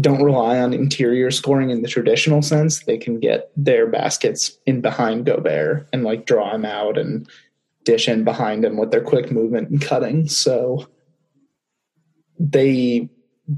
don't 0.00 0.22
rely 0.22 0.58
on 0.58 0.72
interior 0.72 1.30
scoring 1.30 1.70
in 1.70 1.82
the 1.82 1.88
traditional 1.88 2.42
sense. 2.42 2.80
They 2.84 2.96
can 2.96 3.20
get 3.20 3.50
their 3.56 3.86
baskets 3.86 4.58
in 4.64 4.80
behind 4.80 5.26
Gobert 5.26 5.88
and 5.92 6.04
like 6.04 6.26
draw 6.26 6.54
him 6.54 6.64
out 6.64 6.96
and 6.96 7.28
dish 7.84 8.08
in 8.08 8.24
behind 8.24 8.64
him 8.64 8.76
with 8.76 8.90
their 8.90 9.02
quick 9.02 9.30
movement 9.30 9.68
and 9.70 9.80
cutting. 9.80 10.28
So 10.28 10.88
they 12.38 13.10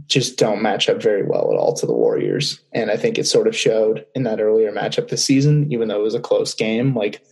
just 0.06 0.38
don't 0.38 0.62
match 0.62 0.88
up 0.88 1.02
very 1.02 1.22
well 1.22 1.50
at 1.52 1.58
all 1.58 1.74
to 1.74 1.86
the 1.86 1.92
Warriors. 1.92 2.60
And 2.72 2.90
I 2.90 2.96
think 2.96 3.18
it 3.18 3.26
sort 3.26 3.46
of 3.46 3.56
showed 3.56 4.06
in 4.14 4.22
that 4.24 4.40
earlier 4.40 4.72
matchup 4.72 5.08
this 5.08 5.24
season, 5.24 5.70
even 5.72 5.88
though 5.88 6.00
it 6.00 6.04
was 6.04 6.14
a 6.14 6.20
close 6.20 6.54
game. 6.54 6.94
Like 6.94 7.22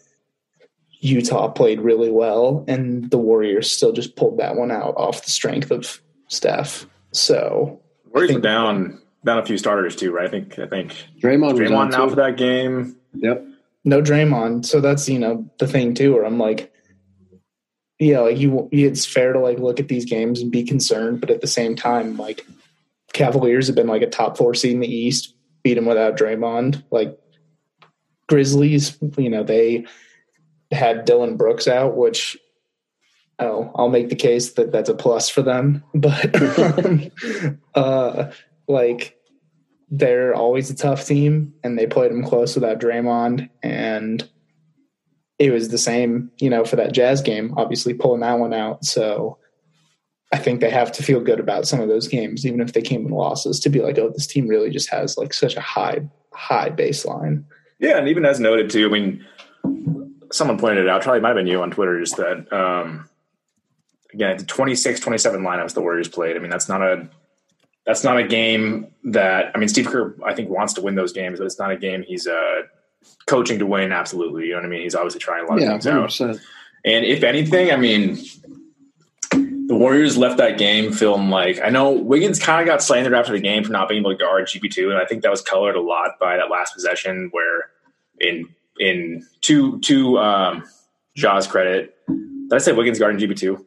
Utah 1.01 1.49
played 1.49 1.81
really 1.81 2.11
well, 2.11 2.65
and 2.69 3.11
the 3.11 3.19
Warriors 3.19 3.71
still 3.71 3.93
just 3.93 4.17
pulled 4.17 4.39
that 4.39 4.57
one 4.57 4.71
out 4.71 4.95
off 4.97 5.25
the 5.25 5.31
strength 5.31 5.71
of 5.71 6.01
Steph. 6.29 6.87
So 7.13 7.81
Warriors 8.13 8.33
think, 8.33 8.43
down 8.43 9.03
down 9.25 9.39
a 9.39 9.45
few 9.45 9.59
starters 9.59 9.97
too, 9.97 10.13
right? 10.13 10.27
I 10.27 10.31
think 10.31 10.59
I 10.59 10.67
think 10.67 10.93
Draymond 11.21 11.59
Draymond 11.59 11.91
now 11.91 12.09
for 12.09 12.17
that 12.17 12.37
game. 12.37 12.97
Yep. 13.15 13.47
No 13.85 14.01
Draymond, 14.01 14.65
so 14.65 14.81
that's 14.81 15.09
you 15.09 15.19
know 15.19 15.51
the 15.59 15.67
thing 15.67 15.95
too. 15.95 16.15
Where 16.15 16.25
I'm 16.25 16.39
like, 16.39 16.72
yeah, 18.03 18.21
like 18.21 18.39
you, 18.39 18.69
it's 18.73 19.07
fair 19.07 19.33
to 19.33 19.39
like 19.39 19.61
look 19.61 19.79
at 19.79 19.87
these 19.87 20.05
games 20.05 20.41
and 20.41 20.51
be 20.51 20.65
concerned, 20.65 21.21
but 21.21 21.31
at 21.31 21.41
the 21.41 21.47
same 21.47 21.77
time, 21.77 22.17
like 22.17 22.45
Cavaliers 23.13 23.69
have 23.69 23.77
been 23.77 23.87
like 23.87 24.03
a 24.03 24.11
top 24.11 24.37
four 24.37 24.55
seed 24.55 24.73
in 24.73 24.81
the 24.81 24.93
East, 24.93 25.35
beat 25.63 25.75
them 25.75 25.87
without 25.87 26.17
Draymond. 26.17 26.83
Like 26.91 27.17
Grizzlies, 28.29 28.99
you 29.17 29.31
know, 29.31 29.45
they 29.45 29.87
had 30.73 31.05
Dillon 31.05 31.37
Brooks 31.37 31.69
out, 31.69 31.97
which 31.97 32.37
oh, 33.39 33.71
I'll 33.77 33.89
make 33.89 34.09
the 34.09 34.17
case 34.17 34.55
that 34.55 34.73
that's 34.73 34.89
a 34.89 34.95
plus 34.95 35.29
for 35.29 35.43
them. 35.43 35.85
But 35.95 36.59
um, 36.59 37.59
uh, 37.77 38.33
like 38.67 39.17
they're 39.91 40.35
always 40.35 40.71
a 40.71 40.75
tough 40.75 41.07
team, 41.07 41.55
and 41.63 41.79
they 41.79 41.87
played 41.87 42.11
them 42.11 42.25
close 42.25 42.57
without 42.57 42.81
Draymond, 42.81 43.49
and 43.63 44.29
it 45.39 45.51
was 45.51 45.69
the 45.69 45.79
same, 45.79 46.31
you 46.39 46.51
know, 46.51 46.65
for 46.65 46.77
that 46.77 46.93
Jazz 46.93 47.21
game. 47.21 47.55
Obviously, 47.57 47.95
pulling 47.95 48.21
that 48.21 48.39
one 48.39 48.55
out, 48.55 48.85
so. 48.85 49.39
I 50.35 50.39
think 50.39 50.63
they 50.63 50.71
have 50.71 50.91
to 50.93 51.03
feel 51.03 51.21
good 51.21 51.41
about 51.41 51.69
some 51.69 51.83
of 51.83 51.89
those 51.89 52.09
games, 52.09 52.47
even 52.47 52.63
if 52.63 52.73
they 52.73 52.81
came 52.81 53.05
in 53.05 53.13
losses, 53.13 53.61
to 53.61 53.69
be 53.69 53.81
like, 53.81 53.99
oh, 53.99 54.09
this 54.09 54.27
team 54.27 54.49
really 54.49 54.71
just 54.71 54.89
has 54.89 55.19
like 55.19 55.35
such 55.35 55.57
a 55.57 55.61
high, 55.61 56.09
high 56.33 56.71
baseline. 56.71 57.45
Yeah, 57.79 57.99
and 57.99 58.09
even 58.09 58.25
as 58.25 58.41
noted 58.41 58.71
too, 58.71 58.87
I 58.87 58.91
mean, 58.91 59.27
someone 60.33 60.59
pointed 60.59 60.85
it 60.85 60.89
out, 60.89 61.03
probably 61.03 61.21
might 61.21 61.29
have 61.29 61.37
been 61.37 61.47
you 61.47 61.63
on 61.63 61.71
Twitter, 61.71 62.01
just 62.01 62.17
that 62.17 62.51
um, 62.53 63.09
again, 64.13 64.37
the 64.37 64.45
26, 64.45 65.01
27 65.01 65.43
lineups 65.43 65.75
the 65.75 65.81
Warriors 65.81 66.09
played. 66.09 66.37
I 66.37 66.39
mean, 66.39 66.51
that's 66.51 66.69
not 66.69 66.83
a 66.83 67.09
that's 67.87 68.05
not 68.05 68.19
a 68.19 68.23
game 68.23 68.87
that 69.05 69.51
I 69.55 69.59
mean 69.59 69.69
Steve 69.69 69.87
Kerr 69.87 70.15
I 70.25 70.35
think 70.35 70.49
wants 70.49 70.73
to 70.75 70.83
win 70.83 70.95
those 70.95 71.13
games, 71.13 71.39
but 71.39 71.47
it's 71.47 71.59
not 71.59 71.71
a 71.71 71.77
game 71.77 72.03
he's 72.07 72.27
uh, 72.27 72.63
coaching 73.27 73.59
to 73.59 73.67
win. 73.67 73.93
Absolutely, 73.93 74.45
you 74.47 74.51
know 74.51 74.59
what 74.59 74.67
I 74.67 74.69
mean. 74.69 74.83
He's 74.83 74.95
obviously 74.95 75.21
trying 75.21 75.45
a 75.45 75.49
lot 75.49 75.63
of 75.63 75.69
things 75.69 75.87
100%. 75.87 76.31
out. 76.31 76.41
And 76.85 77.05
if 77.05 77.23
anything, 77.23 77.71
I 77.71 77.77
mean, 77.77 78.19
the 79.31 79.77
Warriors 79.77 80.19
left 80.19 80.37
that 80.39 80.59
game 80.59 80.93
feeling 80.93 81.31
like 81.31 81.61
I 81.63 81.71
know 81.71 81.93
Wiggins 81.93 82.39
kind 82.39 82.61
of 82.61 82.67
got 82.67 82.83
slandered 82.83 83.15
after 83.15 83.33
the 83.33 83.41
game 83.41 83.65
for 83.65 83.73
not 83.73 83.89
being 83.89 84.03
able 84.03 84.11
to 84.11 84.17
guard 84.17 84.47
GP 84.47 84.71
two, 84.71 84.91
and 84.91 84.99
I 84.99 85.07
think 85.07 85.23
that 85.23 85.31
was 85.31 85.41
colored 85.41 85.77
a 85.77 85.81
lot 85.81 86.19
by 86.21 86.37
that 86.37 86.51
last 86.51 86.75
possession 86.75 87.29
where 87.33 87.71
in 88.21 88.49
in 88.79 89.27
two 89.41 89.81
two 89.81 90.19
um, 90.19 90.65
Ja's 91.17 91.47
credit, 91.47 91.95
did 92.09 92.53
I 92.53 92.59
say 92.59 92.73
Wiggins 92.73 92.99
guarding 92.99 93.21
GP 93.21 93.37
two? 93.37 93.67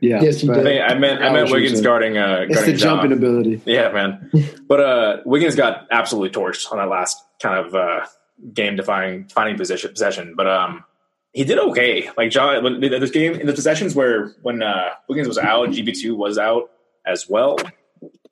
Yeah, 0.00 0.20
yes, 0.22 0.42
you 0.42 0.52
did. 0.52 0.66
I, 0.80 0.94
meant 0.94 1.22
I 1.22 1.32
meant 1.32 1.50
Wiggins 1.50 1.80
guarding. 1.80 2.18
Uh, 2.18 2.46
it's 2.48 2.66
the 2.66 2.72
jumping 2.72 3.12
ability. 3.12 3.60
Yeah, 3.64 3.90
man. 3.90 4.30
but 4.68 4.80
uh, 4.80 5.16
Wiggins 5.24 5.56
got 5.56 5.88
absolutely 5.90 6.30
torched 6.30 6.70
on 6.70 6.78
that 6.78 6.88
last 6.88 7.20
kind 7.42 7.66
of 7.66 7.74
uh, 7.74 8.06
game 8.52 8.76
defining 8.76 9.28
finding 9.28 9.56
position 9.56 9.90
possession. 9.90 10.34
But 10.36 10.46
um, 10.46 10.84
he 11.32 11.44
did 11.44 11.58
okay. 11.58 12.10
Like 12.16 12.30
John, 12.30 12.62
when 12.64 12.80
this 12.80 13.10
game 13.10 13.34
in 13.34 13.46
the 13.46 13.52
possessions 13.52 13.94
where 13.94 14.34
when 14.42 14.62
uh, 14.62 14.90
Wiggins 15.08 15.28
was 15.28 15.38
out, 15.38 15.68
GP 15.68 15.98
two 15.98 16.16
was 16.16 16.38
out 16.38 16.70
as 17.06 17.28
well. 17.28 17.58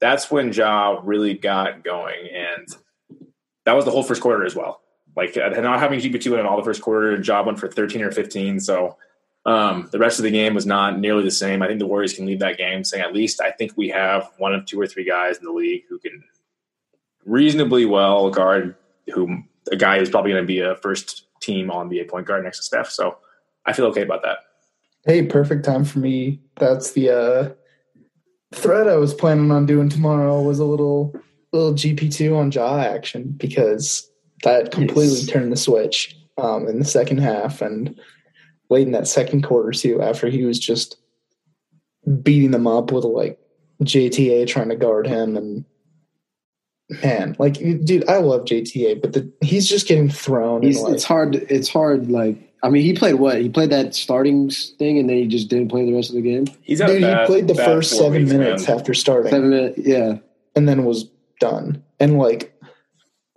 That's 0.00 0.30
when 0.30 0.52
Ja 0.52 1.00
really 1.02 1.34
got 1.34 1.82
going, 1.82 2.28
and 2.32 2.68
that 3.64 3.74
was 3.74 3.84
the 3.84 3.90
whole 3.90 4.02
first 4.02 4.22
quarter 4.22 4.44
as 4.44 4.54
well. 4.54 4.80
Like 5.16 5.36
uh, 5.36 5.48
not 5.48 5.80
having 5.80 6.00
GP 6.00 6.20
two 6.20 6.36
in 6.36 6.46
all 6.46 6.56
the 6.56 6.64
first 6.64 6.82
quarter, 6.82 7.20
Ja 7.20 7.42
went 7.42 7.58
for 7.58 7.68
thirteen 7.68 8.02
or 8.02 8.12
fifteen. 8.12 8.60
So 8.60 8.96
um, 9.46 9.88
the 9.92 9.98
rest 9.98 10.18
of 10.18 10.24
the 10.24 10.30
game 10.30 10.54
was 10.54 10.66
not 10.66 10.98
nearly 10.98 11.22
the 11.22 11.30
same. 11.30 11.62
I 11.62 11.68
think 11.68 11.78
the 11.78 11.86
Warriors 11.86 12.12
can 12.12 12.26
leave 12.26 12.40
that 12.40 12.58
game 12.58 12.82
saying 12.82 13.04
at 13.04 13.14
least 13.14 13.40
I 13.40 13.52
think 13.52 13.72
we 13.76 13.88
have 13.90 14.30
one 14.38 14.52
of 14.54 14.66
two 14.66 14.80
or 14.80 14.86
three 14.86 15.04
guys 15.04 15.38
in 15.38 15.44
the 15.44 15.52
league 15.52 15.84
who 15.88 15.98
can 16.00 16.24
reasonably 17.24 17.86
well 17.86 18.30
guard 18.30 18.74
who 19.14 19.42
a 19.72 19.76
guy 19.76 19.98
who's 19.98 20.10
probably 20.10 20.32
going 20.32 20.42
to 20.42 20.46
be 20.46 20.60
a 20.60 20.76
first 20.76 21.26
team 21.40 21.70
All 21.70 21.84
NBA 21.84 22.08
point 22.08 22.26
guard 22.26 22.44
next 22.44 22.58
to 22.58 22.62
Steph. 22.64 22.90
So 22.90 23.18
I 23.64 23.72
feel 23.72 23.86
okay 23.86 24.02
about 24.02 24.22
that. 24.22 24.38
Hey, 25.04 25.24
perfect 25.24 25.64
time 25.64 25.84
for 25.84 25.98
me. 25.98 26.40
That's 26.56 26.92
the 26.92 27.10
uh, 27.10 27.50
thread 28.54 28.88
I 28.88 28.96
was 28.96 29.14
planning 29.14 29.50
on 29.50 29.66
doing 29.66 29.88
tomorrow 29.88 30.42
was 30.42 30.58
a 30.58 30.64
little 30.64 31.14
little 31.52 31.74
GP 31.74 32.14
two 32.14 32.36
on 32.36 32.50
Ja 32.50 32.80
action 32.80 33.34
because 33.36 34.10
that 34.42 34.72
completely 34.72 35.16
yes. 35.16 35.26
turned 35.26 35.52
the 35.52 35.56
switch 35.56 36.16
um, 36.38 36.68
in 36.68 36.78
the 36.78 36.84
second 36.84 37.18
half 37.18 37.62
and 37.62 37.98
late 38.68 38.86
in 38.86 38.92
that 38.92 39.08
second 39.08 39.42
quarter 39.42 39.70
too, 39.70 40.02
after 40.02 40.28
he 40.28 40.44
was 40.44 40.58
just 40.58 40.96
beating 42.22 42.50
them 42.50 42.66
up 42.66 42.92
with 42.92 43.04
like 43.04 43.38
JTA 43.82 44.46
trying 44.46 44.68
to 44.68 44.76
guard 44.76 45.06
him 45.06 45.36
and 45.36 45.64
man, 46.88 47.36
like 47.38 47.54
dude, 47.54 48.08
I 48.08 48.18
love 48.18 48.44
JTA, 48.44 49.00
but 49.00 49.12
the, 49.12 49.32
he's 49.40 49.68
just 49.68 49.88
getting 49.88 50.08
thrown. 50.08 50.62
Like, 50.62 50.94
it's 50.94 51.04
hard. 51.04 51.34
It's 51.34 51.68
hard. 51.68 52.10
Like 52.10 52.36
I 52.62 52.68
mean, 52.68 52.82
he 52.82 52.94
played 52.94 53.14
what? 53.14 53.40
He 53.40 53.48
played 53.48 53.70
that 53.70 53.94
starting 53.94 54.50
thing, 54.50 54.98
and 54.98 55.08
then 55.08 55.16
he 55.16 55.26
just 55.26 55.48
didn't 55.48 55.68
play 55.68 55.84
the 55.84 55.94
rest 55.94 56.10
of 56.10 56.16
the 56.16 56.22
game. 56.22 56.46
He's 56.62 56.80
dude. 56.80 57.02
Bad, 57.02 57.20
he 57.20 57.26
played 57.26 57.48
the 57.48 57.54
first 57.54 57.96
seven 57.96 58.22
weeks, 58.22 58.32
minutes 58.32 58.68
man. 58.68 58.78
after 58.78 58.94
starting. 58.94 59.30
Seven 59.30 59.50
minutes, 59.50 59.78
yeah, 59.78 60.18
and 60.54 60.68
then 60.68 60.84
was 60.84 61.08
done. 61.40 61.82
And 62.00 62.18
like 62.18 62.52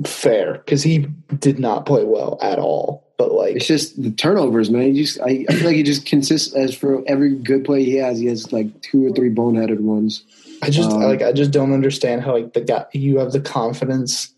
fair 0.06 0.54
because 0.54 0.84
he 0.84 1.08
did 1.40 1.60
not 1.60 1.86
play 1.86 2.04
well 2.04 2.38
at 2.42 2.60
all. 2.60 3.06
But 3.18 3.34
like, 3.34 3.58
it's 3.58 3.68
just 3.68 4.02
the 4.02 4.12
turnovers, 4.12 4.70
man. 4.70 4.94
He 4.94 5.04
just, 5.04 5.20
I, 5.20 5.46
I 5.50 5.54
feel 5.54 5.66
like 5.66 5.76
he 5.76 5.84
just 5.84 6.06
consists 6.06 6.54
as 6.56 6.74
for 6.74 7.04
every 7.06 7.36
good 7.36 7.66
play 7.66 7.84
he 7.84 7.96
has, 7.96 8.18
he 8.18 8.28
has 8.28 8.54
like 8.54 8.82
two 8.82 9.06
or 9.06 9.12
three 9.12 9.30
boneheaded 9.30 9.82
ones. 9.82 10.24
I 10.62 10.70
just 10.70 10.92
um, 10.92 11.02
like, 11.02 11.22
I 11.22 11.32
just 11.32 11.52
don't 11.52 11.74
understand 11.74 12.22
how 12.22 12.34
like 12.34 12.54
the 12.54 12.62
guy 12.62 12.86
you 12.94 13.20
have 13.20 13.32
the 13.32 13.42
confidence 13.42 14.34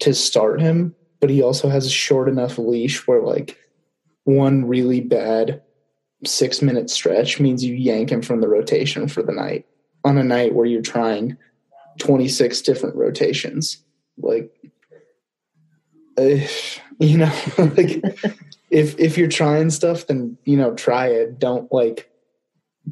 to 0.00 0.14
start 0.14 0.60
him, 0.60 0.94
but 1.20 1.30
he 1.30 1.42
also 1.42 1.68
has 1.68 1.86
a 1.86 1.90
short 1.90 2.28
enough 2.28 2.58
leash 2.58 3.06
where 3.06 3.22
like 3.22 3.58
one 4.24 4.66
really 4.66 5.00
bad 5.00 5.62
six 6.24 6.62
minute 6.62 6.90
stretch 6.90 7.38
means 7.38 7.64
you 7.64 7.74
yank 7.74 8.10
him 8.10 8.22
from 8.22 8.40
the 8.40 8.48
rotation 8.48 9.08
for 9.08 9.22
the 9.22 9.32
night 9.32 9.66
on 10.04 10.18
a 10.18 10.24
night 10.24 10.54
where 10.54 10.66
you're 10.66 10.82
trying 10.82 11.36
26 11.98 12.62
different 12.62 12.96
rotations. 12.96 13.82
Like, 14.18 14.50
uh, 16.18 16.38
you 16.98 17.18
know 17.18 17.32
like 17.58 18.02
if 18.70 18.98
if 18.98 19.18
you're 19.18 19.28
trying 19.28 19.70
stuff 19.70 20.06
then 20.06 20.38
you 20.44 20.56
know 20.56 20.72
try 20.74 21.08
it 21.08 21.38
don't 21.40 21.72
like 21.72 22.08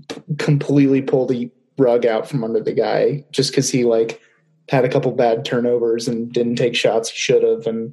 p- 0.09 0.23
completely 0.39 1.01
pull 1.01 1.27
the 1.27 1.51
rug 1.83 2.07
out 2.07 2.29
from 2.29 2.45
under 2.45 2.61
the 2.61 2.73
guy 2.73 3.25
just 3.33 3.51
because 3.51 3.71
he 3.71 3.85
like 3.85 4.21
had 4.69 4.85
a 4.85 4.89
couple 4.89 5.11
bad 5.13 5.45
turnovers 5.45 6.09
and 6.09 6.33
didn't 6.33 6.57
take 6.57 6.77
shots 6.77 7.11
he 7.11 7.17
should 7.17 7.43
have 7.43 7.67
and 7.67 7.93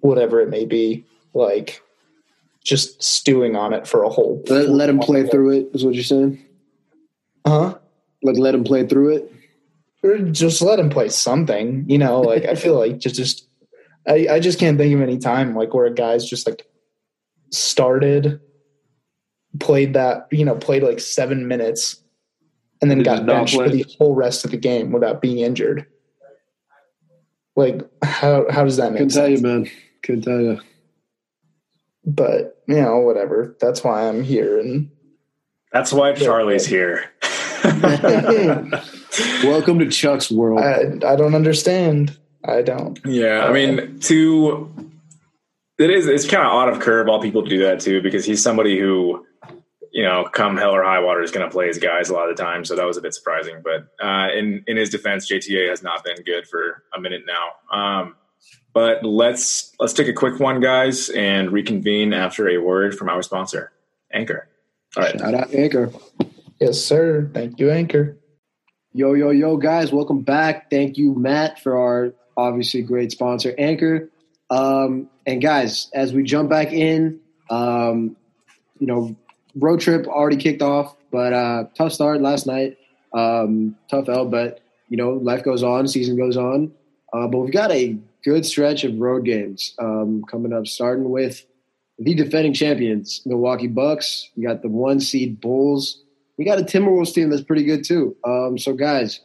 whatever 0.00 0.40
it 0.40 0.48
may 0.48 0.64
be 0.64 1.04
like 1.34 1.82
just 2.64 3.02
stewing 3.02 3.56
on 3.56 3.72
it 3.72 3.86
for 3.86 4.02
a 4.02 4.08
whole. 4.08 4.42
Let, 4.48 4.68
let 4.68 4.90
him 4.90 4.98
play 4.98 5.26
through 5.26 5.50
it. 5.52 5.70
Is 5.72 5.84
what 5.84 5.94
you're 5.94 6.04
saying? 6.04 6.44
Huh? 7.46 7.78
Like 8.22 8.36
let 8.36 8.54
him 8.54 8.64
play 8.64 8.86
through 8.86 9.16
it. 9.16 9.32
Or 10.02 10.18
just 10.18 10.62
let 10.62 10.78
him 10.78 10.90
play 10.90 11.08
something. 11.08 11.84
You 11.88 11.98
know, 11.98 12.20
like 12.20 12.44
I 12.44 12.54
feel 12.54 12.78
like 12.78 12.98
just 12.98 13.16
just 13.16 13.48
I, 14.06 14.26
I 14.30 14.40
just 14.40 14.58
can't 14.58 14.78
think 14.78 14.94
of 14.94 15.00
any 15.00 15.18
time 15.18 15.54
like 15.54 15.74
where 15.74 15.86
a 15.86 15.94
guy's 15.94 16.28
just 16.28 16.46
like 16.46 16.66
started, 17.50 18.40
played 19.58 19.94
that 19.94 20.28
you 20.30 20.44
know 20.44 20.54
played 20.54 20.82
like 20.82 21.00
seven 21.00 21.48
minutes, 21.48 22.00
and 22.80 22.90
then 22.90 23.02
got 23.02 23.16
just 23.16 23.26
benched 23.26 23.54
for 23.54 23.68
the 23.68 23.86
whole 23.98 24.14
rest 24.14 24.44
of 24.44 24.50
the 24.50 24.56
game 24.56 24.92
without 24.92 25.20
being 25.20 25.38
injured. 25.38 25.86
Like 27.56 27.80
how 28.02 28.46
how 28.50 28.64
does 28.64 28.76
that 28.76 28.92
make 28.92 29.00
Couldn't 29.00 29.14
tell 29.14 29.28
you, 29.28 29.40
man. 29.40 29.70
Couldn't 30.02 30.22
tell 30.22 30.40
you. 30.40 30.60
But 32.04 32.62
you 32.66 32.76
know, 32.76 32.98
whatever. 32.98 33.56
That's 33.60 33.82
why 33.82 34.08
I'm 34.08 34.22
here, 34.22 34.58
and 34.60 34.90
That's 35.72 35.92
why 35.92 36.14
Charlie's 36.14 36.66
here. 36.66 37.10
Welcome 39.42 39.80
to 39.80 39.90
Chuck's 39.90 40.30
world. 40.30 40.60
I 40.60 40.82
I 41.06 41.16
don't 41.16 41.34
understand. 41.34 42.16
I 42.44 42.62
don't. 42.62 43.00
Yeah, 43.04 43.44
I 43.44 43.52
mean, 43.52 43.98
to 44.00 44.72
it 45.78 45.90
is 45.90 46.06
it's 46.06 46.28
kind 46.28 46.44
of 46.44 46.52
odd 46.52 46.68
of 46.68 46.80
curve. 46.80 47.08
All 47.08 47.20
people 47.20 47.42
do 47.42 47.58
that 47.64 47.80
too 47.80 48.02
because 48.02 48.24
he's 48.24 48.42
somebody 48.42 48.78
who, 48.78 49.24
you 49.98 50.04
know, 50.04 50.22
come 50.22 50.56
hell 50.56 50.70
or 50.70 50.84
high 50.84 51.00
water 51.00 51.22
is 51.22 51.32
going 51.32 51.44
to 51.44 51.50
play 51.50 51.66
his 51.66 51.78
guys 51.78 52.08
a 52.08 52.12
lot 52.12 52.30
of 52.30 52.36
the 52.36 52.40
time. 52.40 52.64
So 52.64 52.76
that 52.76 52.86
was 52.86 52.96
a 52.96 53.00
bit 53.00 53.14
surprising. 53.14 53.64
But 53.64 53.88
uh, 54.00 54.28
in 54.32 54.62
in 54.68 54.76
his 54.76 54.90
defense, 54.90 55.28
JTA 55.28 55.68
has 55.70 55.82
not 55.82 56.04
been 56.04 56.22
good 56.22 56.46
for 56.46 56.84
a 56.96 57.00
minute 57.00 57.22
now. 57.26 57.76
Um, 57.76 58.14
but 58.72 59.04
let's 59.04 59.74
let's 59.80 59.92
take 59.92 60.06
a 60.06 60.12
quick 60.12 60.38
one, 60.38 60.60
guys, 60.60 61.08
and 61.08 61.50
reconvene 61.50 62.12
after 62.12 62.48
a 62.48 62.58
word 62.58 62.96
from 62.96 63.08
our 63.08 63.22
sponsor, 63.22 63.72
Anchor. 64.12 64.46
All 64.96 65.02
right. 65.02 65.18
Shout 65.18 65.34
out 65.34 65.52
Anchor. 65.52 65.90
Yes, 66.60 66.80
sir. 66.80 67.28
Thank 67.34 67.58
you, 67.58 67.72
Anchor. 67.72 68.18
Yo, 68.92 69.14
yo, 69.14 69.30
yo, 69.30 69.56
guys, 69.56 69.90
welcome 69.90 70.20
back. 70.20 70.70
Thank 70.70 70.96
you, 70.96 71.12
Matt, 71.16 71.58
for 71.58 71.76
our 71.76 72.14
obviously 72.36 72.82
great 72.82 73.10
sponsor, 73.10 73.52
Anchor. 73.58 74.10
Um, 74.48 75.10
and 75.26 75.42
guys, 75.42 75.90
as 75.92 76.12
we 76.12 76.22
jump 76.22 76.50
back 76.50 76.72
in, 76.72 77.18
um, 77.50 78.16
you 78.78 78.86
know, 78.86 79.16
road 79.58 79.80
trip 79.80 80.06
already 80.06 80.36
kicked 80.36 80.62
off, 80.62 80.96
but 81.10 81.32
uh, 81.32 81.64
tough 81.74 81.92
start 81.92 82.20
last 82.20 82.46
night. 82.46 82.78
Um, 83.12 83.76
tough 83.90 84.08
L, 84.08 84.26
but 84.26 84.60
you 84.88 84.96
know, 84.96 85.12
life 85.12 85.44
goes 85.44 85.62
on, 85.62 85.88
season 85.88 86.16
goes 86.16 86.36
on. 86.36 86.72
Uh, 87.12 87.26
but 87.26 87.38
we've 87.38 87.52
got 87.52 87.70
a 87.70 87.96
good 88.24 88.44
stretch 88.44 88.84
of 88.84 88.98
road 88.98 89.24
games 89.24 89.74
um, 89.78 90.22
coming 90.30 90.52
up, 90.52 90.66
starting 90.66 91.10
with 91.10 91.44
the 91.98 92.14
defending 92.14 92.52
champions, 92.52 93.22
Milwaukee 93.24 93.66
Bucks. 93.66 94.30
We 94.36 94.44
got 94.44 94.62
the 94.62 94.68
one 94.68 95.00
seed 95.00 95.40
Bulls. 95.40 96.02
We 96.36 96.44
got 96.44 96.60
a 96.60 96.62
Timberwolves 96.62 97.12
team 97.12 97.30
that's 97.30 97.42
pretty 97.42 97.64
good 97.64 97.84
too. 97.84 98.16
Um, 98.24 98.58
so 98.58 98.74
guys, 98.74 99.20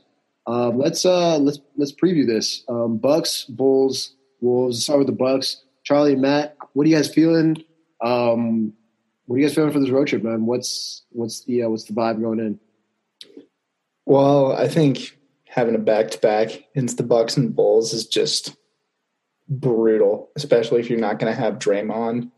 um, 0.47 0.77
let's 0.77 1.05
uh, 1.05 1.37
let's 1.37 1.59
let's 1.77 1.91
preview 1.91 2.25
this. 2.25 2.63
Um, 2.67 2.97
Bucks, 2.97 3.43
Bulls, 3.45 4.13
Wolves. 4.41 4.77
Let's 4.77 4.83
start 4.85 4.99
with 4.99 5.07
the 5.07 5.13
Bucks. 5.13 5.63
Charlie 5.83 6.13
and 6.13 6.21
Matt, 6.21 6.55
what 6.73 6.85
are 6.85 6.89
you 6.89 6.95
guys 6.95 7.13
feeling? 7.13 7.63
Um, 8.01 8.73
what 9.25 9.35
are 9.35 9.39
you 9.39 9.45
guys 9.45 9.55
feeling 9.55 9.71
for 9.71 9.79
this 9.79 9.89
road 9.89 10.07
trip, 10.07 10.23
man? 10.23 10.45
What's 10.45 11.03
what's 11.11 11.45
the 11.45 11.63
uh, 11.63 11.69
what's 11.69 11.85
the 11.85 11.93
vibe 11.93 12.21
going 12.21 12.39
in? 12.39 12.59
Well, 14.05 14.53
I 14.53 14.67
think 14.67 15.17
having 15.47 15.75
a 15.75 15.79
back 15.79 16.11
to 16.11 16.19
back 16.19 16.49
against 16.75 16.97
the 16.97 17.03
Bucks 17.03 17.37
and 17.37 17.55
Bulls 17.55 17.93
is 17.93 18.05
just 18.05 18.55
brutal, 19.47 20.29
especially 20.35 20.79
if 20.81 20.89
you're 20.89 20.99
not 20.99 21.19
going 21.19 21.33
to 21.33 21.39
have 21.39 21.59
Draymond. 21.59 22.31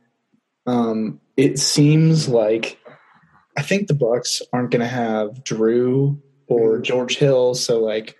Um, 0.67 1.21
it 1.37 1.57
seems 1.59 2.27
like 2.27 2.79
I 3.57 3.61
think 3.61 3.87
the 3.87 3.93
Bucks 3.93 4.41
aren't 4.53 4.71
going 4.71 4.81
to 4.81 4.87
have 4.87 5.43
Jrue 5.43 6.19
or 6.47 6.79
George 6.79 7.17
Hill, 7.17 7.55
so 7.55 7.79
like 7.79 8.15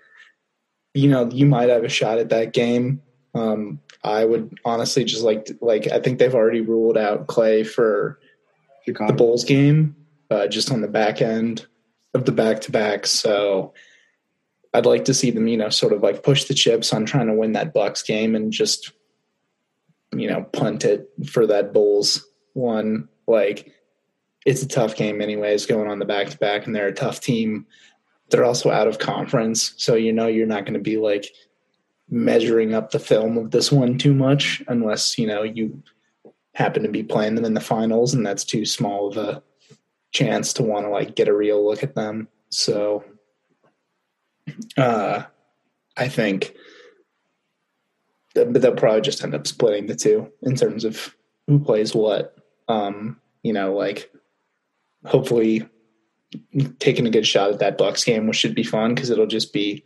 you 0.92 1.08
know 1.08 1.30
you 1.30 1.46
might 1.46 1.68
have 1.68 1.84
a 1.84 1.88
shot 1.88 2.18
at 2.18 2.30
that 2.30 2.52
game. 2.52 3.02
Um, 3.34 3.80
I 4.02 4.24
would 4.24 4.58
honestly 4.64 5.04
just 5.04 5.22
like 5.22 5.50
like 5.60 5.86
I 5.92 6.00
think 6.00 6.18
they've 6.18 6.34
already 6.34 6.62
ruled 6.62 6.96
out 6.96 7.28
Klay 7.28 7.64
for 7.66 8.18
the 8.86 9.14
Bulls 9.16 9.44
game, 9.44 9.96
uh, 10.30 10.46
just 10.46 10.70
on 10.70 10.80
the 10.80 10.88
back 10.88 11.20
end 11.20 11.66
of 12.14 12.24
the 12.24 12.32
back 12.32 12.60
to 12.62 12.72
back. 12.72 13.06
So 13.06 13.74
I'd 14.72 14.86
like 14.86 15.04
to 15.06 15.14
see 15.14 15.30
them, 15.30 15.46
you 15.46 15.56
know, 15.56 15.68
sort 15.68 15.92
of 15.92 16.02
like 16.02 16.22
push 16.22 16.44
the 16.44 16.54
chips 16.54 16.92
on 16.92 17.06
trying 17.06 17.26
to 17.28 17.34
win 17.34 17.52
that 17.52 17.74
Bucks 17.74 18.02
game 18.02 18.34
and 18.34 18.52
just, 18.52 18.92
you 20.14 20.28
know, 20.28 20.42
punt 20.52 20.84
it 20.84 21.08
for 21.28 21.46
that 21.46 21.72
Bulls 21.72 22.26
one. 22.54 23.08
Like 23.26 23.72
it's 24.44 24.62
a 24.62 24.68
tough 24.68 24.96
game 24.96 25.20
anyways, 25.20 25.66
going 25.66 25.90
on 25.90 25.98
the 25.98 26.04
back 26.04 26.30
to 26.30 26.38
back, 26.38 26.66
and 26.66 26.74
they're 26.74 26.88
a 26.88 26.94
tough 26.94 27.20
team. 27.20 27.66
They're 28.30 28.44
also 28.44 28.70
out 28.70 28.88
of 28.88 28.98
conference, 28.98 29.74
so 29.76 29.94
you 29.94 30.12
know 30.12 30.26
you're 30.26 30.46
not 30.46 30.64
going 30.64 30.74
to 30.74 30.80
be 30.80 30.96
like 30.96 31.26
measuring 32.08 32.72
up 32.72 32.90
the 32.90 32.98
film 32.98 33.36
of 33.36 33.50
this 33.50 33.72
one 33.72 33.98
too 33.98 34.14
much 34.14 34.62
unless 34.68 35.18
you 35.18 35.26
know 35.26 35.42
you 35.42 35.82
happen 36.56 36.82
to 36.82 36.88
be 36.88 37.02
playing 37.02 37.34
them 37.34 37.44
in 37.44 37.54
the 37.54 37.60
finals 37.60 38.14
and 38.14 38.24
that's 38.24 38.44
too 38.44 38.64
small 38.64 39.08
of 39.08 39.16
a 39.18 39.42
chance 40.12 40.54
to 40.54 40.62
want 40.62 40.86
to 40.86 40.90
like 40.90 41.14
get 41.14 41.28
a 41.28 41.34
real 41.34 41.64
look 41.64 41.82
at 41.82 41.94
them 41.94 42.26
so 42.48 43.04
uh 44.78 45.22
i 45.98 46.08
think 46.08 46.54
but 48.34 48.60
they'll 48.60 48.74
probably 48.74 49.02
just 49.02 49.22
end 49.22 49.34
up 49.34 49.46
splitting 49.46 49.86
the 49.86 49.94
two 49.94 50.30
in 50.42 50.54
terms 50.54 50.84
of 50.84 51.14
who 51.46 51.58
plays 51.58 51.94
what 51.94 52.36
um 52.68 53.20
you 53.42 53.52
know 53.52 53.74
like 53.74 54.10
hopefully 55.04 55.68
taking 56.78 57.06
a 57.06 57.10
good 57.10 57.26
shot 57.26 57.50
at 57.50 57.58
that 57.58 57.76
bucks 57.76 58.02
game 58.02 58.26
which 58.26 58.36
should 58.36 58.54
be 58.54 58.62
fun 58.62 58.94
because 58.94 59.10
it'll 59.10 59.26
just 59.26 59.52
be 59.52 59.84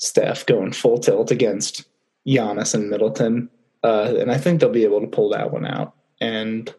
Steph 0.00 0.46
going 0.46 0.72
full 0.72 0.98
tilt 0.98 1.30
against 1.30 1.84
Giannis 2.26 2.74
and 2.74 2.88
Middleton. 2.88 3.50
Uh, 3.82 4.14
and 4.18 4.30
I 4.30 4.38
think 4.38 4.60
they'll 4.60 4.70
be 4.70 4.84
able 4.84 5.00
to 5.00 5.06
pull 5.06 5.30
that 5.30 5.52
one 5.52 5.66
out. 5.66 5.94
And 6.20 6.72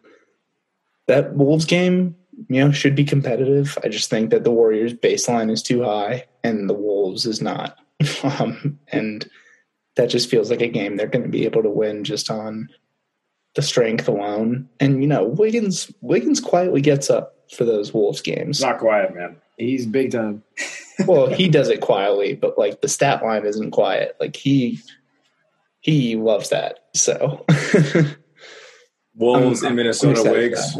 that 1.08 1.34
Wolves 1.34 1.64
game, 1.64 2.16
you 2.48 2.64
know, 2.64 2.72
should 2.72 2.94
be 2.94 3.04
competitive. 3.04 3.76
I 3.82 3.88
just 3.88 4.08
think 4.08 4.30
that 4.30 4.44
the 4.44 4.52
Warriors 4.52 4.94
baseline 4.94 5.50
is 5.50 5.62
too 5.62 5.82
high 5.82 6.26
and 6.44 6.68
the 6.68 6.74
Wolves 6.74 7.26
is 7.26 7.40
not. 7.40 7.78
um, 8.22 8.78
and 8.88 9.28
that 9.96 10.06
just 10.06 10.30
feels 10.30 10.50
like 10.50 10.62
a 10.62 10.68
game 10.68 10.96
they're 10.96 11.06
going 11.06 11.24
to 11.24 11.28
be 11.28 11.44
able 11.44 11.62
to 11.62 11.70
win 11.70 12.04
just 12.04 12.30
on 12.30 12.68
the 13.54 13.62
strength 13.62 14.08
alone. 14.08 14.68
And 14.80 15.02
you 15.02 15.08
know, 15.08 15.24
Wiggins 15.24 15.92
Wiggins 16.00 16.40
quietly 16.40 16.80
gets 16.80 17.10
up 17.10 17.36
for 17.54 17.64
those 17.64 17.92
Wolves 17.92 18.22
games. 18.22 18.60
Not 18.60 18.78
quiet, 18.78 19.14
man. 19.14 19.36
He's 19.58 19.86
big 19.86 20.12
time. 20.12 20.42
well, 21.06 21.26
he 21.28 21.48
does 21.50 21.68
it 21.68 21.80
quietly, 21.80 22.34
but 22.34 22.58
like 22.58 22.80
the 22.80 22.88
stat 22.88 23.22
line 23.22 23.44
isn't 23.44 23.72
quiet. 23.72 24.16
Like 24.18 24.36
he 24.36 24.80
he 25.82 26.16
loves 26.16 26.48
that. 26.48 26.78
So 26.94 27.44
Wolves 29.14 29.62
I'm- 29.62 29.72
in 29.72 29.76
Minnesota, 29.76 30.22
Wigs. 30.30 30.74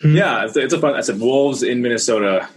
Hmm? 0.00 0.16
Yeah, 0.16 0.44
it's, 0.44 0.56
it's 0.56 0.72
a 0.74 0.78
fun. 0.80 0.94
I 0.94 1.00
said 1.00 1.20
Wolves 1.20 1.62
in 1.62 1.82
Minnesota 1.82 2.48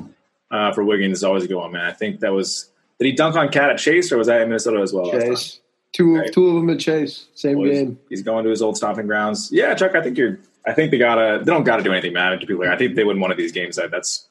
uh, 0.51 0.72
for 0.74 0.84
Wiggins 0.84 1.18
is 1.20 1.24
always 1.24 1.43
a 1.43 1.47
good 1.47 1.57
one, 1.57 1.72
man. 1.72 1.86
I 1.86 1.91
think 1.93 2.20
that 2.22 2.32
was. 2.32 2.70
Did 2.99 3.05
he 3.05 3.11
dunk 3.11 3.36
on 3.36 3.49
KAT 3.49 3.72
at 3.72 3.78
Chase, 3.78 4.11
or 4.11 4.18
was 4.18 4.28
that 4.28 4.41
in 4.41 4.47
Minnesota 4.49 4.80
as 4.80 4.93
well? 4.93 5.11
Chase. 5.11 5.59
Two 5.91 6.16
Right. 6.18 6.32
two 6.32 6.47
of 6.47 6.55
them 6.55 6.70
at 6.70 6.80
Chase. 6.80 7.28
Same 7.36 7.57
Well, 7.57 7.70
he's- 7.70 7.84
game. 7.84 7.99
He's 8.09 8.24
going 8.24 8.43
to 8.45 8.49
his 8.49 8.61
old 8.61 8.78
stomping 8.78 9.07
grounds. 9.07 9.49
Yeah, 9.51 9.74
Chuck. 9.76 9.95
I 9.95 10.01
think 10.01 10.18
you're. 10.18 10.39
I 10.68 10.74
think 10.74 10.89
they 10.91 10.97
gotta. 10.97 11.39
They 11.43 11.51
don't 11.51 11.63
gotta 11.63 11.84
do 11.84 11.91
anything, 11.91 12.13
man. 12.13 12.39
To 12.39 12.45
be 12.45 12.55
clear, 12.55 12.72
I 12.72 12.78
think 12.78 12.95
they 12.95 13.03
win 13.03 13.20
one 13.20 13.32
of 13.32 13.38
these 13.38 13.51
games. 13.51 13.76
That 13.76 13.91
that's 13.91 14.28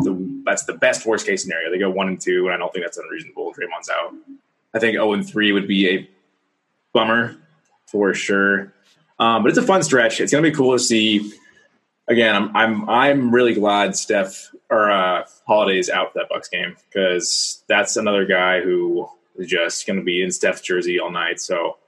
the 0.00 0.40
that's 0.44 0.64
the 0.64 0.74
best 0.74 1.06
worst 1.06 1.26
case 1.26 1.42
scenario. 1.42 1.70
They 1.70 1.78
go 1.78 1.88
one 1.90 2.08
and 2.08 2.20
two, 2.20 2.46
and 2.46 2.54
I 2.54 2.58
don't 2.58 2.72
think 2.72 2.84
that's 2.84 2.98
unreasonable. 2.98 3.54
Draymond's 3.54 3.88
out. 3.88 4.12
I 4.74 4.78
think 4.78 4.94
zero 4.94 5.12
and 5.12 5.26
three 5.26 5.52
would 5.52 5.68
be 5.68 5.88
a 5.88 6.10
bummer 6.92 7.36
for 7.86 8.12
sure. 8.12 8.72
Um, 9.18 9.42
but 9.42 9.50
it's 9.50 9.58
a 9.58 9.62
fun 9.62 9.82
stretch. 9.82 10.20
It's 10.20 10.32
gonna 10.32 10.42
be 10.42 10.54
cool 10.54 10.72
to 10.72 10.78
see. 10.78 11.32
Again, 12.08 12.34
I'm 12.34 12.56
I'm 12.56 12.90
I'm 12.90 13.34
really 13.34 13.54
glad 13.54 13.96
Steph 13.96 14.50
or 14.70 14.90
uh, 14.90 15.24
Holiday's 15.46 15.88
out 15.88 16.12
for 16.12 16.18
that 16.18 16.28
Bucks 16.28 16.48
game 16.48 16.76
because 16.88 17.62
that's 17.68 17.96
another 17.96 18.26
guy 18.26 18.60
who 18.60 19.08
is 19.36 19.48
just 19.48 19.86
going 19.86 19.98
to 19.98 20.04
be 20.04 20.22
in 20.22 20.30
Steph's 20.30 20.60
jersey 20.60 20.98
all 21.00 21.10
night. 21.10 21.40
So 21.40 21.78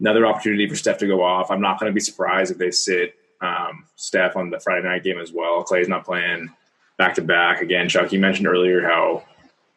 another 0.00 0.26
opportunity 0.26 0.68
for 0.68 0.76
Steph 0.76 0.98
to 0.98 1.06
go 1.06 1.22
off. 1.22 1.50
I'm 1.50 1.60
not 1.60 1.78
going 1.78 1.90
to 1.90 1.94
be 1.94 2.00
surprised 2.00 2.52
if 2.52 2.58
they 2.58 2.70
sit 2.70 3.14
um, 3.40 3.86
Steph 3.96 4.36
on 4.36 4.50
the 4.50 4.60
Friday 4.60 4.86
night 4.86 5.04
game 5.04 5.18
as 5.18 5.32
well. 5.32 5.64
Klay's 5.64 5.88
not 5.88 6.04
playing 6.04 6.50
back 6.98 7.14
to 7.14 7.22
back 7.22 7.60
again. 7.60 7.88
Chuck, 7.88 8.12
you 8.12 8.18
mentioned 8.18 8.46
earlier 8.46 8.82
how 8.82 9.24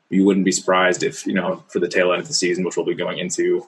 you 0.09 0.23
wouldn't 0.23 0.45
be 0.45 0.51
surprised 0.51 1.03
if 1.03 1.25
you 1.25 1.33
know 1.33 1.63
for 1.67 1.79
the 1.79 1.87
tail 1.87 2.11
end 2.11 2.21
of 2.21 2.27
the 2.27 2.33
season, 2.33 2.63
which 2.63 2.77
we'll 2.77 2.85
be 2.85 2.95
going 2.95 3.17
into 3.17 3.67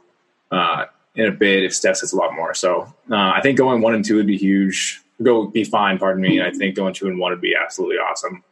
uh, 0.52 0.86
in 1.16 1.26
a 1.26 1.32
bit, 1.32 1.64
if 1.64 1.74
Steph 1.74 1.98
sits 1.98 2.14
a 2.14 2.16
lot 2.16 2.34
more. 2.34 2.54
So 2.54 2.94
uh, 3.12 3.16
I 3.16 3.42
think 3.42 3.58
going 3.58 3.82
one 3.82 3.96
and 3.96 4.06
two 4.06 4.16
would 4.16 4.28
be 4.28 4.38
huge. 4.38 5.02
Go 5.22 5.48
be 5.48 5.64
fine, 5.64 5.98
pardon 5.98 6.22
me. 6.22 6.42
I 6.42 6.52
think 6.52 6.76
going 6.76 6.94
two 6.94 7.08
and 7.08 7.18
one 7.18 7.32
would 7.32 7.42
be 7.42 7.56
absolutely 7.56 7.98
awesome. 7.98 8.44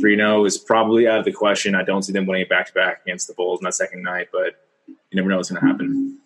Three 0.00 0.16
zero 0.16 0.44
is 0.44 0.56
probably 0.56 1.08
out 1.08 1.18
of 1.18 1.24
the 1.24 1.32
question. 1.32 1.74
I 1.74 1.82
don't 1.82 2.02
see 2.02 2.12
them 2.12 2.26
winning 2.26 2.46
back 2.48 2.66
to 2.68 2.72
back 2.72 3.02
against 3.04 3.26
the 3.26 3.34
Bulls 3.34 3.60
in 3.60 3.64
that 3.64 3.74
second 3.74 4.02
night, 4.02 4.28
but 4.32 4.64
you 4.86 4.96
never 5.14 5.28
know 5.28 5.36
what's 5.36 5.50
going 5.50 5.60
to 5.60 5.66
happen. 5.66 6.18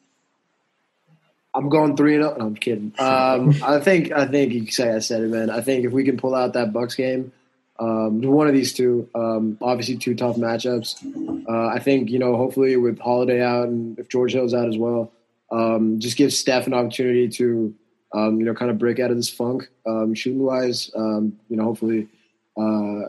I'm 1.55 1.71
going 1.71 1.97
three 1.97 2.17
and 2.17 2.25
zero. 2.25 2.37
No, 2.37 2.47
I'm 2.47 2.57
kidding. 2.57 2.93
Um, 2.99 3.55
I 3.62 3.81
think 3.81 4.12
I 4.12 4.27
think 4.27 4.53
you 4.53 4.71
say 4.71 4.93
I 4.93 4.99
said 4.99 5.23
it, 5.23 5.31
man. 5.31 5.49
I 5.49 5.62
think 5.62 5.87
if 5.87 5.93
we 5.93 6.05
can 6.05 6.19
pull 6.19 6.35
out 6.35 6.53
that 6.53 6.73
Bucks 6.73 6.95
game, 6.95 7.33
um, 7.79 8.22
one 8.22 8.49
of 8.49 8.55
these 8.55 8.72
two, 8.72 9.09
um, 9.14 9.59
obviously 9.61 9.97
two 9.97 10.14
tough 10.14 10.37
matchups. 10.37 11.47
Uh, 11.49 11.66
I 11.74 11.79
think 11.79 12.11
you 12.11 12.18
know, 12.18 12.37
hopefully 12.37 12.77
with 12.77 12.99
Holiday 12.99 13.43
out 13.43 13.68
and 13.68 13.99
if 13.99 14.09
George 14.09 14.33
Hill's 14.33 14.55
out 14.55 14.68
as 14.68 14.79
well, 14.79 15.12
um, 15.51 16.01
just 16.01 16.16
give 16.16 16.33
Steph 16.33 16.66
an 16.66 16.74
opportunity 16.74 17.29
to 17.29 17.74
um, 18.14 18.39
you 18.39 18.47
know 18.47 18.55
kind 18.55 18.70
of 18.70 18.79
break 18.79 18.99
out 18.99 19.11
of 19.11 19.16
this 19.16 19.29
funk 19.29 19.68
um, 19.87 20.14
shooting 20.14 20.43
wise. 20.43 20.91
Um, 20.97 21.39
you 21.49 21.57
know, 21.57 21.64
hopefully, 21.64 22.09
uh, 22.57 23.09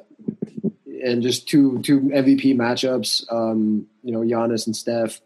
and 1.04 1.22
just 1.22 1.48
two 1.48 1.82
two 1.82 2.02
MVP 2.02 2.56
matchups. 2.56 3.26
You 4.04 4.12
know, 4.12 4.20
Giannis 4.20 4.66
and 4.66 4.76
Steph. 4.76 5.22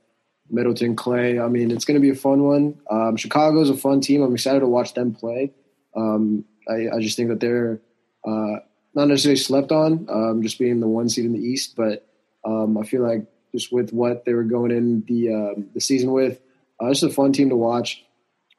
Middleton, 0.53 0.97
Klay. 0.97 1.41
I 1.41 1.47
mean, 1.47 1.71
it's 1.71 1.85
going 1.85 1.95
to 1.95 2.01
be 2.01 2.09
a 2.09 2.15
fun 2.15 2.43
one. 2.43 2.75
Chicago's 3.15 3.69
a 3.69 3.77
fun 3.77 4.01
team. 4.01 4.21
I'm 4.21 4.33
excited 4.33 4.59
to 4.59 4.67
watch 4.67 4.93
them 4.93 5.13
play. 5.13 5.53
I, 5.95 6.89
I, 6.93 6.99
just 6.99 7.15
think 7.15 7.29
that 7.29 7.39
they're 7.39 7.79
uh, 8.27 8.57
not 8.93 9.07
necessarily 9.07 9.37
slept 9.37 9.71
on, 9.71 10.07
um, 10.09 10.41
just 10.43 10.59
being 10.59 10.79
the 10.79 10.87
one 10.87 11.09
seed 11.09 11.25
in 11.25 11.33
the 11.33 11.39
East. 11.39 11.75
But 11.75 12.07
um, 12.45 12.77
I 12.77 12.83
feel 12.83 13.01
like 13.01 13.25
just 13.53 13.71
with 13.71 13.91
what 13.91 14.25
they 14.25 14.33
were 14.33 14.43
going 14.43 14.71
in 14.71 15.03
the 15.07 15.33
um, 15.33 15.69
the 15.73 15.81
season 15.81 16.11
with, 16.11 16.39
uh, 16.81 16.87
it's 16.87 17.03
a 17.03 17.09
fun 17.09 17.33
team 17.33 17.49
to 17.49 17.55
watch. 17.55 18.03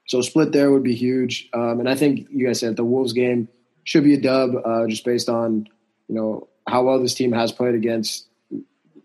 So 0.07 0.21
split 0.21 0.53
there 0.53 0.71
would 0.71 0.83
be 0.83 0.95
huge. 0.95 1.49
Um, 1.53 1.81
and 1.81 1.89
I 1.89 1.95
think 1.95 2.29
you 2.31 2.47
guys 2.47 2.61
said 2.61 2.77
the 2.77 2.85
Wolves 2.85 3.13
game 3.13 3.49
should 3.85 4.05
be 4.05 4.15
a 4.15 4.21
dub, 4.21 4.51
uh, 4.65 4.87
just 4.87 5.05
based 5.05 5.29
on 5.29 5.69
you 6.09 6.15
know 6.15 6.49
how 6.67 6.85
well 6.85 7.01
this 7.01 7.15
team 7.15 7.33
has 7.33 7.53
played 7.53 7.75
against 7.75 8.27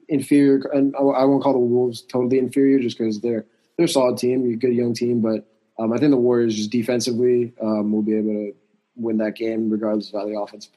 inferior, 0.08 0.62
and 0.74 0.96
I 0.96 1.26
won't 1.26 1.44
call 1.44 1.54
the 1.54 1.60
Wolves 1.60 2.02
totally 2.02 2.40
inferior 2.40 2.80
just 2.80 2.98
because 2.98 3.22
they're 3.22 3.46
they're 3.78 3.86
a 3.86 3.90
solid 3.90 4.18
team, 4.18 4.52
a 4.52 4.56
good 4.56 4.74
young 4.74 4.94
team. 4.94 5.22
But 5.22 5.48
um, 5.80 5.94
I 5.94 5.98
think 5.98 6.12
the 6.12 6.18
Warriors 6.18 6.56
just 6.56 6.72
defensively 6.72 7.54
um, 7.62 7.92
will 7.92 8.02
be 8.02 8.18
able 8.18 8.34
to 8.34 8.56
win 8.96 9.18
that 9.18 9.36
game 9.36 9.70
regardless 9.70 10.10
of 10.10 10.20
how 10.20 10.28
the 10.28 10.40
offense 10.40 10.68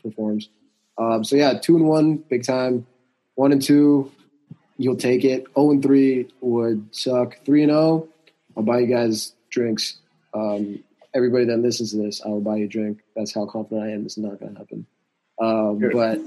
performs. 0.00 0.48
Um, 0.98 1.24
so 1.24 1.36
yeah, 1.36 1.58
two 1.58 1.76
and 1.76 1.86
one, 1.86 2.16
big 2.16 2.44
time. 2.44 2.86
One 3.34 3.52
and 3.52 3.62
two, 3.62 4.10
you'll 4.76 4.96
take 4.96 5.24
it. 5.24 5.44
Oh 5.56 5.70
and 5.70 5.82
three 5.82 6.28
would 6.40 6.94
suck. 6.94 7.38
Three 7.44 7.62
and 7.62 7.70
zero, 7.70 7.80
oh, 7.80 8.08
I'll 8.56 8.62
buy 8.62 8.80
you 8.80 8.86
guys 8.86 9.34
drinks. 9.50 9.98
Um, 10.34 10.82
everybody 11.14 11.44
that 11.46 11.58
listens 11.58 11.92
to 11.92 11.98
this, 11.98 12.20
I 12.24 12.28
will 12.28 12.40
buy 12.40 12.56
you 12.56 12.64
a 12.66 12.68
drink. 12.68 13.00
That's 13.16 13.34
how 13.34 13.46
confident 13.46 13.82
I 13.82 13.92
am. 13.92 14.04
This 14.04 14.12
is 14.12 14.24
not 14.24 14.38
going 14.38 14.52
to 14.52 14.58
happen. 14.58 14.86
Um, 15.40 15.78
but 15.92 16.20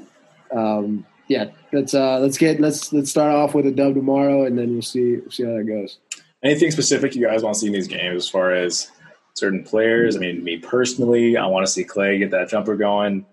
um, 0.58 1.06
yeah, 1.28 1.46
let's 1.72 1.94
uh, 1.94 2.20
let's 2.20 2.38
get 2.38 2.60
let's 2.60 2.92
let's 2.92 3.10
start 3.10 3.34
off 3.34 3.54
with 3.54 3.66
a 3.66 3.72
dub 3.72 3.96
tomorrow, 3.96 4.46
and 4.46 4.58
then 4.58 4.74
we'll 4.74 4.82
see 4.82 5.18
we'll 5.18 5.32
see 5.32 5.44
how 5.44 5.58
that 5.58 5.66
goes. 5.66 6.00
Anything 6.44 6.72
specific 6.72 7.16
you 7.16 7.26
guys 7.26 7.42
want 7.42 7.56
to 7.56 7.60
see 7.60 7.68
in 7.68 7.74
these 7.74 7.88
games 7.88 8.26
as 8.26 8.30
far 8.30 8.54
as 8.54 8.92
certain 9.36 9.64
players? 9.64 10.16
I 10.16 10.20
mean, 10.20 10.44
me 10.44 10.58
personally, 10.58 11.38
I 11.38 11.46
want 11.46 11.66
to 11.66 11.72
see 11.72 11.86
Klay 11.86 12.20
get 12.20 12.32
that 12.32 12.50
jumper 12.50 12.76
going. 12.76 13.26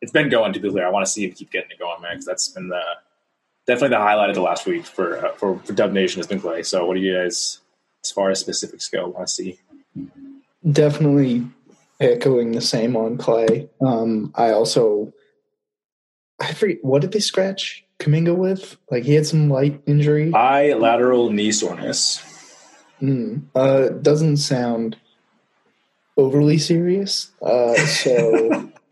It's 0.00 0.12
been 0.12 0.28
going 0.28 0.52
to 0.52 0.60
be 0.60 0.70
clear. 0.70 0.86
I 0.86 0.90
want 0.90 1.06
to 1.06 1.10
see 1.10 1.24
him 1.24 1.32
keep 1.32 1.50
getting 1.50 1.70
it 1.70 1.78
going, 1.78 2.00
man, 2.02 2.12
because 2.12 2.26
that's 2.26 2.48
been 2.48 2.68
the 2.68 2.82
definitely 3.66 3.96
the 3.96 4.02
highlight 4.02 4.30
of 4.30 4.36
the 4.36 4.42
last 4.42 4.66
week 4.66 4.84
for 4.84 5.26
uh, 5.26 5.32
for, 5.32 5.58
for 5.60 5.72
Dub 5.72 5.92
Nation 5.92 6.18
has 6.18 6.26
been 6.26 6.40
Klay. 6.40 6.64
So, 6.64 6.84
what 6.86 6.94
do 6.94 7.00
you 7.00 7.16
guys, 7.16 7.60
as 8.04 8.10
far 8.10 8.30
as 8.30 8.40
specifics 8.40 8.88
go, 8.88 9.08
want 9.08 9.28
to 9.28 9.32
see? 9.32 9.58
Definitely 10.70 11.46
echoing 12.00 12.52
the 12.52 12.60
same 12.60 12.96
on 12.96 13.16
Klay. 13.18 13.68
Um, 13.80 14.32
I 14.34 14.50
also 14.50 15.12
I 16.40 16.52
forget 16.52 16.78
what 16.82 17.02
did 17.02 17.12
they 17.12 17.20
scratch 17.20 17.84
Kuminga 17.98 18.36
with? 18.36 18.76
Like 18.90 19.04
he 19.04 19.14
had 19.14 19.26
some 19.26 19.48
light 19.48 19.80
injury. 19.86 20.30
Bilateral 20.30 21.30
knee 21.30 21.52
soreness. 21.52 22.22
Mm, 23.00 23.44
uh, 23.54 23.88
doesn't 23.88 24.38
sound 24.38 24.96
overly 26.16 26.58
serious. 26.58 27.30
Uh, 27.42 27.74
so 27.74 28.70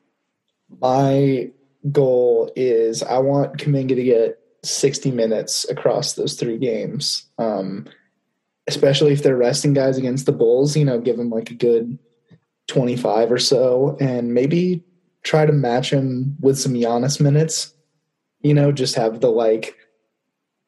my 0.81 1.51
goal 1.91 2.51
is 2.57 3.03
I 3.03 3.19
want 3.19 3.59
Kuminga 3.59 3.95
to 3.95 4.03
get 4.03 4.39
60 4.63 5.11
minutes 5.11 5.69
across 5.69 6.15
those 6.15 6.35
three 6.35 6.59
games. 6.59 7.27
Um, 7.39 7.87
especially 8.67 9.13
if 9.13 9.23
they're 9.23 9.37
resting 9.37 9.75
guys 9.75 9.99
against 9.99 10.27
the 10.27 10.33
Bulls, 10.33 10.77
you 10.77 10.85
know, 10.85 10.99
give 10.99 11.17
them 11.17 11.31
like 11.31 11.51
a 11.51 11.55
good 11.55 11.99
25 12.69 13.31
or 13.31 13.39
so 13.39 13.97
and 14.01 14.33
maybe 14.33 14.83
try 15.23 15.45
to 15.45 15.53
match 15.53 15.91
him 15.91 16.37
with 16.41 16.59
some 16.59 16.73
Giannis 16.73 17.21
minutes. 17.21 17.75
You 18.41 18.55
know, 18.55 18.73
just 18.73 18.95
have 18.95 19.21
the 19.21 19.31
like 19.31 19.77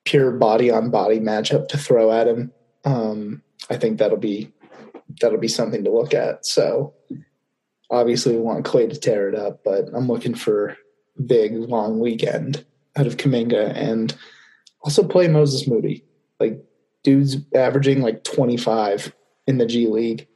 pure 0.04 0.30
body 0.30 0.70
on 0.70 0.90
body 0.90 1.20
matchup 1.20 1.68
to 1.68 1.78
throw 1.78 2.12
at 2.12 2.28
him. 2.28 2.52
Um, 2.84 3.42
I 3.68 3.76
think 3.76 3.98
that'll 3.98 4.16
be 4.16 4.52
that'll 5.20 5.38
be 5.38 5.48
something 5.48 5.84
to 5.84 5.90
look 5.90 6.14
at. 6.14 6.46
So 6.46 6.94
obviously 7.90 8.34
we 8.36 8.42
want 8.42 8.64
Klay 8.64 8.88
to 8.88 8.98
tear 8.98 9.28
it 9.28 9.34
up, 9.34 9.62
but 9.64 9.88
I'm 9.94 10.08
looking 10.08 10.34
for 10.34 10.76
big 11.24 11.54
long 11.54 12.00
weekend 12.00 12.64
out 12.96 13.06
of 13.06 13.16
Kuminga 13.16 13.74
and 13.74 14.14
also 14.82 15.06
play 15.06 15.28
Moses 15.28 15.66
Moody. 15.68 16.04
Like 16.40 16.64
dude's 17.02 17.36
averaging 17.54 18.02
like 18.02 18.24
25 18.24 19.14
in 19.46 19.58
the 19.58 19.66
G 19.66 19.86
League 19.86 20.26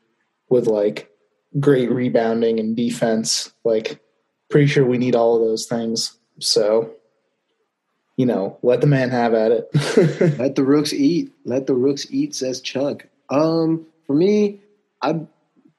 with 0.49 0.67
like 0.67 1.11
great 1.59 1.91
rebounding 1.91 2.61
and 2.61 2.77
defense. 2.77 3.53
Like 3.65 4.01
pretty 4.51 4.67
sure 4.67 4.85
we 4.85 4.99
need 4.99 5.17
all 5.17 5.37
of 5.37 5.43
those 5.43 5.67
things. 5.67 6.19
So, 6.39 6.93
you 8.17 8.27
know, 8.27 8.59
let 8.63 8.81
the 8.81 8.87
man 8.87 9.11
have 9.11 9.35
at 9.35 9.53
it. 9.53 10.39
let 10.39 10.55
the 10.55 10.65
rooks 10.65 10.93
eat. 10.93 11.33
Let 11.45 11.67
the 11.67 11.75
rooks 11.75 12.07
eat, 12.11 12.35
says 12.35 12.61
Chuck. 12.61 13.07
Um, 13.31 13.87
for 14.07 14.15
me, 14.15 14.61
I 15.03 15.21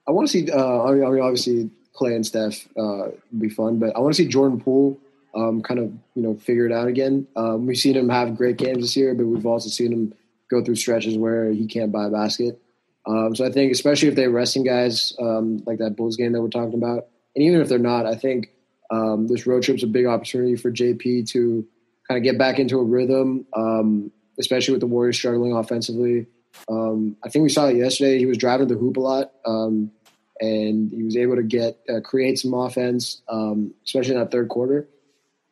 I 0.08 0.12
want 0.12 0.28
to 0.28 0.32
see. 0.32 0.52
Uh, 0.52 0.84
I 0.84 0.94
mean, 0.94 1.22
obviously 1.22 1.70
Klay 1.96 2.16
and 2.16 2.26
Steph 2.26 2.68
uh, 2.78 3.10
be 3.38 3.50
fun, 3.50 3.80
but 3.80 3.96
I 3.96 4.00
want 4.00 4.16
to 4.16 4.24
see 4.24 4.28
Jordan 4.28 4.60
Poole 4.60 5.00
um, 5.36 5.62
kind 5.62 5.80
of 5.80 5.92
you 6.16 6.24
know 6.24 6.36
figure 6.36 6.66
it 6.66 6.72
out 6.72 6.88
again. 6.88 7.28
Um, 7.36 7.66
we've 7.66 7.78
seen 7.78 7.96
him 7.96 8.10
have 8.10 8.36
great 8.36 8.58
games 8.58 8.80
this 8.80 8.96
year, 8.96 9.14
but 9.14 9.26
we've 9.26 9.46
also 9.46 9.70
seen 9.70 9.92
him 9.92 10.14
go 10.50 10.64
through 10.64 10.76
stretches 10.76 11.18
where 11.18 11.52
he 11.52 11.66
can't 11.68 11.92
buy 11.92 12.06
a 12.06 12.10
basket. 12.10 12.62
Um, 13.08 13.36
so 13.36 13.46
I 13.46 13.52
think, 13.52 13.72
especially 13.72 14.10
if 14.10 14.16
they're 14.16 14.30
resting 14.30 14.64
guys 14.64 15.16
um, 15.20 15.64
like 15.66 15.80
that 15.80 15.96
Bulls 15.96 16.18
game 16.18 16.34
that 16.34 16.42
we're 16.42 16.50
talking 16.50 16.76
about, 16.76 17.08
and 17.36 17.44
even 17.44 17.62
if 17.62 17.70
they're 17.70 17.80
not, 17.80 18.06
I 18.06 18.16
think 18.16 18.52
um, 18.92 19.28
this 19.28 19.48
road 19.48 19.64
trip's 19.64 19.84
a 19.84 19.88
big 19.88 20.06
opportunity 20.06 20.56
for 20.56 20.72
JP 20.72 21.30
to 21.30 21.66
kind 22.08 22.18
of 22.18 22.24
get 22.24 22.38
back 22.38 22.60
into 22.60 22.78
a 22.78 22.84
rhythm, 22.84 23.46
um, 23.56 24.12
especially 24.40 24.74
with 24.74 24.82
the 24.82 24.88
Warriors 24.88 25.18
struggling 25.18 25.54
offensively. 25.54 26.28
Um, 26.70 27.16
I 27.24 27.30
think 27.30 27.44
we 27.44 27.50
saw 27.50 27.68
it 27.68 27.78
yesterday. 27.78 28.18
He 28.18 28.26
was 28.26 28.38
driving 28.38 28.68
the 28.68 28.76
hoop 28.76 28.98
a 28.98 29.00
lot, 29.00 29.32
um, 29.46 29.92
and 30.40 30.92
he 30.92 31.04
was 31.04 31.18
able 31.18 31.36
to 31.36 31.44
get 31.44 31.80
uh, 31.90 32.02
create 32.02 32.40
some 32.40 32.54
offense, 32.54 33.22
um, 33.30 33.74
especially 33.86 34.14
in 34.16 34.20
that 34.20 34.32
third 34.32 34.50
quarter. 34.50 34.88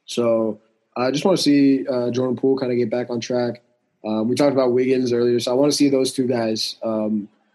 So 0.05 0.59
I 0.95 1.11
just 1.11 1.25
want 1.25 1.37
to 1.37 1.43
see 1.43 1.87
uh, 1.87 2.11
Jordan 2.11 2.35
Poole 2.35 2.57
kind 2.57 2.71
of 2.71 2.77
get 2.77 2.89
back 2.89 3.09
on 3.09 3.19
track. 3.19 3.61
Um, 4.05 4.29
we 4.29 4.35
talked 4.35 4.53
about 4.53 4.73
Wiggins 4.73 5.11
earlier, 5.11 5.39
so 5.39 5.51
I 5.51 5.55
want 5.55 5.71
to 5.71 5.77
see 5.77 5.89
those 5.89 6.13
two 6.13 6.27
guys 6.27 6.77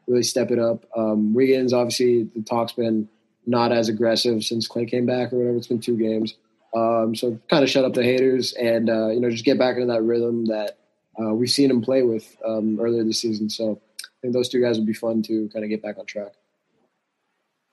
really 0.07 0.23
step 0.23 0.51
it 0.51 0.59
up. 0.59 0.85
Wiggins, 0.95 1.73
obviously, 1.73 2.25
the 2.35 2.43
talk's 2.43 2.73
been 2.73 3.09
not 3.47 3.73
as 3.73 3.89
aggressive 3.89 4.43
since 4.45 4.69
Klay 4.69 4.89
came 4.89 5.07
back 5.07 5.33
or 5.33 5.39
whatever. 5.39 5.57
It's 5.57 5.67
been 5.67 5.81
two 5.81 5.97
games. 5.97 6.35
Um, 6.75 7.15
so 7.15 7.39
kind 7.49 7.63
of 7.63 7.71
shut 7.71 7.85
up 7.85 7.95
the 7.95 8.03
haters 8.03 8.53
and, 8.55 8.91
uh, 8.91 9.09
you 9.09 9.21
know, 9.21 9.31
just 9.31 9.45
get 9.45 9.59
back 9.59 9.77
into 9.77 9.87
that 9.93 10.03
rhythm 10.03 10.47
that 10.47 10.79
uh, 11.21 11.35
we've 11.35 11.51
seen 11.51 11.71
him 11.71 11.81
play 11.81 12.03
with 12.03 12.37
um, 12.45 12.79
earlier 12.81 13.05
this 13.05 13.21
season. 13.21 13.49
So 13.51 13.81
I 14.01 14.07
think 14.21 14.35
those 14.35 14.49
two 14.49 14.61
guys 14.61 14.77
would 14.79 14.87
be 14.87 14.95
fun 14.95 15.23
to 15.23 15.49
kind 15.53 15.65
of 15.65 15.69
get 15.69 15.83
back 15.83 15.99
on 15.99 16.07
track. 16.07 16.33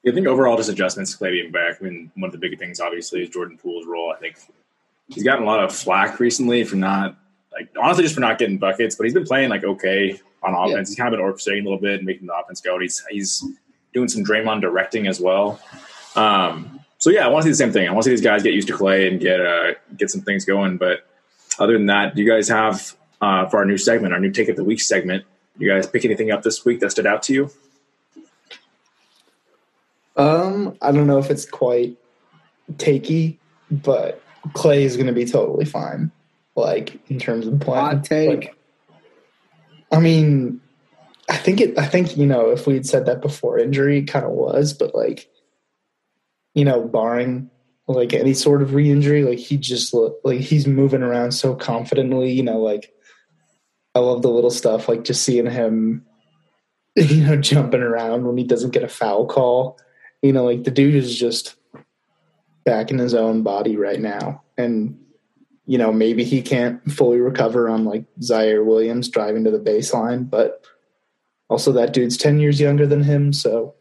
Yeah, 0.04 0.12
I 0.12 0.16
think 0.16 0.28
overall 0.28 0.58
just 0.58 0.70
adjustments, 0.70 1.16
Klay 1.16 1.32
being 1.32 1.52
back. 1.52 1.78
I 1.80 1.84
mean, 1.84 2.12
one 2.16 2.28
of 2.28 2.32
the 2.32 2.39
big 2.39 2.58
things 2.58 2.80
obviously 2.80 3.24
is 3.24 3.30
Jordan 3.30 3.58
Poole's 3.58 3.86
role. 3.86 4.12
I 4.12 4.20
think 4.20 4.38
he's 5.10 5.24
gotten 5.24 5.44
a 5.44 5.48
lot 5.48 5.64
of 5.64 5.74
flack 5.76 6.20
recently 6.20 6.64
for 6.64 6.76
not, 6.76 7.18
like, 7.52 7.70
honestly, 7.82 8.04
just 8.04 8.16
for 8.16 8.22
not 8.22 8.39
getting 8.39 8.58
buckets, 8.58 8.96
but 8.96 9.04
he's 9.04 9.14
been 9.14 9.26
playing 9.26 9.50
like 9.50 9.64
okay 9.64 10.20
on 10.42 10.56
offense. 10.56 10.89
Yeah. 10.89 10.92
He's 10.92 10.96
kind 10.96 11.14
of 11.14 11.20
been 11.20 11.26
orchestrating 11.26 11.62
a 11.62 11.64
little 11.66 11.80
bit 11.80 12.00
and 12.00 12.06
making 12.06 12.28
the 12.28 12.36
offense 12.36 12.62
go. 12.62 12.80
He's 12.80 13.04
he's 13.10 13.44
doing 13.94 14.08
some 14.08 14.24
Draymond 14.24 14.62
directing 14.62 15.08
as 15.08 15.20
well. 15.20 15.60
Um, 16.16 16.80
so 16.98 17.10
yeah, 17.10 17.26
I 17.26 17.30
want 17.30 17.44
to 17.44 17.48
see 17.48 17.52
the 17.52 17.58
same 17.58 17.72
thing. 17.72 17.88
I 17.88 17.92
want 17.92 18.04
to 18.04 18.10
see 18.10 18.12
these 18.12 18.22
guys 18.22 18.44
get 18.44 18.54
used 18.54 18.68
to 18.70 18.74
Klay 18.74 19.08
and 19.08 19.20
get 19.20 19.39
uh, 19.39 19.74
get 19.98 20.10
some 20.10 20.22
things 20.22 20.46
going. 20.46 20.78
But 20.78 21.06
other 21.60 21.74
than 21.74 21.88
that, 21.88 22.16
do 22.16 22.22
you 22.24 22.30
guys 22.30 22.48
have 22.48 22.96
uh, 23.22 23.48
for 23.48 23.58
our 23.58 23.66
new 23.66 23.78
segment, 23.78 24.14
our 24.14 24.20
new 24.20 24.32
take 24.32 24.50
of 24.50 24.56
the 24.56 24.64
week 24.64 24.82
segment? 24.82 25.26
You 25.58 25.70
guys 25.70 25.88
pick 25.88 26.06
anything 26.06 26.32
up 26.32 26.44
this 26.44 26.66
week 26.66 26.80
that 26.80 26.92
stood 26.92 27.06
out 27.06 27.24
to 27.24 27.34
you? 27.34 27.52
Um, 30.16 30.78
I 30.82 30.92
don't 30.92 31.08
know 31.08 31.20
if 31.20 31.30
it's 31.30 31.46
quite 31.46 31.98
takey, 32.74 33.38
but 33.70 34.22
Klay 34.50 34.82
is 34.82 34.96
going 34.96 35.08
to 35.08 35.14
be 35.14 35.26
totally 35.26 35.66
fine. 35.66 36.12
Like 36.56 37.00
in 37.10 37.20
terms 37.20 37.48
of 37.48 37.60
playing. 37.60 37.86
Hot 37.86 38.04
take. 38.04 38.30
Like, 38.30 38.56
I 39.92 40.00
mean, 40.00 40.62
I 41.30 41.38
think 41.38 41.62
it. 41.62 41.78
I 41.78 41.86
think 41.86 42.18
you 42.18 42.26
know 42.26 42.50
if 42.50 42.68
we 42.68 42.74
had 42.74 42.86
said 42.86 43.06
that 43.06 43.22
before 43.22 43.58
injury, 43.58 44.04
kind 44.04 44.26
of 44.26 44.32
was, 44.32 44.74
but 44.74 44.94
like, 44.94 45.30
you 46.54 46.66
know, 46.66 46.84
barring 46.84 47.50
like 47.88 48.14
any 48.14 48.34
sort 48.34 48.62
of 48.62 48.74
re-injury, 48.74 49.24
like 49.24 49.40
he 49.40 49.58
just 49.58 49.94
look 49.94 50.20
like 50.24 50.40
he's 50.40 50.68
moving 50.68 51.04
around 51.04 51.32
so 51.32 51.56
confidently. 51.56 52.32
You 52.32 52.44
know, 52.44 52.60
like 52.60 52.94
I 53.94 54.00
love 54.00 54.22
the 54.22 54.30
little 54.30 54.52
stuff, 54.52 54.88
like 54.88 55.04
just 55.04 55.24
seeing 55.24 55.50
him 55.50 56.06
you 56.96 57.24
know, 57.24 57.38
jumping 57.38 57.82
around 57.82 58.26
when 58.26 58.38
he 58.38 58.44
doesn't 58.44 58.72
get 58.72 58.84
a 58.84 58.89
foul 58.89 59.26
call. 59.26 59.80
You 60.22 60.34
know, 60.34 60.44
like 60.44 60.64
the 60.64 60.72
dude 60.72 60.96
is 60.96 61.18
just 61.18 61.56
back 62.66 62.92
in 62.92 62.98
his 62.98 63.14
own 63.14 63.44
body 63.44 63.78
right 63.78 64.00
now. 64.00 64.44
And, 64.58 65.00
you 65.66 65.78
know, 65.78 65.92
maybe 65.92 66.24
he 66.24 66.42
can't 66.42 66.92
fully 66.92 67.20
recover 67.20 67.70
on 67.70 67.86
like 67.86 68.06
Ziaire 68.20 68.66
Williams 68.66 69.10
driving 69.10 69.46
to 69.46 69.52
the 69.52 69.60
baseline, 69.60 70.30
but 70.30 70.66
also 71.50 71.72
that 71.72 71.94
dude's 71.94 72.18
10 72.18 72.39
years 72.39 72.60
younger 72.60 72.86
than 72.86 73.04
him. 73.04 73.32
So, 73.32 73.76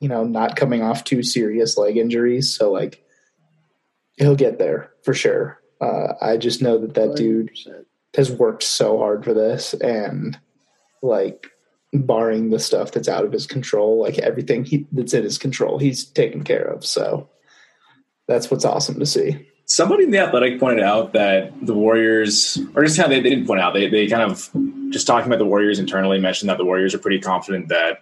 you 0.00 0.08
know, 0.08 0.24
not 0.24 0.56
coming 0.56 0.82
off 0.82 1.04
two 1.04 1.24
serious 1.24 1.76
leg 1.76 1.96
injuries. 1.96 2.54
So, 2.54 2.70
like, 2.70 3.04
he'll 4.16 4.36
get 4.36 4.58
there 4.58 4.92
for 5.02 5.12
sure. 5.12 5.60
Uh, 5.80 6.14
I 6.20 6.36
just 6.36 6.62
know 6.62 6.78
that 6.78 6.94
that 6.94 7.16
dude 7.16 7.50
100%. 7.50 7.84
Has 8.16 8.30
worked 8.30 8.62
so 8.62 8.98
hard 8.98 9.24
for 9.24 9.34
this 9.34 9.74
and 9.74 10.38
like 11.02 11.50
barring 11.92 12.50
the 12.50 12.58
stuff 12.58 12.92
that's 12.92 13.08
out 13.08 13.24
of 13.24 13.32
his 13.32 13.46
control 13.46 14.00
like 14.02 14.18
everything 14.18 14.64
he, 14.64 14.86
that's 14.92 15.14
in 15.14 15.22
his 15.22 15.38
control 15.38 15.78
he's 15.78 16.04
taken 16.04 16.42
care 16.42 16.64
of 16.64 16.84
so 16.84 17.28
that's 18.26 18.50
what's 18.50 18.64
awesome 18.64 18.98
to 18.98 19.06
see 19.06 19.48
Somebody 19.70 20.04
in 20.04 20.10
the 20.10 20.18
athletic 20.18 20.58
pointed 20.58 20.82
out 20.82 21.12
that 21.12 21.52
the 21.60 21.74
Warriors, 21.74 22.58
or 22.74 22.84
just 22.84 22.96
how 22.96 23.06
they, 23.06 23.20
they 23.20 23.28
didn't 23.28 23.46
point 23.46 23.60
out, 23.60 23.74
they, 23.74 23.86
they 23.86 24.06
kind 24.06 24.22
of 24.22 24.48
just 24.88 25.06
talking 25.06 25.26
about 25.26 25.38
the 25.38 25.44
Warriors 25.44 25.78
internally 25.78 26.18
mentioned 26.18 26.48
that 26.48 26.56
the 26.56 26.64
Warriors 26.64 26.94
are 26.94 26.98
pretty 26.98 27.20
confident 27.20 27.68
that 27.68 27.98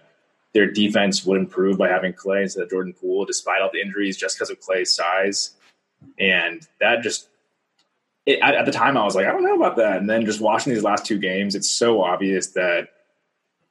their 0.53 0.71
defense 0.71 1.25
would 1.25 1.37
improve 1.37 1.77
by 1.77 1.89
having 1.89 2.13
Klay 2.13 2.43
instead 2.43 2.63
of 2.63 2.69
Jordan 2.69 2.93
Poole, 2.93 3.25
despite 3.25 3.61
all 3.61 3.69
the 3.71 3.81
injuries, 3.81 4.15
just 4.15 4.37
because 4.37 4.49
of 4.49 4.61
Klay's 4.61 4.95
size. 4.95 5.57
And 6.17 6.65
that 6.79 7.01
just, 7.01 7.27
it, 8.27 8.39
at, 8.41 8.53
at 8.53 8.65
the 8.65 8.71
time, 8.71 8.97
I 8.97 9.03
was 9.03 9.15
like, 9.15 9.25
I 9.25 9.31
don't 9.31 9.43
know 9.43 9.55
about 9.55 9.77
that. 9.77 9.97
And 9.97 10.07
then 10.07 10.25
just 10.25 10.41
watching 10.41 10.73
these 10.73 10.83
last 10.83 11.05
two 11.05 11.17
games, 11.17 11.55
it's 11.55 11.69
so 11.69 12.03
obvious 12.03 12.47
that 12.51 12.89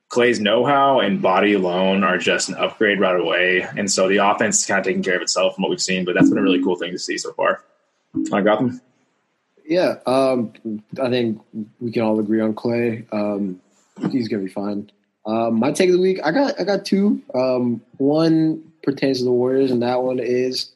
Klay's 0.08 0.40
know-how 0.40 1.00
and 1.00 1.20
body 1.20 1.52
alone 1.52 2.02
are 2.02 2.18
just 2.18 2.48
an 2.48 2.56
upgrade 2.56 2.98
right 2.98 3.20
away. 3.20 3.66
And 3.76 3.90
so 3.90 4.08
the 4.08 4.16
offense 4.16 4.60
is 4.60 4.66
kind 4.66 4.80
of 4.80 4.84
taking 4.84 5.02
care 5.02 5.16
of 5.16 5.22
itself 5.22 5.54
from 5.54 5.62
what 5.62 5.70
we've 5.70 5.80
seen. 5.80 6.04
But 6.04 6.14
that's 6.14 6.30
been 6.30 6.38
a 6.38 6.42
really 6.42 6.62
cool 6.62 6.76
thing 6.76 6.92
to 6.92 6.98
see 6.98 7.18
so 7.18 7.32
far. 7.34 7.62
I 8.32 8.40
got 8.40 8.58
them. 8.58 8.80
Yeah, 9.68 9.96
um, 10.06 10.52
I 11.02 11.10
think 11.10 11.42
we 11.80 11.90
can 11.90 12.02
all 12.02 12.20
agree 12.20 12.40
on 12.40 12.54
Klay. 12.54 13.04
Um, 13.12 13.60
he's 14.10 14.28
gonna 14.28 14.44
be 14.44 14.48
fine. 14.48 14.90
Um, 15.26 15.58
my 15.58 15.72
take 15.72 15.88
of 15.88 15.96
the 15.96 16.00
week, 16.00 16.20
I 16.22 16.30
got 16.30 16.58
I 16.60 16.64
got 16.64 16.84
two. 16.84 17.20
Um, 17.34 17.82
one 17.98 18.62
pertains 18.84 19.18
to 19.18 19.24
the 19.24 19.32
Warriors, 19.32 19.72
and 19.72 19.82
that 19.82 20.02
one 20.02 20.20
is 20.20 20.70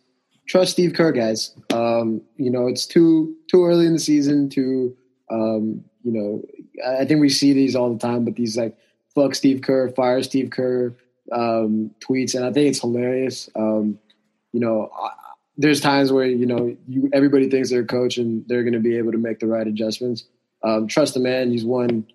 trust 0.51 0.73
Steve 0.73 0.95
Kerr, 0.95 1.13
guys. 1.13 1.55
Um, 1.73 2.23
you 2.37 2.51
know, 2.51 2.67
it's 2.67 2.85
too 2.85 3.37
too 3.49 3.65
early 3.65 3.87
in 3.87 3.93
the 3.93 4.01
season 4.01 4.49
to 4.51 4.97
um, 5.31 5.85
you 6.03 6.13
know. 6.13 6.43
I 6.85 7.05
think 7.05 7.21
we 7.21 7.29
see 7.29 7.53
these 7.53 7.77
all 7.77 7.93
the 7.93 7.99
time, 7.99 8.25
but 8.25 8.35
these 8.35 8.57
like 8.57 8.77
fuck 9.15 9.35
Steve 9.35 9.63
Kerr, 9.63 9.91
fire 9.91 10.23
Steve 10.23 10.51
Kerr 10.51 10.97
um, 11.31 11.93
tweets, 12.01 12.35
and 12.35 12.45
I 12.45 12.53
think 12.53 12.69
it's 12.69 12.81
hilarious. 12.81 13.49
Um, 13.55 13.99
you 14.53 14.59
know, 14.59 14.91
I, 14.93 15.11
there's 15.57 15.81
times 15.81 16.11
where 16.11 16.27
you 16.27 16.47
know 16.47 16.77
you 16.89 17.09
everybody 17.13 17.49
thinks 17.49 17.71
they're 17.71 17.83
a 17.83 17.87
coach 17.87 18.19
and 18.19 18.45
they're 18.49 18.65
going 18.65 18.75
to 18.75 18.81
be 18.81 18.97
able 18.97 19.13
to 19.13 19.19
make 19.19 19.39
the 19.39 19.47
right 19.47 19.67
adjustments. 19.67 20.25
Um, 20.65 20.89
trust 20.89 21.15
the 21.15 21.21
man; 21.21 21.53
he's 21.53 21.65
won 21.65 22.07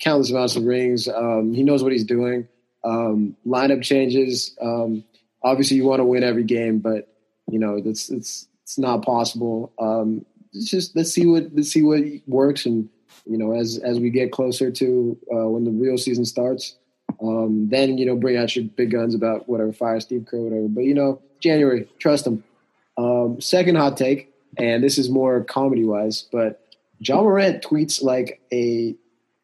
countless 0.00 0.30
amounts 0.30 0.56
of 0.56 0.64
rings. 0.64 1.06
Um, 1.06 1.54
he 1.54 1.62
knows 1.62 1.84
what 1.84 1.92
he's 1.92 2.04
doing. 2.04 2.48
Lineup 2.84 3.82
changes. 3.82 4.56
Obviously, 5.44 5.76
you 5.76 5.84
want 5.84 6.00
to 6.00 6.04
win 6.04 6.22
every 6.22 6.44
game, 6.44 6.78
but 6.78 7.11
you 7.52 7.58
know 7.58 7.76
it's 7.76 8.08
it's 8.08 8.48
it's 8.62 8.78
not 8.78 9.04
possible. 9.04 9.72
Um, 9.78 10.24
it's 10.54 10.70
just 10.70 10.96
let's 10.96 11.12
see 11.12 11.26
what 11.26 11.50
let's 11.52 11.70
see 11.70 11.82
what 11.82 12.02
works, 12.26 12.64
and 12.64 12.88
you 13.26 13.36
know 13.36 13.52
as 13.52 13.78
as 13.78 14.00
we 14.00 14.08
get 14.08 14.32
closer 14.32 14.70
to 14.70 15.18
uh, 15.32 15.48
when 15.48 15.64
the 15.64 15.70
real 15.70 15.98
season 15.98 16.24
starts, 16.24 16.76
um, 17.22 17.68
then 17.68 17.98
you 17.98 18.06
know 18.06 18.16
bring 18.16 18.38
out 18.38 18.56
your 18.56 18.64
big 18.64 18.90
guns 18.90 19.14
about 19.14 19.48
whatever 19.48 19.72
fire 19.72 20.00
Steve 20.00 20.26
Kerr, 20.26 20.38
whatever. 20.38 20.68
But 20.68 20.84
you 20.84 20.94
know 20.94 21.20
January, 21.40 21.86
trust 21.98 22.26
him. 22.26 22.42
Um, 22.96 23.40
second 23.40 23.76
hot 23.76 23.96
take, 23.98 24.32
and 24.56 24.82
this 24.82 24.96
is 24.96 25.10
more 25.10 25.44
comedy 25.44 25.84
wise, 25.84 26.24
but 26.32 26.60
Ja 27.00 27.20
Morant 27.20 27.62
tweets 27.62 28.02
like 28.02 28.40
a 28.50 28.94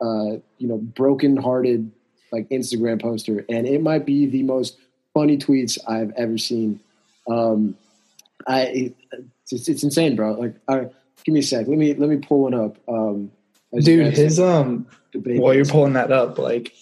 uh, 0.01 0.41
you 0.57 0.69
know 0.69 0.79
broken 0.79 1.37
hearted 1.37 1.91
like 2.33 2.49
Instagram 2.49 3.03
poster, 3.03 3.45
and 3.51 3.67
it 3.67 3.83
might 3.83 4.07
be 4.07 4.25
the 4.25 4.45
most 4.45 4.79
funny 5.13 5.37
tweets 5.37 5.79
I've 5.87 6.13
ever 6.13 6.39
seen. 6.39 6.81
Um, 7.29 7.77
I 8.49 8.93
it's, 9.51 9.69
it's 9.69 9.83
insane, 9.83 10.17
bro. 10.17 10.33
Like, 10.33 10.55
I, 10.69 10.89
give 11.25 11.33
me 11.35 11.41
a 11.41 11.43
sec. 11.43 11.69
Let 11.69 11.79
me 11.79 11.95
let 11.95 12.09
me 12.09 12.17
pull 12.17 12.41
one 12.43 12.55
up. 12.55 12.79
Um, 12.89 13.31
dude 13.81 14.15
his 14.17 14.41
um 14.41 14.87
while 15.13 15.53
you're 15.53 15.67
pulling 15.67 15.93
that 15.93 16.11
up 16.11 16.39
like 16.39 16.73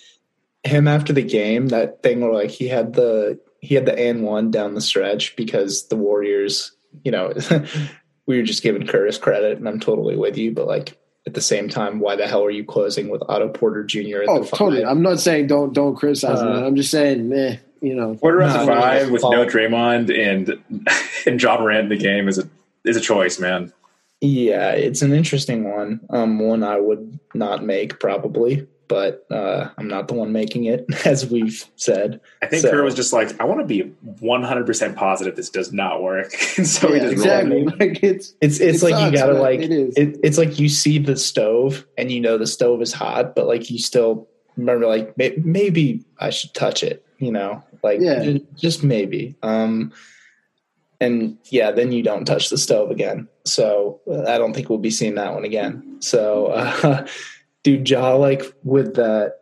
him 0.62 0.86
after 0.86 1.12
the 1.12 1.22
game 1.22 1.66
that 1.68 2.00
thing 2.02 2.20
where 2.20 2.32
like 2.32 2.50
he 2.50 2.68
had 2.68 2.92
the 2.94 3.40
he 3.60 3.74
had 3.74 3.86
the 3.86 3.98
and 3.98 4.22
one 4.22 4.52
down 4.52 4.74
the 4.74 4.80
stretch 4.80 5.34
because 5.34 5.88
the 5.88 5.96
warriors 5.96 6.70
you 7.02 7.10
know 7.10 7.32
we 8.26 8.36
were 8.36 8.44
just 8.44 8.62
giving 8.62 8.86
curtis 8.86 9.18
credit 9.18 9.58
and 9.58 9.68
i'm 9.68 9.80
totally 9.80 10.16
with 10.16 10.36
you 10.38 10.52
but 10.52 10.68
like 10.68 10.96
at 11.26 11.34
the 11.34 11.40
same 11.40 11.68
time 11.68 11.98
why 11.98 12.14
the 12.14 12.26
hell 12.28 12.44
are 12.44 12.50
you 12.50 12.64
closing 12.64 13.08
with 13.08 13.20
otto 13.28 13.48
porter 13.48 13.82
jr 13.82 14.22
at 14.22 14.28
Oh, 14.28 14.44
the 14.44 14.56
totally. 14.56 14.84
I'm 14.84 15.02
not 15.02 15.18
saying 15.18 15.48
don't 15.48 15.72
don't 15.72 15.96
criticize 15.96 16.38
Uh, 16.38 16.58
him. 16.58 16.64
I'm 16.64 16.76
just 16.76 16.92
saying, 16.92 17.32
eh, 17.32 17.56
you 17.80 17.94
know. 17.94 18.14
quarter 18.16 18.42
at 18.42 18.66
No, 18.66 18.66
five 18.66 19.10
with 19.10 19.22
no 19.22 19.44
Draymond 19.46 20.10
and 20.16 20.58
and 21.26 21.40
Ja 21.42 21.58
Morant 21.60 21.84
in 21.84 21.88
the 21.88 21.96
game 21.96 22.28
is 22.28 22.38
a 22.38 22.48
is 22.84 22.96
a 22.96 23.00
choice, 23.00 23.38
man. 23.40 23.72
yeah 24.20 24.70
it's 24.70 25.02
an 25.02 25.12
interesting 25.12 25.70
one 25.70 26.00
um 26.10 26.38
one 26.38 26.62
i 26.62 26.78
would 26.80 27.18
not 27.34 27.62
make 27.62 28.00
probably 28.00 28.66
but 28.88 29.26
uh 29.30 29.68
i'm 29.76 29.88
not 29.88 30.08
the 30.08 30.14
one 30.14 30.32
making 30.32 30.64
it 30.64 30.86
as 31.06 31.26
we've 31.30 31.66
said 31.76 32.18
I 32.40 32.46
think 32.46 32.62
So- 32.62 32.70
Kerr 32.70 32.82
was 32.82 32.94
just 32.94 33.12
like, 33.12 33.38
I 33.40 33.44
want 33.44 33.60
to 33.60 33.66
be 33.66 33.80
100 34.20 34.64
percent 34.64 34.96
positive 34.96 35.34
this 35.36 35.50
does 35.50 35.70
not 35.72 36.02
work, 36.02 36.32
and 36.56 36.66
so 36.66 36.88
he 36.88 36.94
Yeah, 36.94 37.00
just 37.00 37.12
exactly. 37.12 37.56
rolled. 37.64 37.80
Like 37.80 38.02
it's 38.02 38.34
It's 38.40 38.58
it's 38.60 38.82
It 38.82 38.90
like 38.90 39.04
you 39.04 39.18
gotta 39.18 39.34
like 39.34 39.60
it 39.60 39.70
is. 39.72 39.94
it, 39.96 40.16
it's 40.22 40.38
like 40.38 40.58
you 40.60 40.68
see 40.68 40.98
the 40.98 41.16
stove 41.16 41.84
and 41.98 42.10
you 42.10 42.20
know 42.20 42.38
the 42.38 42.46
stove 42.46 42.80
is 42.82 42.92
hot, 42.92 43.34
but 43.34 43.46
like 43.48 43.68
you 43.70 43.78
still 43.78 44.28
remember 44.56 44.86
like 44.86 45.16
may, 45.18 45.34
maybe 45.44 46.04
I 46.18 46.30
should 46.30 46.54
touch 46.54 46.82
it, 46.82 47.04
you 47.18 47.32
know, 47.32 47.62
like 47.82 48.00
Yeah. 48.00 48.38
just 48.56 48.82
maybe. 48.82 49.36
Um, 49.42 49.92
and 51.00 51.36
yeah, 51.50 51.70
then 51.72 51.92
you 51.92 52.02
don't 52.02 52.24
touch 52.24 52.48
the 52.48 52.56
stove 52.58 52.90
again. 52.90 53.28
So 53.44 54.00
uh, 54.10 54.22
I 54.22 54.38
don't 54.38 54.54
think 54.54 54.68
we'll 54.70 54.78
be 54.78 54.90
seeing 54.90 55.14
that 55.16 55.34
one 55.34 55.44
again. 55.44 55.96
So, 56.00 56.46
uh, 56.46 57.06
dude, 57.62 57.84
jaw 57.84 58.14
like 58.14 58.42
with 58.64 58.94
that 58.96 59.40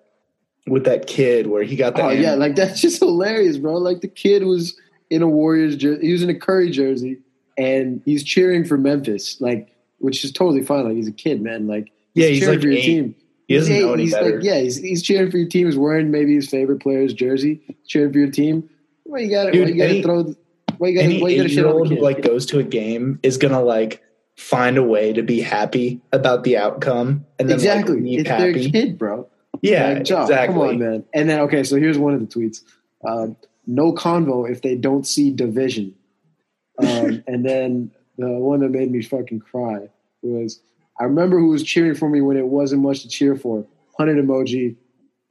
with 0.67 0.85
that 0.85 1.07
kid 1.07 1.47
where 1.47 1.63
he 1.63 1.77
got 1.77 1.95
the 1.95 2.03
Oh 2.03 2.09
yeah, 2.11 2.35
like 2.35 2.57
that's 2.57 2.81
just 2.81 2.99
hilarious, 2.99 3.59
bro. 3.59 3.75
Like 3.75 4.01
the 4.01 4.09
kid 4.09 4.45
was 4.45 4.75
in 5.11 5.23
a 5.23 5.29
Warriors 5.29 5.77
jersey, 5.77 6.07
he 6.07 6.13
was 6.13 6.23
in 6.23 6.31
a 6.31 6.35
Curry 6.39 6.71
jersey, 6.71 7.19
and 7.57 8.03
he's 8.05 8.25
cheering 8.25 8.65
for 8.65 8.77
Memphis, 8.79 9.41
like 9.41 9.69
which 9.99 10.25
is 10.25 10.33
totally 10.33 10.63
fine. 10.65 10.85
Like 10.87 10.97
he's 10.97 11.07
a 11.09 11.13
kid, 11.13 11.41
man. 11.41 11.67
Like 11.69 11.93
yeah, 12.15 12.27
he's 12.29 12.49
like 12.49 12.61
for 12.61 12.67
your 12.67 12.79
eight. 12.79 12.83
team. 12.83 13.15
He 13.49 13.57
doesn't 13.57 13.75
He's 13.75 13.85
know 13.85 13.93
any 13.93 14.03
he's 14.05 14.15
better. 14.15 14.37
Like, 14.37 14.45
yeah, 14.45 14.61
he's, 14.61 14.77
he's 14.77 15.03
cheering 15.03 15.31
for 15.31 15.37
your 15.39 15.49
team. 15.49 15.67
He's 15.67 15.77
wearing 15.77 16.11
maybe 16.11 16.35
his 16.35 16.49
favorite 16.49 16.81
player's 16.81 17.13
jersey, 17.13 17.61
cheering 17.87 18.13
for 18.13 18.19
your 18.19 18.31
team. 18.31 18.69
Why 19.05 19.19
you 19.21 19.31
got 19.31 19.45
to? 19.45 19.51
Dude, 19.53 19.69
Why 19.69 19.69
you 19.69 19.79
got 19.79 19.89
to 19.89 20.03
throw? 20.03 20.23
Why 20.79 20.89
you 20.89 20.95
got 21.01 21.09
to? 21.09 21.23
Why 21.23 21.29
you 21.29 21.37
got 21.43 21.43
to 21.43 21.45
eight 21.45 21.51
shit 21.51 21.67
on 21.67 21.77
the 21.83 21.89
who 21.89 21.95
kid? 21.97 22.03
like 22.03 22.23
goes 22.23 22.47
to 22.47 22.59
a 22.59 22.63
game 22.63 23.21
is 23.23 23.37
gonna 23.37 23.61
like 23.63 24.03
find 24.37 24.79
a 24.79 24.83
way 24.83 25.13
to 25.13 25.23
be 25.23 25.41
happy 25.41 26.01
about 26.13 26.43
the 26.45 26.57
outcome 26.57 27.25
and 27.39 27.49
then 27.49 27.57
exactly, 27.57 28.01
like, 28.01 28.21
it's 28.21 28.29
their 28.29 28.49
happy. 28.53 28.71
kid, 28.71 28.99
bro. 28.99 29.29
Yeah, 29.63 29.89
Like, 29.89 29.99
exactly. 30.01 30.47
Come 30.47 30.59
on, 30.59 30.79
man. 30.79 31.05
And 31.15 31.29
then 31.31 31.41
okay, 31.41 31.63
so 31.63 31.77
here's 31.77 31.99
one 31.99 32.15
of 32.15 32.21
the 32.21 32.27
tweets. 32.27 32.63
Um, 33.07 33.37
no 33.67 33.93
convo 33.93 34.51
if 34.51 34.63
they 34.63 34.75
don't 34.75 35.07
see 35.07 35.31
division. 35.31 35.95
Um, 36.79 37.23
and 37.27 37.45
then 37.47 37.91
the 38.19 38.29
one 38.29 38.61
that 38.61 38.71
made 38.71 38.91
me 38.91 39.03
fucking 39.03 39.41
cry 39.41 39.89
was 40.23 40.61
I 41.01 41.05
remember 41.05 41.39
who 41.39 41.49
was 41.49 41.63
cheering 41.63 41.95
for 41.95 42.09
me 42.09 42.21
when 42.21 42.37
it 42.37 42.47
wasn't 42.47 42.83
much 42.83 43.03
to 43.03 43.09
cheer 43.09 43.37
for. 43.37 43.67
Hunted 43.99 44.17
emoji, 44.25 44.77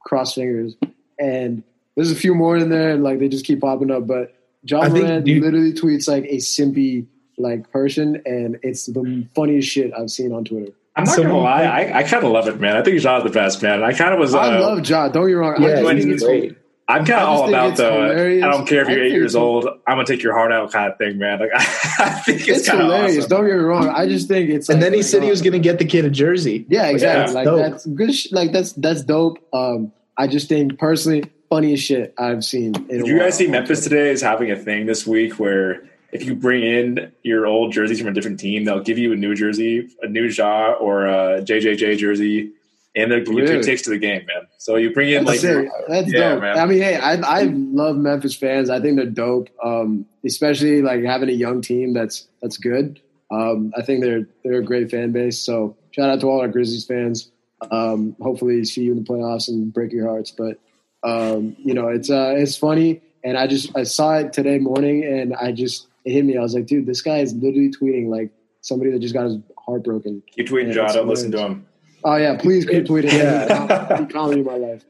cross 0.04 0.34
fingers, 0.34 0.74
and 1.18 1.62
there's 1.96 2.10
a 2.10 2.14
few 2.16 2.34
more 2.34 2.56
in 2.56 2.68
there, 2.70 2.90
and 2.90 3.02
like 3.02 3.18
they 3.18 3.28
just 3.28 3.44
keep 3.44 3.60
popping 3.60 3.90
up. 3.90 4.06
But 4.06 4.30
I 4.30 4.66
John 4.66 4.92
think, 4.92 5.04
Morant 5.06 5.24
dude- 5.24 5.42
literally 5.42 5.72
tweets 5.72 6.08
like 6.08 6.24
a 6.24 6.36
simpy 6.36 7.06
like 7.38 7.70
person, 7.70 8.22
and 8.24 8.58
it's 8.62 8.86
the 8.86 9.26
funniest 9.34 9.68
shit 9.68 9.92
I've 9.96 10.10
seen 10.10 10.32
on 10.32 10.44
Twitter. 10.44 10.72
I'm 10.96 11.04
not 11.04 11.14
Someone- 11.14 11.32
gonna 11.32 11.42
lie, 11.44 11.64
I, 11.64 11.98
I 11.98 12.02
kind 12.04 12.24
of 12.24 12.30
love 12.30 12.46
it, 12.48 12.60
man. 12.60 12.76
I 12.76 12.82
think 12.82 13.00
John's 13.00 13.24
the 13.24 13.30
best, 13.30 13.62
man. 13.62 13.82
I 13.82 13.92
kind 13.92 14.14
of 14.14 14.20
was. 14.20 14.34
Uh, 14.34 14.38
I 14.38 14.58
love 14.60 14.88
Ja. 14.88 15.08
Don't 15.08 15.24
get 15.24 15.28
me 15.28 15.32
wrong. 15.34 15.54
I 15.58 15.62
Yeah, 15.66 15.70
just 15.74 15.84
when 15.84 15.96
he's 15.96 16.06
it's 16.06 16.22
great. 16.24 16.56
I'm 16.86 17.06
kind 17.06 17.22
of 17.22 17.28
all 17.28 17.48
about 17.48 17.70
it's 17.70 17.80
the. 17.80 17.90
hilarious. 17.90 18.44
I 18.44 18.50
don't 18.50 18.66
care 18.66 18.82
if 18.82 18.88
you're 18.88 19.02
eight 19.02 19.12
years 19.12 19.34
old. 19.34 19.66
I'm 19.86 19.96
gonna 19.96 20.04
take 20.04 20.22
your 20.22 20.34
heart 20.34 20.52
out, 20.52 20.70
kind 20.70 20.92
of 20.92 20.98
thing, 20.98 21.16
man. 21.18 21.40
Like 21.40 21.50
I 21.54 22.10
think 22.26 22.40
it's, 22.40 22.60
it's 22.60 22.68
kind 22.68 22.82
of 22.82 22.86
hilarious. 22.86 23.24
awesome. 23.24 23.30
Don't 23.30 23.46
get 23.46 23.56
me 23.56 23.62
wrong. 23.62 23.88
I 23.88 24.06
just 24.06 24.28
think 24.28 24.50
it's. 24.50 24.68
And 24.68 24.82
then 24.82 24.92
he 24.92 24.98
like, 24.98 25.06
said 25.06 25.22
he 25.22 25.28
uh, 25.28 25.30
was 25.30 25.40
going 25.40 25.54
to 25.54 25.58
get 25.58 25.78
the 25.78 25.86
kid 25.86 26.04
a 26.04 26.10
jersey. 26.10 26.66
Yeah, 26.68 26.88
exactly. 26.88 27.22
that's 27.22 27.34
like 27.34 27.44
dope. 27.46 27.58
that's 27.58 27.86
good. 27.86 28.14
Sh- 28.14 28.32
like 28.32 28.52
that's 28.52 28.72
that's 28.74 29.02
dope. 29.02 29.38
Um, 29.54 29.92
I 30.18 30.26
just 30.26 30.48
think 30.48 30.78
personally, 30.78 31.30
funniest 31.48 31.84
shit 31.84 32.12
I've 32.18 32.44
seen. 32.44 32.74
In 32.74 32.86
Did 32.88 33.02
a 33.02 33.06
you 33.06 33.18
guys 33.18 33.38
see 33.38 33.46
Memphis 33.46 33.80
Twitter. 33.80 33.96
today 33.96 34.10
is 34.10 34.20
having 34.20 34.50
a 34.50 34.56
thing 34.56 34.84
this 34.84 35.06
week 35.06 35.38
where 35.38 35.88
if 36.12 36.24
you 36.24 36.34
bring 36.34 36.62
in 36.62 37.12
your 37.22 37.46
old 37.46 37.72
jerseys 37.72 37.98
from 37.98 38.08
a 38.08 38.12
different 38.12 38.38
team, 38.38 38.64
they'll 38.64 38.82
give 38.82 38.98
you 38.98 39.12
a 39.12 39.16
new 39.16 39.34
jersey, 39.34 39.88
a 40.02 40.06
new 40.06 40.26
Ja 40.26 40.72
or 40.72 41.06
a 41.06 41.40
JJJ 41.42 41.96
jersey 41.96 42.52
and 42.96 43.10
they'll 43.10 43.20
give 43.20 43.28
you 43.34 43.40
Really? 43.42 43.54
two 43.56 43.62
takes 43.62 43.82
to 43.82 43.90
the 43.90 43.98
game, 43.98 44.24
man. 44.26 44.46
So 44.58 44.76
you 44.76 44.92
bring 44.92 45.10
in 45.10 45.24
like 45.24 45.40
That's. 45.40 45.68
That's 45.88 46.12
Yeah, 46.12 46.34
dope. 46.34 46.40
man. 46.42 46.58
I 46.58 46.66
mean, 46.66 46.80
hey, 46.82 46.96
I 46.96 47.14
I 47.16 47.42
love 47.44 47.96
Memphis 47.96 48.34
fans. 48.34 48.70
I 48.70 48.80
think 48.80 48.96
they're 48.96 49.06
dope. 49.06 49.48
Um, 49.62 50.06
especially 50.24 50.82
like 50.82 51.02
having 51.04 51.28
a 51.28 51.32
young 51.32 51.60
team 51.60 51.92
that's 51.92 52.28
that's 52.42 52.56
good. 52.56 53.00
Um, 53.30 53.72
I 53.76 53.82
think 53.82 54.02
they're 54.02 54.28
they're 54.44 54.60
a 54.60 54.64
great 54.64 54.90
fan 54.90 55.12
base. 55.12 55.38
So 55.38 55.76
shout 55.90 56.08
out 56.10 56.20
to 56.20 56.26
all 56.28 56.40
our 56.40 56.48
Grizzlies 56.48 56.84
fans. 56.86 57.30
Um, 57.70 58.14
hopefully 58.20 58.64
see 58.64 58.82
you 58.82 58.92
in 58.92 58.98
the 59.02 59.04
playoffs 59.04 59.48
and 59.48 59.72
break 59.72 59.92
your 59.92 60.08
hearts. 60.08 60.30
But 60.30 60.58
um, 61.02 61.56
you 61.58 61.74
know, 61.74 61.88
it's 61.88 62.10
uh, 62.10 62.34
it's 62.36 62.56
funny, 62.56 63.00
and 63.24 63.36
I 63.36 63.46
just 63.46 63.76
I 63.76 63.82
saw 63.84 64.14
it 64.18 64.32
today 64.32 64.58
morning, 64.58 65.04
and 65.04 65.34
I 65.34 65.52
just 65.52 65.86
it 66.04 66.12
hit 66.12 66.24
me. 66.24 66.36
I 66.36 66.40
was 66.40 66.54
like, 66.54 66.66
dude, 66.66 66.86
this 66.86 67.00
guy 67.02 67.18
is 67.18 67.32
literally 67.34 67.70
tweeting 67.70 68.08
like 68.08 68.30
somebody 68.60 68.90
that 68.92 69.00
just 69.00 69.14
got 69.14 69.24
his 69.24 69.36
heart 69.58 69.82
broken. 69.84 70.22
keep 70.30 70.46
tweeting, 70.48 70.68
Yeah, 70.68 70.72
John. 70.74 70.84
it's 70.86 70.94
Don't 70.94 71.08
listen 71.08 71.32
to 71.32 71.38
him. 71.38 71.66
Oh 72.04 72.16
yeah, 72.16 72.36
please 72.36 72.66
keep 72.66 72.84
tweeting. 72.84 73.12
Yeah. 73.12 74.04
Comedy 74.12 74.42
my 74.42 74.56
life. 74.56 74.84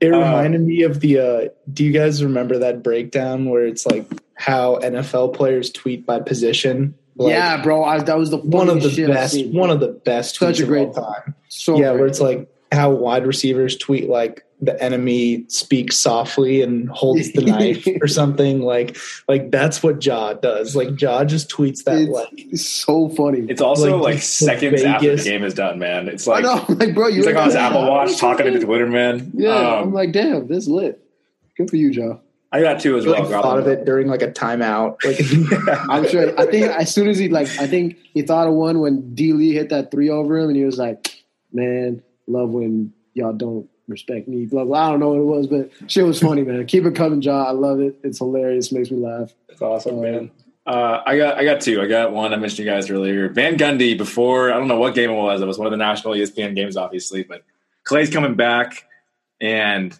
It 0.00 0.12
Uh, 0.14 0.18
reminded 0.18 0.62
me 0.62 0.82
of 0.82 1.00
the. 1.00 1.18
Uh, 1.18 1.48
do 1.72 1.84
you 1.84 1.92
guys 1.92 2.22
remember 2.24 2.58
that 2.58 2.82
breakdown 2.82 3.50
where 3.50 3.66
it's 3.66 3.84
like 3.84 4.06
how 4.34 4.76
NFL 4.76 5.34
players 5.34 5.70
tweet 5.70 6.06
by 6.06 6.20
position? 6.20 6.94
Like, 7.16 7.32
yeah, 7.32 7.62
bro. 7.62 7.84
I, 7.84 7.98
that 8.02 8.16
was 8.16 8.30
the 8.30 8.38
one 8.38 8.70
of 8.70 8.82
the 8.82 9.06
best. 9.06 9.34
seen. 9.34 9.52
One 9.52 9.68
of 9.70 9.80
the 9.80 9.88
best. 9.88 10.36
Such 10.36 10.56
tweets 10.56 10.62
a 10.62 10.66
great 10.66 10.88
of 10.88 10.98
all 10.98 11.12
time. 11.12 11.34
So 11.48 11.76
yeah, 11.76 11.90
great. 11.90 11.98
where 11.98 12.06
it's 12.06 12.20
like 12.20 12.48
how 12.72 12.90
wide 12.92 13.26
receivers 13.26 13.76
tweet 13.76 14.08
like 14.08 14.44
the 14.62 14.82
enemy 14.82 15.44
speaks 15.48 15.96
softly 15.96 16.60
and 16.62 16.88
holds 16.90 17.32
the 17.32 17.40
knife 17.42 17.86
or 18.02 18.06
something 18.06 18.60
like 18.60 18.96
like 19.28 19.50
that's 19.50 19.82
what 19.82 20.04
Ja 20.04 20.34
does. 20.34 20.76
Like 20.76 21.00
Ja 21.00 21.24
just 21.24 21.48
tweets 21.50 21.84
that 21.84 21.96
It's- 22.02 22.08
like 22.14 22.28
It's 22.52 22.66
so 22.68 23.08
funny. 23.08 23.46
It's 23.48 23.62
also 23.62 23.96
Like, 23.96 24.04
like, 24.04 24.14
the 24.16 24.20
seconds 24.20 24.82
after 24.82 25.16
the 25.16 25.22
game 25.22 25.44
is 25.44 25.54
done, 25.54 25.78
man. 25.78 26.08
It's 26.08 26.28
I 26.28 26.40
like 26.40 26.44
know, 26.44 26.74
like, 26.74 26.94
bro, 26.94 27.08
you 27.08 27.16
he's 27.16 27.26
like 27.26 27.36
on 27.36 27.46
his 27.46 27.54
Apple 27.54 27.82
Watch 27.90 28.18
talking 28.18 28.46
okay. 28.46 28.58
to 28.58 28.64
Twitter, 28.64 28.86
man. 28.86 29.30
Yeah, 29.34 29.56
I'm 29.56 29.82
Um, 29.84 29.92
like, 29.94 30.12
damn, 30.12 30.46
this 30.46 30.68
lit. 30.68 31.02
Good 31.56 31.70
for 31.70 31.76
you, 31.76 31.90
Joe. 31.90 32.20
I 32.52 32.60
got 32.62 32.80
two 32.80 32.96
as 32.98 33.06
well. 33.06 33.20
like 33.22 33.30
thought 33.30 33.58
of 33.60 33.68
it 33.68 33.84
during 33.84 34.08
like 34.08 34.22
a 34.22 34.30
timeout. 34.32 34.96
Like 35.04 35.88
I'm 35.88 36.06
sure. 36.08 36.38
I 36.38 36.46
think 36.46 36.66
as 36.66 36.92
soon 36.92 37.08
as 37.08 37.16
he 37.16 37.28
like, 37.28 37.46
I 37.60 37.66
think 37.66 37.96
he 38.12 38.22
thought 38.22 38.48
of 38.48 38.54
one 38.54 38.80
when 38.80 39.14
D 39.14 39.32
Lee 39.32 39.52
hit 39.52 39.68
that 39.68 39.90
three 39.92 40.10
over 40.10 40.36
him, 40.36 40.48
and 40.48 40.56
he 40.56 40.64
was 40.64 40.76
like, 40.76 41.22
"Man, 41.52 42.02
love 42.26 42.50
when 42.50 42.92
y'all 43.14 43.32
don't 43.32 43.68
respect 43.90 44.28
me." 44.28 44.46
Blah 44.46 44.64
blah. 44.64 44.88
I 44.88 44.90
don't 44.90 45.00
know 45.00 45.10
what 45.10 45.20
it 45.20 45.38
was, 45.38 45.46
but 45.46 45.90
shit 45.90 46.04
was 46.04 46.20
funny, 46.20 46.42
man. 46.42 46.66
Keep 46.66 46.86
it 46.86 46.94
coming, 46.94 47.20
Joe. 47.20 47.32
I 47.32 47.50
love 47.50 47.80
it. 47.80 47.98
It's 48.02 48.18
hilarious. 48.18 48.72
Makes 48.72 48.90
me 48.90 48.98
laugh. 48.98 49.32
It's 49.48 49.60
awesome, 49.60 50.00
man. 50.00 50.30
Uh, 50.66 51.02
I 51.04 51.16
got 51.16 51.38
I 51.38 51.44
got 51.44 51.60
two. 51.60 51.80
I 51.80 51.86
got 51.86 52.12
one 52.12 52.32
I 52.32 52.36
mentioned 52.36 52.60
you 52.60 52.64
guys 52.66 52.90
earlier. 52.90 53.28
Van 53.28 53.56
Gundy 53.56 53.96
before 53.96 54.52
I 54.52 54.56
don't 54.56 54.68
know 54.68 54.78
what 54.78 54.94
game 54.94 55.10
it 55.10 55.14
was. 55.14 55.40
It 55.40 55.46
was 55.46 55.58
one 55.58 55.66
of 55.66 55.70
the 55.70 55.76
national 55.76 56.14
ESPN 56.14 56.54
games, 56.54 56.76
obviously. 56.76 57.22
But 57.22 57.42
Klay's 57.84 58.10
coming 58.10 58.34
back, 58.34 58.84
and 59.40 59.98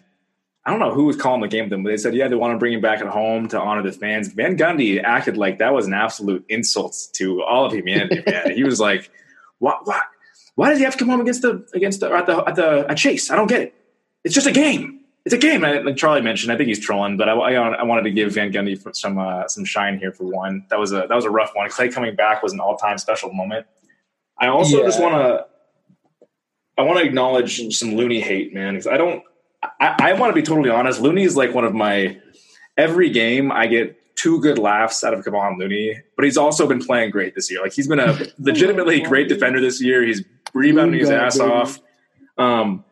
I 0.63 0.69
don't 0.69 0.79
know 0.79 0.93
who 0.93 1.05
was 1.05 1.17
calling 1.17 1.41
the 1.41 1.47
game 1.47 1.65
with 1.65 1.73
him, 1.73 1.83
but 1.83 1.89
they 1.89 1.97
said 1.97 2.15
yeah 2.15 2.27
they 2.27 2.35
want 2.35 2.53
to 2.53 2.57
bring 2.57 2.73
him 2.73 2.81
back 2.81 3.01
at 3.01 3.07
home 3.07 3.47
to 3.49 3.59
honor 3.59 3.81
the 3.81 3.91
fans. 3.91 4.27
Van 4.29 4.55
Gundy 4.55 5.03
acted 5.03 5.35
like 5.35 5.57
that 5.57 5.73
was 5.73 5.87
an 5.87 5.93
absolute 5.93 6.45
insult 6.47 6.95
to 7.13 7.41
all 7.41 7.65
of 7.65 7.73
humanity. 7.73 8.23
man, 8.31 8.51
he 8.55 8.63
was 8.63 8.79
like, 8.79 9.09
"What? 9.57 9.85
What? 9.85 10.03
Why 10.55 10.69
does 10.69 10.77
he 10.77 10.83
have 10.83 10.93
to 10.93 10.99
come 10.99 11.09
home 11.09 11.21
against 11.21 11.41
the 11.41 11.67
against 11.73 12.01
the 12.01 12.11
at 12.11 12.27
the 12.27 12.37
at 12.47 12.55
the 12.55 12.85
at 12.87 12.97
Chase? 12.97 13.31
I 13.31 13.35
don't 13.35 13.47
get 13.47 13.61
it. 13.61 13.80
It's 14.23 14.35
just 14.35 14.47
a 14.47 14.51
game." 14.51 14.99
It's 15.23 15.35
a 15.35 15.37
game, 15.37 15.63
and 15.63 15.85
like 15.85 15.97
Charlie 15.97 16.21
mentioned. 16.21 16.51
I 16.51 16.57
think 16.57 16.67
he's 16.67 16.79
trolling, 16.79 17.15
but 17.15 17.29
I, 17.29 17.33
I, 17.33 17.51
I 17.53 17.83
wanted 17.83 18.01
to 18.05 18.09
give 18.11 18.33
Van 18.33 18.51
Gundy 18.51 18.75
some 18.95 19.19
uh, 19.19 19.47
some 19.47 19.63
shine 19.65 19.99
here 19.99 20.11
for 20.11 20.23
one. 20.23 20.65
That 20.71 20.79
was 20.79 20.91
a 20.93 21.05
that 21.07 21.11
was 21.15 21.25
a 21.25 21.29
rough 21.29 21.51
one. 21.53 21.69
Klay 21.69 21.93
coming 21.93 22.15
back 22.15 22.41
was 22.41 22.53
an 22.53 22.59
all 22.59 22.75
time 22.75 22.97
special 22.97 23.31
moment. 23.31 23.67
I 24.39 24.47
also 24.47 24.79
Yeah. 24.79 24.85
just 24.85 24.99
want 24.99 25.13
to 25.15 25.45
I 26.75 26.81
want 26.81 26.97
to 26.99 27.05
acknowledge 27.05 27.71
some 27.75 27.93
Looney 27.93 28.19
hate, 28.19 28.51
man. 28.51 28.73
Because 28.73 28.87
I 28.87 28.97
don't. 28.97 29.21
I, 29.79 29.95
I 29.99 30.13
want 30.13 30.31
to 30.31 30.33
be 30.33 30.41
totally 30.41 30.71
honest. 30.71 30.99
Looney 31.01 31.21
is 31.23 31.37
like 31.37 31.53
one 31.53 31.65
of 31.65 31.73
my 31.75 32.19
every 32.75 33.11
game. 33.11 33.51
I 33.51 33.67
get 33.67 34.15
two 34.15 34.41
good 34.41 34.57
laughs 34.57 35.03
out 35.03 35.13
of 35.13 35.23
Kevon 35.23 35.59
Looney, 35.59 36.01
but 36.15 36.25
he's 36.25 36.37
also 36.37 36.65
been 36.67 36.83
playing 36.83 37.11
great 37.11 37.35
this 37.35 37.51
year. 37.51 37.61
Like 37.61 37.73
he's 37.73 37.87
been 37.87 37.99
a 37.99 38.17
legitimately 38.39 39.01
great 39.01 39.29
defender 39.29 39.61
this 39.61 39.79
year. 39.83 40.01
He's 40.03 40.23
rebounding 40.55 40.99
his 40.99 41.11
ass 41.11 41.39
off. 41.39 41.79
Um, 42.39 42.83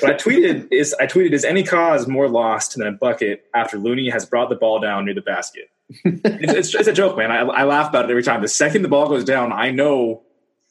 but 0.00 0.10
I 0.10 0.14
tweeted 0.14 0.68
is 0.70 0.94
I 0.98 1.06
tweeted 1.06 1.32
is 1.32 1.44
any 1.44 1.62
cause 1.62 2.06
more 2.06 2.28
lost 2.28 2.76
than 2.76 2.86
a 2.86 2.92
bucket 2.92 3.44
after 3.54 3.78
Looney 3.78 4.10
has 4.10 4.26
brought 4.26 4.48
the 4.48 4.56
ball 4.56 4.80
down 4.80 5.04
near 5.04 5.14
the 5.14 5.20
basket. 5.20 5.70
it's, 6.04 6.52
it's, 6.52 6.74
it's 6.74 6.88
a 6.88 6.92
joke, 6.92 7.16
man. 7.16 7.30
I, 7.30 7.40
I 7.40 7.64
laugh 7.64 7.90
about 7.90 8.06
it 8.06 8.10
every 8.10 8.22
time. 8.22 8.40
The 8.40 8.48
second 8.48 8.82
the 8.82 8.88
ball 8.88 9.08
goes 9.08 9.24
down, 9.24 9.52
I 9.52 9.70
know, 9.70 10.22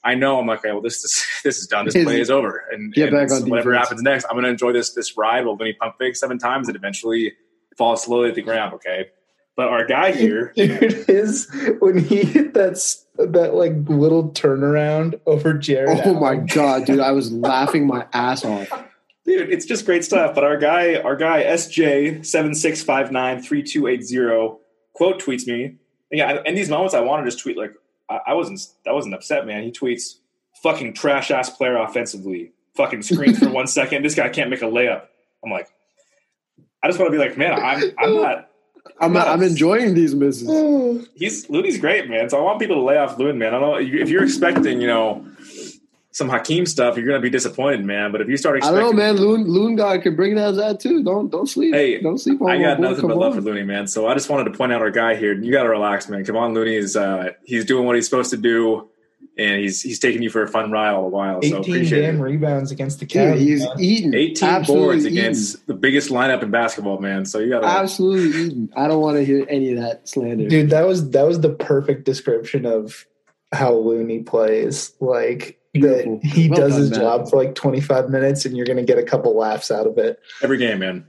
I 0.04 0.16
know. 0.16 0.40
I'm 0.40 0.48
like, 0.48 0.60
okay, 0.60 0.72
well, 0.72 0.82
this 0.82 1.04
is 1.04 1.26
this 1.44 1.60
is 1.60 1.68
done. 1.68 1.86
This 1.86 1.94
play 1.94 2.20
is 2.20 2.30
over, 2.30 2.64
and, 2.72 2.94
Get 2.94 3.10
and 3.10 3.18
back 3.30 3.32
on 3.32 3.50
whatever 3.50 3.72
defense. 3.72 3.88
happens 3.90 4.02
next, 4.02 4.26
I'm 4.26 4.32
going 4.32 4.44
to 4.44 4.50
enjoy 4.50 4.74
this 4.74 4.94
this 4.94 5.18
ride. 5.18 5.46
Will 5.46 5.56
Looney 5.56 5.74
pump 5.74 5.96
fake 6.00 6.16
seven 6.16 6.38
times 6.38 6.68
and 6.68 6.76
eventually 6.76 7.34
fall 7.78 7.96
slowly 7.96 8.30
at 8.30 8.36
the 8.36 8.42
ground. 8.42 8.74
Okay, 8.76 9.10
but 9.56 9.68
our 9.68 9.86
guy 9.86 10.12
here, 10.16 10.52
dude 10.56 11.06
his 11.08 11.48
when 11.80 11.98
he 11.98 12.24
hit 12.24 12.54
that 12.56 12.76
that 13.18 13.54
like 13.54 13.74
little 13.88 14.30
turnaround 14.32 15.20
over 15.26 15.54
Jarrett. 15.54 16.02
Oh 16.06 16.16
my 16.16 16.36
god, 16.36 16.86
dude! 16.86 17.00
I 17.00 17.12
was 17.12 17.32
laughing 17.32 17.88
my 17.88 18.06
ass 18.14 18.44
off. 18.44 18.70
Dude, 19.26 19.52
it's 19.52 19.66
just 19.66 19.86
great 19.86 20.04
stuff. 20.04 20.36
But 20.36 20.44
our 20.44 20.58
guy, 20.58 20.96
our 20.96 21.16
guy 21.16 21.44
SJ 21.44 22.26
seven 22.26 22.56
six 22.56 22.84
five 22.84 23.12
nine 23.12 23.42
three 23.42 23.64
two 23.64 23.88
eight 23.88 24.04
zero 24.04 24.60
quote 24.94 25.22
tweets 25.22 25.48
me. 25.48 25.64
And 25.64 25.78
yeah, 26.12 26.42
in 26.46 26.56
these 26.56 26.70
moments, 26.70 26.94
I 26.94 27.02
want 27.02 27.26
to 27.26 27.30
just 27.30 27.42
tweet 27.42 27.58
like 27.58 27.74
I, 28.10 28.20
I 28.28 28.34
wasn't 28.34 28.60
I 28.88 28.92
wasn't 28.92 29.16
upset, 29.16 29.46
man. 29.46 29.64
He 29.64 29.72
tweets 29.72 30.16
fucking 30.62 30.94
trash 30.94 31.32
ass 31.32 31.50
player 31.50 31.78
offensively. 31.78 32.52
Fucking 32.76 33.04
screens 33.04 33.40
for 33.40 33.50
one 33.50 33.68
second. 33.68 34.04
This 34.04 34.16
guy 34.16 34.30
can't 34.30 34.50
make 34.50 34.62
a 34.62 34.66
layup. 34.66 35.06
I'm 35.44 35.52
like, 35.52 35.68
I 36.82 36.88
just 36.88 37.00
want 37.00 37.12
to 37.12 37.18
be 37.18 37.24
like, 37.24 37.38
man, 37.38 37.54
I'm 37.54 37.92
I'm 37.98 38.16
not. 38.16 38.50
I'm 39.00 39.16
I'm 39.16 39.42
enjoying 39.42 39.94
these 39.94 40.14
misses. 40.14 41.08
He's 41.16 41.50
Looney's 41.50 41.80
great, 41.80 42.10
man. 42.10 42.30
So 42.30 42.38
I 42.38 42.42
want 42.42 42.60
people 42.60 42.76
to 42.76 42.82
lay 42.82 42.98
off 42.98 43.18
Loon, 43.18 43.38
man. 43.38 43.54
I 43.54 43.60
don't 43.60 43.72
know 43.72 43.78
if 43.78 44.10
you're 44.10 44.24
expecting, 44.24 44.82
you 44.82 44.88
know, 44.88 45.26
some 46.14 46.30
Hakeem 46.30 46.66
stuff, 46.66 46.96
you're 46.96 47.06
gonna 47.06 47.20
be 47.20 47.30
disappointed, 47.30 47.84
man. 47.84 48.12
But 48.12 48.22
if 48.22 48.30
you 48.30 48.38
start 48.38 48.58
expecting- 48.58 48.80
I 48.80 48.82
don't 48.84 48.96
know, 48.96 49.04
man. 49.04 49.18
Loon 49.18 49.44
Loon 49.48 49.76
guy 49.76 49.98
can 49.98 50.16
bring 50.16 50.36
that 50.36 50.52
that 50.56 50.80
too. 50.80 51.04
Don't 51.04 51.30
don't 51.30 51.48
sleep. 51.50 51.74
Hey, 51.74 52.00
don't 52.00 52.18
sleep 52.20 52.42
on 52.42 52.50
I 52.52 52.60
got 52.62 52.80
nothing 52.80 53.02
Come 53.02 53.10
but 53.10 53.18
love 53.18 53.34
on. 53.34 53.40
for 53.40 53.42
Looney, 53.46 53.64
man. 53.64 53.88
So 53.88 54.08
I 54.08 54.14
just 54.14 54.30
wanted 54.30 54.46
to 54.52 54.58
point 54.58 54.72
out 54.72 54.82
our 54.82 54.92
guy 54.92 55.16
here. 55.16 55.34
You 55.34 55.52
got 55.52 55.64
to 55.64 55.70
relax, 55.70 56.08
man. 56.08 56.24
Come 56.24 56.38
on, 56.38 56.54
Looney 56.54 56.76
is 56.76 56.96
uh, 56.96 57.32
he's 57.44 57.66
doing 57.66 57.86
what 57.86 57.96
he's 57.96 58.06
supposed 58.08 58.30
to 58.30 58.38
do, 58.38 58.88
and 59.40 59.60
he's 59.60 59.82
he's 59.82 59.98
taking 59.98 60.22
you 60.22 60.30
for 60.30 60.44
a 60.44 60.48
fun 60.48 60.72
ride 60.72 60.94
all 60.94 61.02
the 61.02 61.10
while. 61.10 61.42
So 61.42 61.48
18 61.58 61.74
appreciate 61.74 62.02
damn 62.02 62.18
it. 62.18 62.22
rebounds 62.22 62.70
against 62.72 63.00
the 63.00 63.06
Dude, 63.08 63.36
Cavs. 63.36 63.38
he's 63.40 63.62
man. 63.62 63.76
eating. 63.80 64.14
18 64.14 64.50
Absolutely 64.50 64.86
boards 64.86 65.06
eating. 65.08 65.18
against 65.18 65.66
the 65.66 65.74
biggest 65.74 66.12
lineup 66.12 66.44
in 66.44 66.52
basketball, 66.52 67.00
man. 67.00 67.26
So 67.26 67.40
you 67.40 67.50
got 67.50 67.62
to. 67.62 67.66
Absolutely 67.68 68.40
eating. 68.40 68.70
I 68.76 68.88
don't 68.88 69.02
want 69.02 69.18
to 69.18 69.26
hear 69.26 69.48
any 69.50 69.74
of 69.74 69.80
that 69.82 70.08
slander. 70.08 70.48
dude. 70.48 70.70
That 70.70 70.86
was 70.86 71.10
that 71.10 71.26
was 71.26 71.40
the 71.42 71.50
perfect 71.50 72.04
description 72.06 72.68
of 72.68 73.08
how 73.52 73.74
Looney 73.74 74.20
plays. 74.20 74.92
Like 75.00 75.60
Beautiful. 75.74 76.20
that 76.20 76.26
he 76.28 76.50
Well 76.50 76.60
does 76.60 76.72
done, 76.74 76.82
his 76.82 76.92
man. 76.92 77.00
job 77.00 77.30
for 77.30 77.38
like 77.44 77.56
25 77.56 78.10
minutes, 78.10 78.46
and 78.46 78.56
you're 78.56 78.66
gonna 78.66 78.84
get 78.84 78.98
a 78.98 79.04
couple 79.04 79.36
laughs 79.36 79.72
out 79.72 79.88
of 79.88 79.98
it. 79.98 80.20
Every 80.42 80.58
game, 80.58 80.80
man. 80.80 81.06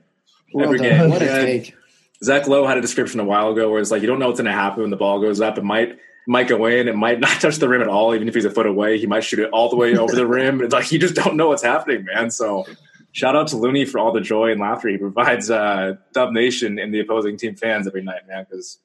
Well 0.52 0.66
every 0.66 0.78
done. 0.78 0.88
game. 0.88 1.10
What 1.10 1.22
a 1.22 1.26
Yeah. 1.26 1.44
take. 1.44 1.74
Zach 2.22 2.46
Lowe 2.48 2.66
had 2.66 2.78
a 2.78 2.80
description 2.80 3.20
a 3.20 3.24
while 3.24 3.50
ago 3.50 3.70
where 3.70 3.80
it's 3.80 3.90
like 3.90 4.00
you 4.00 4.06
don't 4.08 4.18
know 4.18 4.28
what's 4.28 4.40
going 4.40 4.50
to 4.50 4.56
happen 4.56 4.80
when 4.82 4.90
the 4.90 4.96
ball 4.96 5.20
goes 5.20 5.40
up. 5.40 5.58
It 5.58 5.64
might 5.64 5.98
might 6.26 6.48
go 6.48 6.64
in. 6.64 6.88
It 6.88 6.96
might 6.96 7.20
not 7.26 7.38
touch 7.40 7.56
the 7.56 7.68
rim 7.68 7.82
at 7.82 7.88
all. 7.88 8.14
Even 8.14 8.28
if 8.28 8.34
he's 8.34 8.46
a 8.46 8.50
foot 8.50 8.64
away, 8.66 8.98
he 8.98 9.06
might 9.06 9.24
shoot 9.24 9.40
it 9.40 9.50
all 9.50 9.68
the 9.68 9.76
way 9.76 9.94
over 9.96 10.14
the 10.14 10.26
rim. 10.26 10.62
It's 10.62 10.72
like 10.72 10.90
you 10.92 10.98
just 10.98 11.14
don't 11.14 11.36
know 11.36 11.48
what's 11.48 11.62
happening, 11.62 12.06
man. 12.06 12.30
So 12.30 12.64
shout 13.12 13.36
out 13.36 13.48
to 13.48 13.56
Looney 13.58 13.84
for 13.84 13.98
all 13.98 14.12
the 14.12 14.22
joy 14.22 14.50
and 14.52 14.60
laughter 14.60 14.88
he 14.88 14.96
provides 14.96 15.50
uh, 15.50 15.94
Dub 16.14 16.32
Nation 16.32 16.78
and 16.78 16.94
the 16.94 17.00
opposing 17.00 17.36
team 17.36 17.56
fans 17.56 17.86
every 17.86 18.02
night, 18.02 18.26
man. 18.26 18.46
Because 18.48 18.78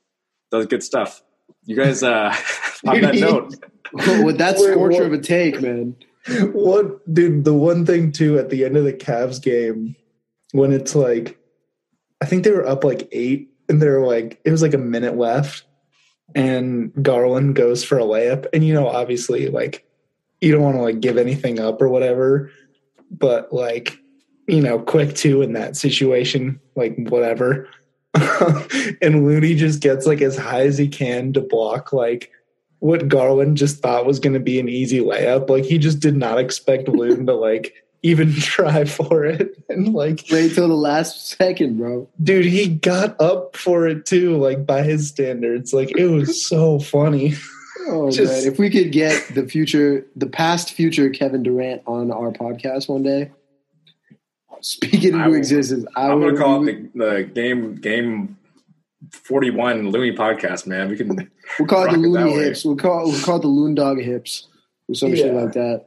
does 0.51 0.65
good 0.65 0.84
stuff. 0.84 1.21
You 1.70 1.76
guys, 1.76 2.01
uh, 2.01 2.36
on 2.88 3.01
that 3.01 3.13
note, 3.13 3.53
With 4.24 4.39
that 4.39 4.57
scorcher 4.59 5.03
of 5.03 5.13
a 5.13 5.20
take, 5.20 5.61
man. 5.61 5.95
What, 6.51 7.13
dude? 7.13 7.43
The 7.43 7.53
one 7.53 7.86
thing 7.86 8.11
too 8.11 8.39
at 8.39 8.49
the 8.49 8.65
end 8.65 8.76
of 8.76 8.86
the 8.86 8.93
Cavs 8.93 9.39
game, 9.39 9.95
when 10.51 10.74
it's 10.74 10.95
like, 10.95 11.38
I 12.22 12.26
think 12.26 12.43
they 12.43 12.49
were 12.49 12.65
up 12.65 12.84
like 12.84 13.07
eight, 13.11 13.51
and 13.70 13.80
they're 13.80 14.01
like, 14.01 14.41
it 14.43 14.49
was 14.49 14.63
like 14.63 14.74
a 14.74 14.80
minute 14.80 15.15
left, 15.15 15.63
and 16.34 16.91
Garland 17.03 17.53
goes 17.53 17.84
for 17.84 17.99
a 17.99 18.03
layup, 18.03 18.47
and 18.51 18.65
you 18.65 18.74
know, 18.74 18.88
obviously, 18.88 19.47
like, 19.49 19.88
you 20.41 20.51
don't 20.51 20.63
want 20.63 20.76
to 20.76 20.82
like 20.82 21.01
give 21.01 21.20
anything 21.20 21.59
up 21.59 21.84
or 21.84 21.88
whatever, 21.88 22.51
but 23.11 23.53
like, 23.53 23.99
you 24.47 24.61
know, 24.63 24.80
quick 24.80 25.13
two 25.13 25.43
in 25.43 25.53
that 25.53 25.78
situation, 25.78 26.59
like 26.76 26.95
whatever. 26.97 27.70
and 29.01 29.26
Looney 29.26 29.55
just 29.55 29.82
gets 29.82 30.05
like 30.05 30.22
as 30.22 30.38
high 30.38 30.62
as 30.66 30.78
he 30.78 30.88
can 30.88 31.34
to 31.34 31.41
block 31.41 31.93
like 31.93 32.32
what 32.80 33.07
Garland 33.10 33.57
just 33.57 33.82
thought 33.82 34.05
was 34.05 34.20
going 34.20 34.34
to 34.34 34.39
be 34.39 34.60
an 34.60 34.70
easy 34.70 34.99
layup. 34.99 35.49
Like 35.49 35.66
he 35.66 35.78
just 35.78 35.99
did 35.99 36.16
not 36.16 36.38
expect 36.39 36.88
Loon 36.88 37.26
to 37.26 37.34
like 37.34 37.74
even 38.03 38.34
try 38.34 38.86
for 38.86 39.26
it. 39.26 39.55
And 39.70 39.93
like, 39.93 40.26
Wait 40.32 40.55
till 40.55 40.68
the 40.68 40.74
last 40.74 41.30
second, 41.38 41.78
bro. 41.78 42.10
dude, 42.24 42.45
he 42.45 42.68
got 42.68 43.20
up 43.22 43.55
for 43.55 43.86
it 43.88 44.07
too, 44.07 44.36
like 44.38 44.66
by 44.66 44.82
his 44.82 45.07
standards. 45.07 45.74
Like 45.74 45.95
it 45.95 46.07
was 46.07 46.43
so 46.47 46.80
funny. 46.80 47.36
Oh 47.88 48.10
Just- 48.10 48.45
man, 48.45 48.51
if 48.51 48.57
we 48.57 48.72
could 48.72 48.91
get 48.91 49.24
the 49.36 49.47
future, 49.47 50.05
the 50.16 50.26
past 50.26 50.74
future 50.74 51.10
Kevin 51.12 51.43
Durant 51.43 51.84
on 51.86 52.12
our 52.12 52.32
podcast 52.32 52.89
one 52.89 53.03
day, 53.03 53.30
Speaking 54.62 55.16
I 55.16 55.20
into 55.20 55.30
will- 55.32 55.38
existence, 55.38 55.86
I 55.95 56.07
I'm 56.10 56.20
would 56.20 56.36
gonna 56.36 56.38
call 56.38 56.68
it 56.68 56.93
the, 56.93 56.99
the 57.05 57.24
game 57.24 57.76
game 57.76 58.38
41 59.12 59.89
Looney 59.89 60.16
podcast, 60.16 60.68
man. 60.68 60.89
We 60.89 60.97
can 60.97 61.07
We'll 61.57 61.68
call 61.68 61.84
it 61.84 61.91
the 61.91 61.97
rock 61.97 62.05
it 62.05 62.07
loony 62.10 62.34
hips. 62.34 62.66
We'll 62.66 62.76
call 62.76 63.05
we'll 63.10 63.22
call 63.22 63.38
it 63.38 63.41
the 63.41 63.47
loon 63.47 63.76
dog 63.76 63.99
hips 63.99 64.47
or 64.88 64.95
some 64.95 65.16
shit 65.16 65.34
like 65.34 65.53
that. 65.53 65.86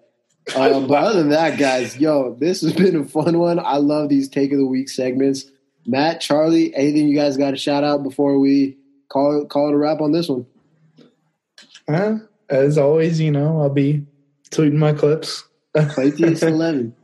Um, 0.56 0.88
but 0.88 1.04
other 1.04 1.18
than 1.20 1.28
that, 1.28 1.56
guys, 1.58 1.98
yo, 1.98 2.34
this 2.34 2.62
has 2.62 2.72
been 2.72 2.96
a 2.96 3.04
fun 3.04 3.38
one. 3.38 3.60
I 3.60 3.76
love 3.76 4.08
these 4.08 4.28
take 4.28 4.50
of 4.52 4.58
the 4.58 4.66
week 4.66 4.88
segments. 4.88 5.44
Matt, 5.86 6.20
Charlie, 6.20 6.74
anything 6.74 7.06
you 7.08 7.14
guys 7.16 7.36
got 7.36 7.50
to 7.52 7.56
shout 7.56 7.84
out 7.84 8.02
before 8.02 8.38
we 8.40 8.76
call 9.08 9.42
it, 9.42 9.48
call 9.50 9.68
it 9.68 9.74
a 9.74 9.76
wrap 9.76 10.00
on 10.00 10.10
this 10.12 10.28
one? 10.28 10.46
Uh, 11.86 12.18
as 12.48 12.78
always, 12.78 13.20
you 13.20 13.30
know, 13.30 13.60
I'll 13.60 13.68
be 13.68 14.04
tweeting 14.50 14.74
my 14.74 14.92
clips. 14.92 15.44
Claytheist 15.76 16.42
eleven. 16.46 16.94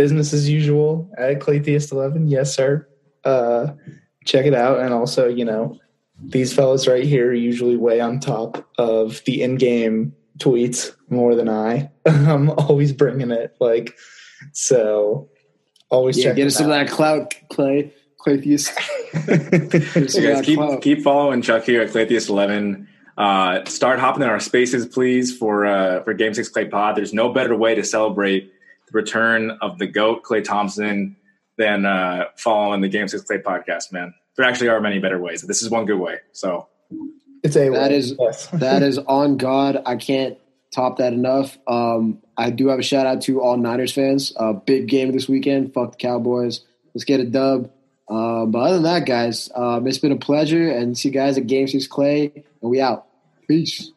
Business 0.00 0.32
as 0.32 0.48
usual 0.48 1.10
at 1.18 1.40
Claytheist11. 1.40 2.30
Yes, 2.30 2.56
sir. 2.56 2.88
Uh, 3.22 3.72
check 4.24 4.46
it 4.46 4.54
out. 4.54 4.80
And 4.80 4.94
also, 4.94 5.28
you 5.28 5.44
know, 5.44 5.78
these 6.22 6.54
fellas 6.54 6.88
right 6.88 7.04
here 7.04 7.28
are 7.28 7.34
usually 7.34 7.76
way 7.76 8.00
on 8.00 8.18
top 8.18 8.66
of 8.78 9.20
the 9.26 9.42
in-game 9.42 10.14
tweets 10.38 10.96
more 11.10 11.34
than 11.34 11.50
I. 11.50 11.90
I'm 12.06 12.48
always 12.48 12.94
bringing 12.94 13.30
it. 13.30 13.54
Like, 13.60 13.94
so 14.52 15.28
always 15.90 16.16
Yeah, 16.16 16.30
check 16.30 16.36
get 16.36 16.42
them 16.44 16.46
us 16.48 16.56
some 16.56 16.70
of 16.70 16.70
that 16.70 16.88
clout, 16.88 17.34
Clay. 17.50 17.92
Claytheist. 18.24 18.74
Get 19.12 20.04
us 20.06 20.14
some 20.14 20.22
you 20.22 20.30
of 20.30 20.36
guys 20.36 20.46
keep 20.46 20.58
clout. 20.58 20.80
keep 20.80 21.02
following 21.02 21.42
Chuck 21.42 21.64
here 21.64 21.82
at 21.82 21.90
Claytheist11. 21.90 22.86
Uh, 23.18 23.66
start 23.66 23.98
hopping 23.98 24.22
in 24.22 24.30
our 24.30 24.40
spaces, 24.40 24.86
please, 24.86 25.36
for 25.36 25.66
uh, 25.66 26.02
for 26.04 26.14
Game 26.14 26.32
Six 26.32 26.48
Clay 26.48 26.64
Pod. 26.64 26.96
There's 26.96 27.12
no 27.12 27.34
better 27.34 27.54
way 27.54 27.74
to 27.74 27.84
celebrate 27.84 28.50
the 28.90 28.96
return 28.98 29.50
of 29.62 29.78
the 29.78 29.86
goat 29.86 30.22
Klay 30.22 30.42
Thompson 30.44 31.16
than 31.56 31.84
uh, 31.84 32.24
following 32.36 32.80
the 32.80 32.88
Game 32.88 33.08
Six 33.08 33.22
Clay 33.24 33.38
podcast, 33.38 33.92
man. 33.92 34.14
There 34.36 34.46
actually 34.46 34.68
are 34.68 34.80
many 34.80 34.98
better 34.98 35.18
ways. 35.18 35.42
This 35.42 35.62
is 35.62 35.70
one 35.70 35.84
good 35.84 35.98
way. 35.98 36.18
So 36.32 36.68
It's 37.42 37.56
a 37.56 37.68
That 37.70 37.92
is- 37.92 38.14
yes. 38.18 38.46
that 38.54 38.82
is 38.82 38.98
on 38.98 39.36
God. 39.36 39.82
I 39.84 39.96
can't 39.96 40.38
top 40.74 40.98
that 40.98 41.12
enough. 41.12 41.58
Um, 41.66 42.22
I 42.36 42.50
do 42.50 42.68
have 42.68 42.78
a 42.78 42.82
shout 42.82 43.06
out 43.06 43.20
to 43.22 43.40
all 43.42 43.56
Niners 43.56 43.92
fans. 43.92 44.32
Uh, 44.36 44.52
big 44.52 44.88
game 44.88 45.10
this 45.12 45.28
weekend. 45.28 45.74
Fuck 45.74 45.92
the 45.92 45.96
Cowboys. 45.98 46.60
Let's 46.94 47.04
get 47.04 47.20
a 47.20 47.24
dub. 47.24 47.70
Uh, 48.08 48.46
but 48.46 48.58
other 48.58 48.74
than 48.74 48.82
that, 48.84 49.06
guys, 49.06 49.50
um, 49.54 49.86
it's 49.86 49.98
been 49.98 50.12
a 50.12 50.16
pleasure. 50.16 50.70
And 50.70 50.96
see 50.96 51.08
you 51.08 51.14
guys 51.14 51.36
at 51.38 51.46
Game 51.46 51.66
Six 51.68 51.86
Clay. 51.86 52.32
And 52.62 52.70
we 52.70 52.80
out. 52.80 53.06
Peace. 53.48 53.90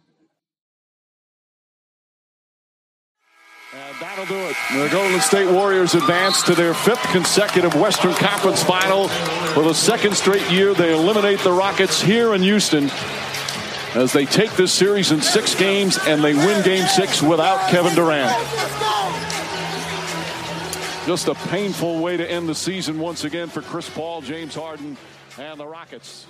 That'll 4.23 4.35
do 4.35 4.49
it. 4.49 4.55
The 4.73 4.89
Golden 4.89 5.19
State 5.21 5.49
Warriors 5.49 5.93
advance 5.93 6.41
to 6.43 6.55
their 6.55 6.73
fifth 6.73 7.03
consecutive 7.11 7.75
Western 7.75 8.13
Conference 8.13 8.63
final. 8.63 9.07
For 9.53 9.63
the 9.63 9.73
second 9.73 10.15
straight 10.15 10.49
year, 10.51 10.73
they 10.73 10.93
eliminate 10.93 11.39
the 11.39 11.51
Rockets 11.51 12.01
here 12.01 12.33
in 12.33 12.41
Houston 12.41 12.89
as 13.95 14.11
they 14.11 14.25
take 14.25 14.51
this 14.53 14.71
series 14.71 15.11
in 15.11 15.21
six 15.21 15.55
games 15.55 15.99
and 16.07 16.23
they 16.23 16.33
win 16.33 16.63
game 16.63 16.87
six 16.87 17.21
without 17.21 17.69
Kevin 17.69 17.93
Durant. 17.95 18.31
Just 21.05 21.27
a 21.27 21.35
painful 21.49 21.99
way 21.99 22.17
to 22.17 22.29
end 22.29 22.47
the 22.47 22.55
season 22.55 22.99
once 22.99 23.23
again 23.25 23.49
for 23.49 23.61
Chris 23.61 23.89
Paul, 23.89 24.21
James 24.21 24.55
Harden, 24.55 24.97
and 25.37 25.59
the 25.59 25.67
Rockets. 25.67 26.25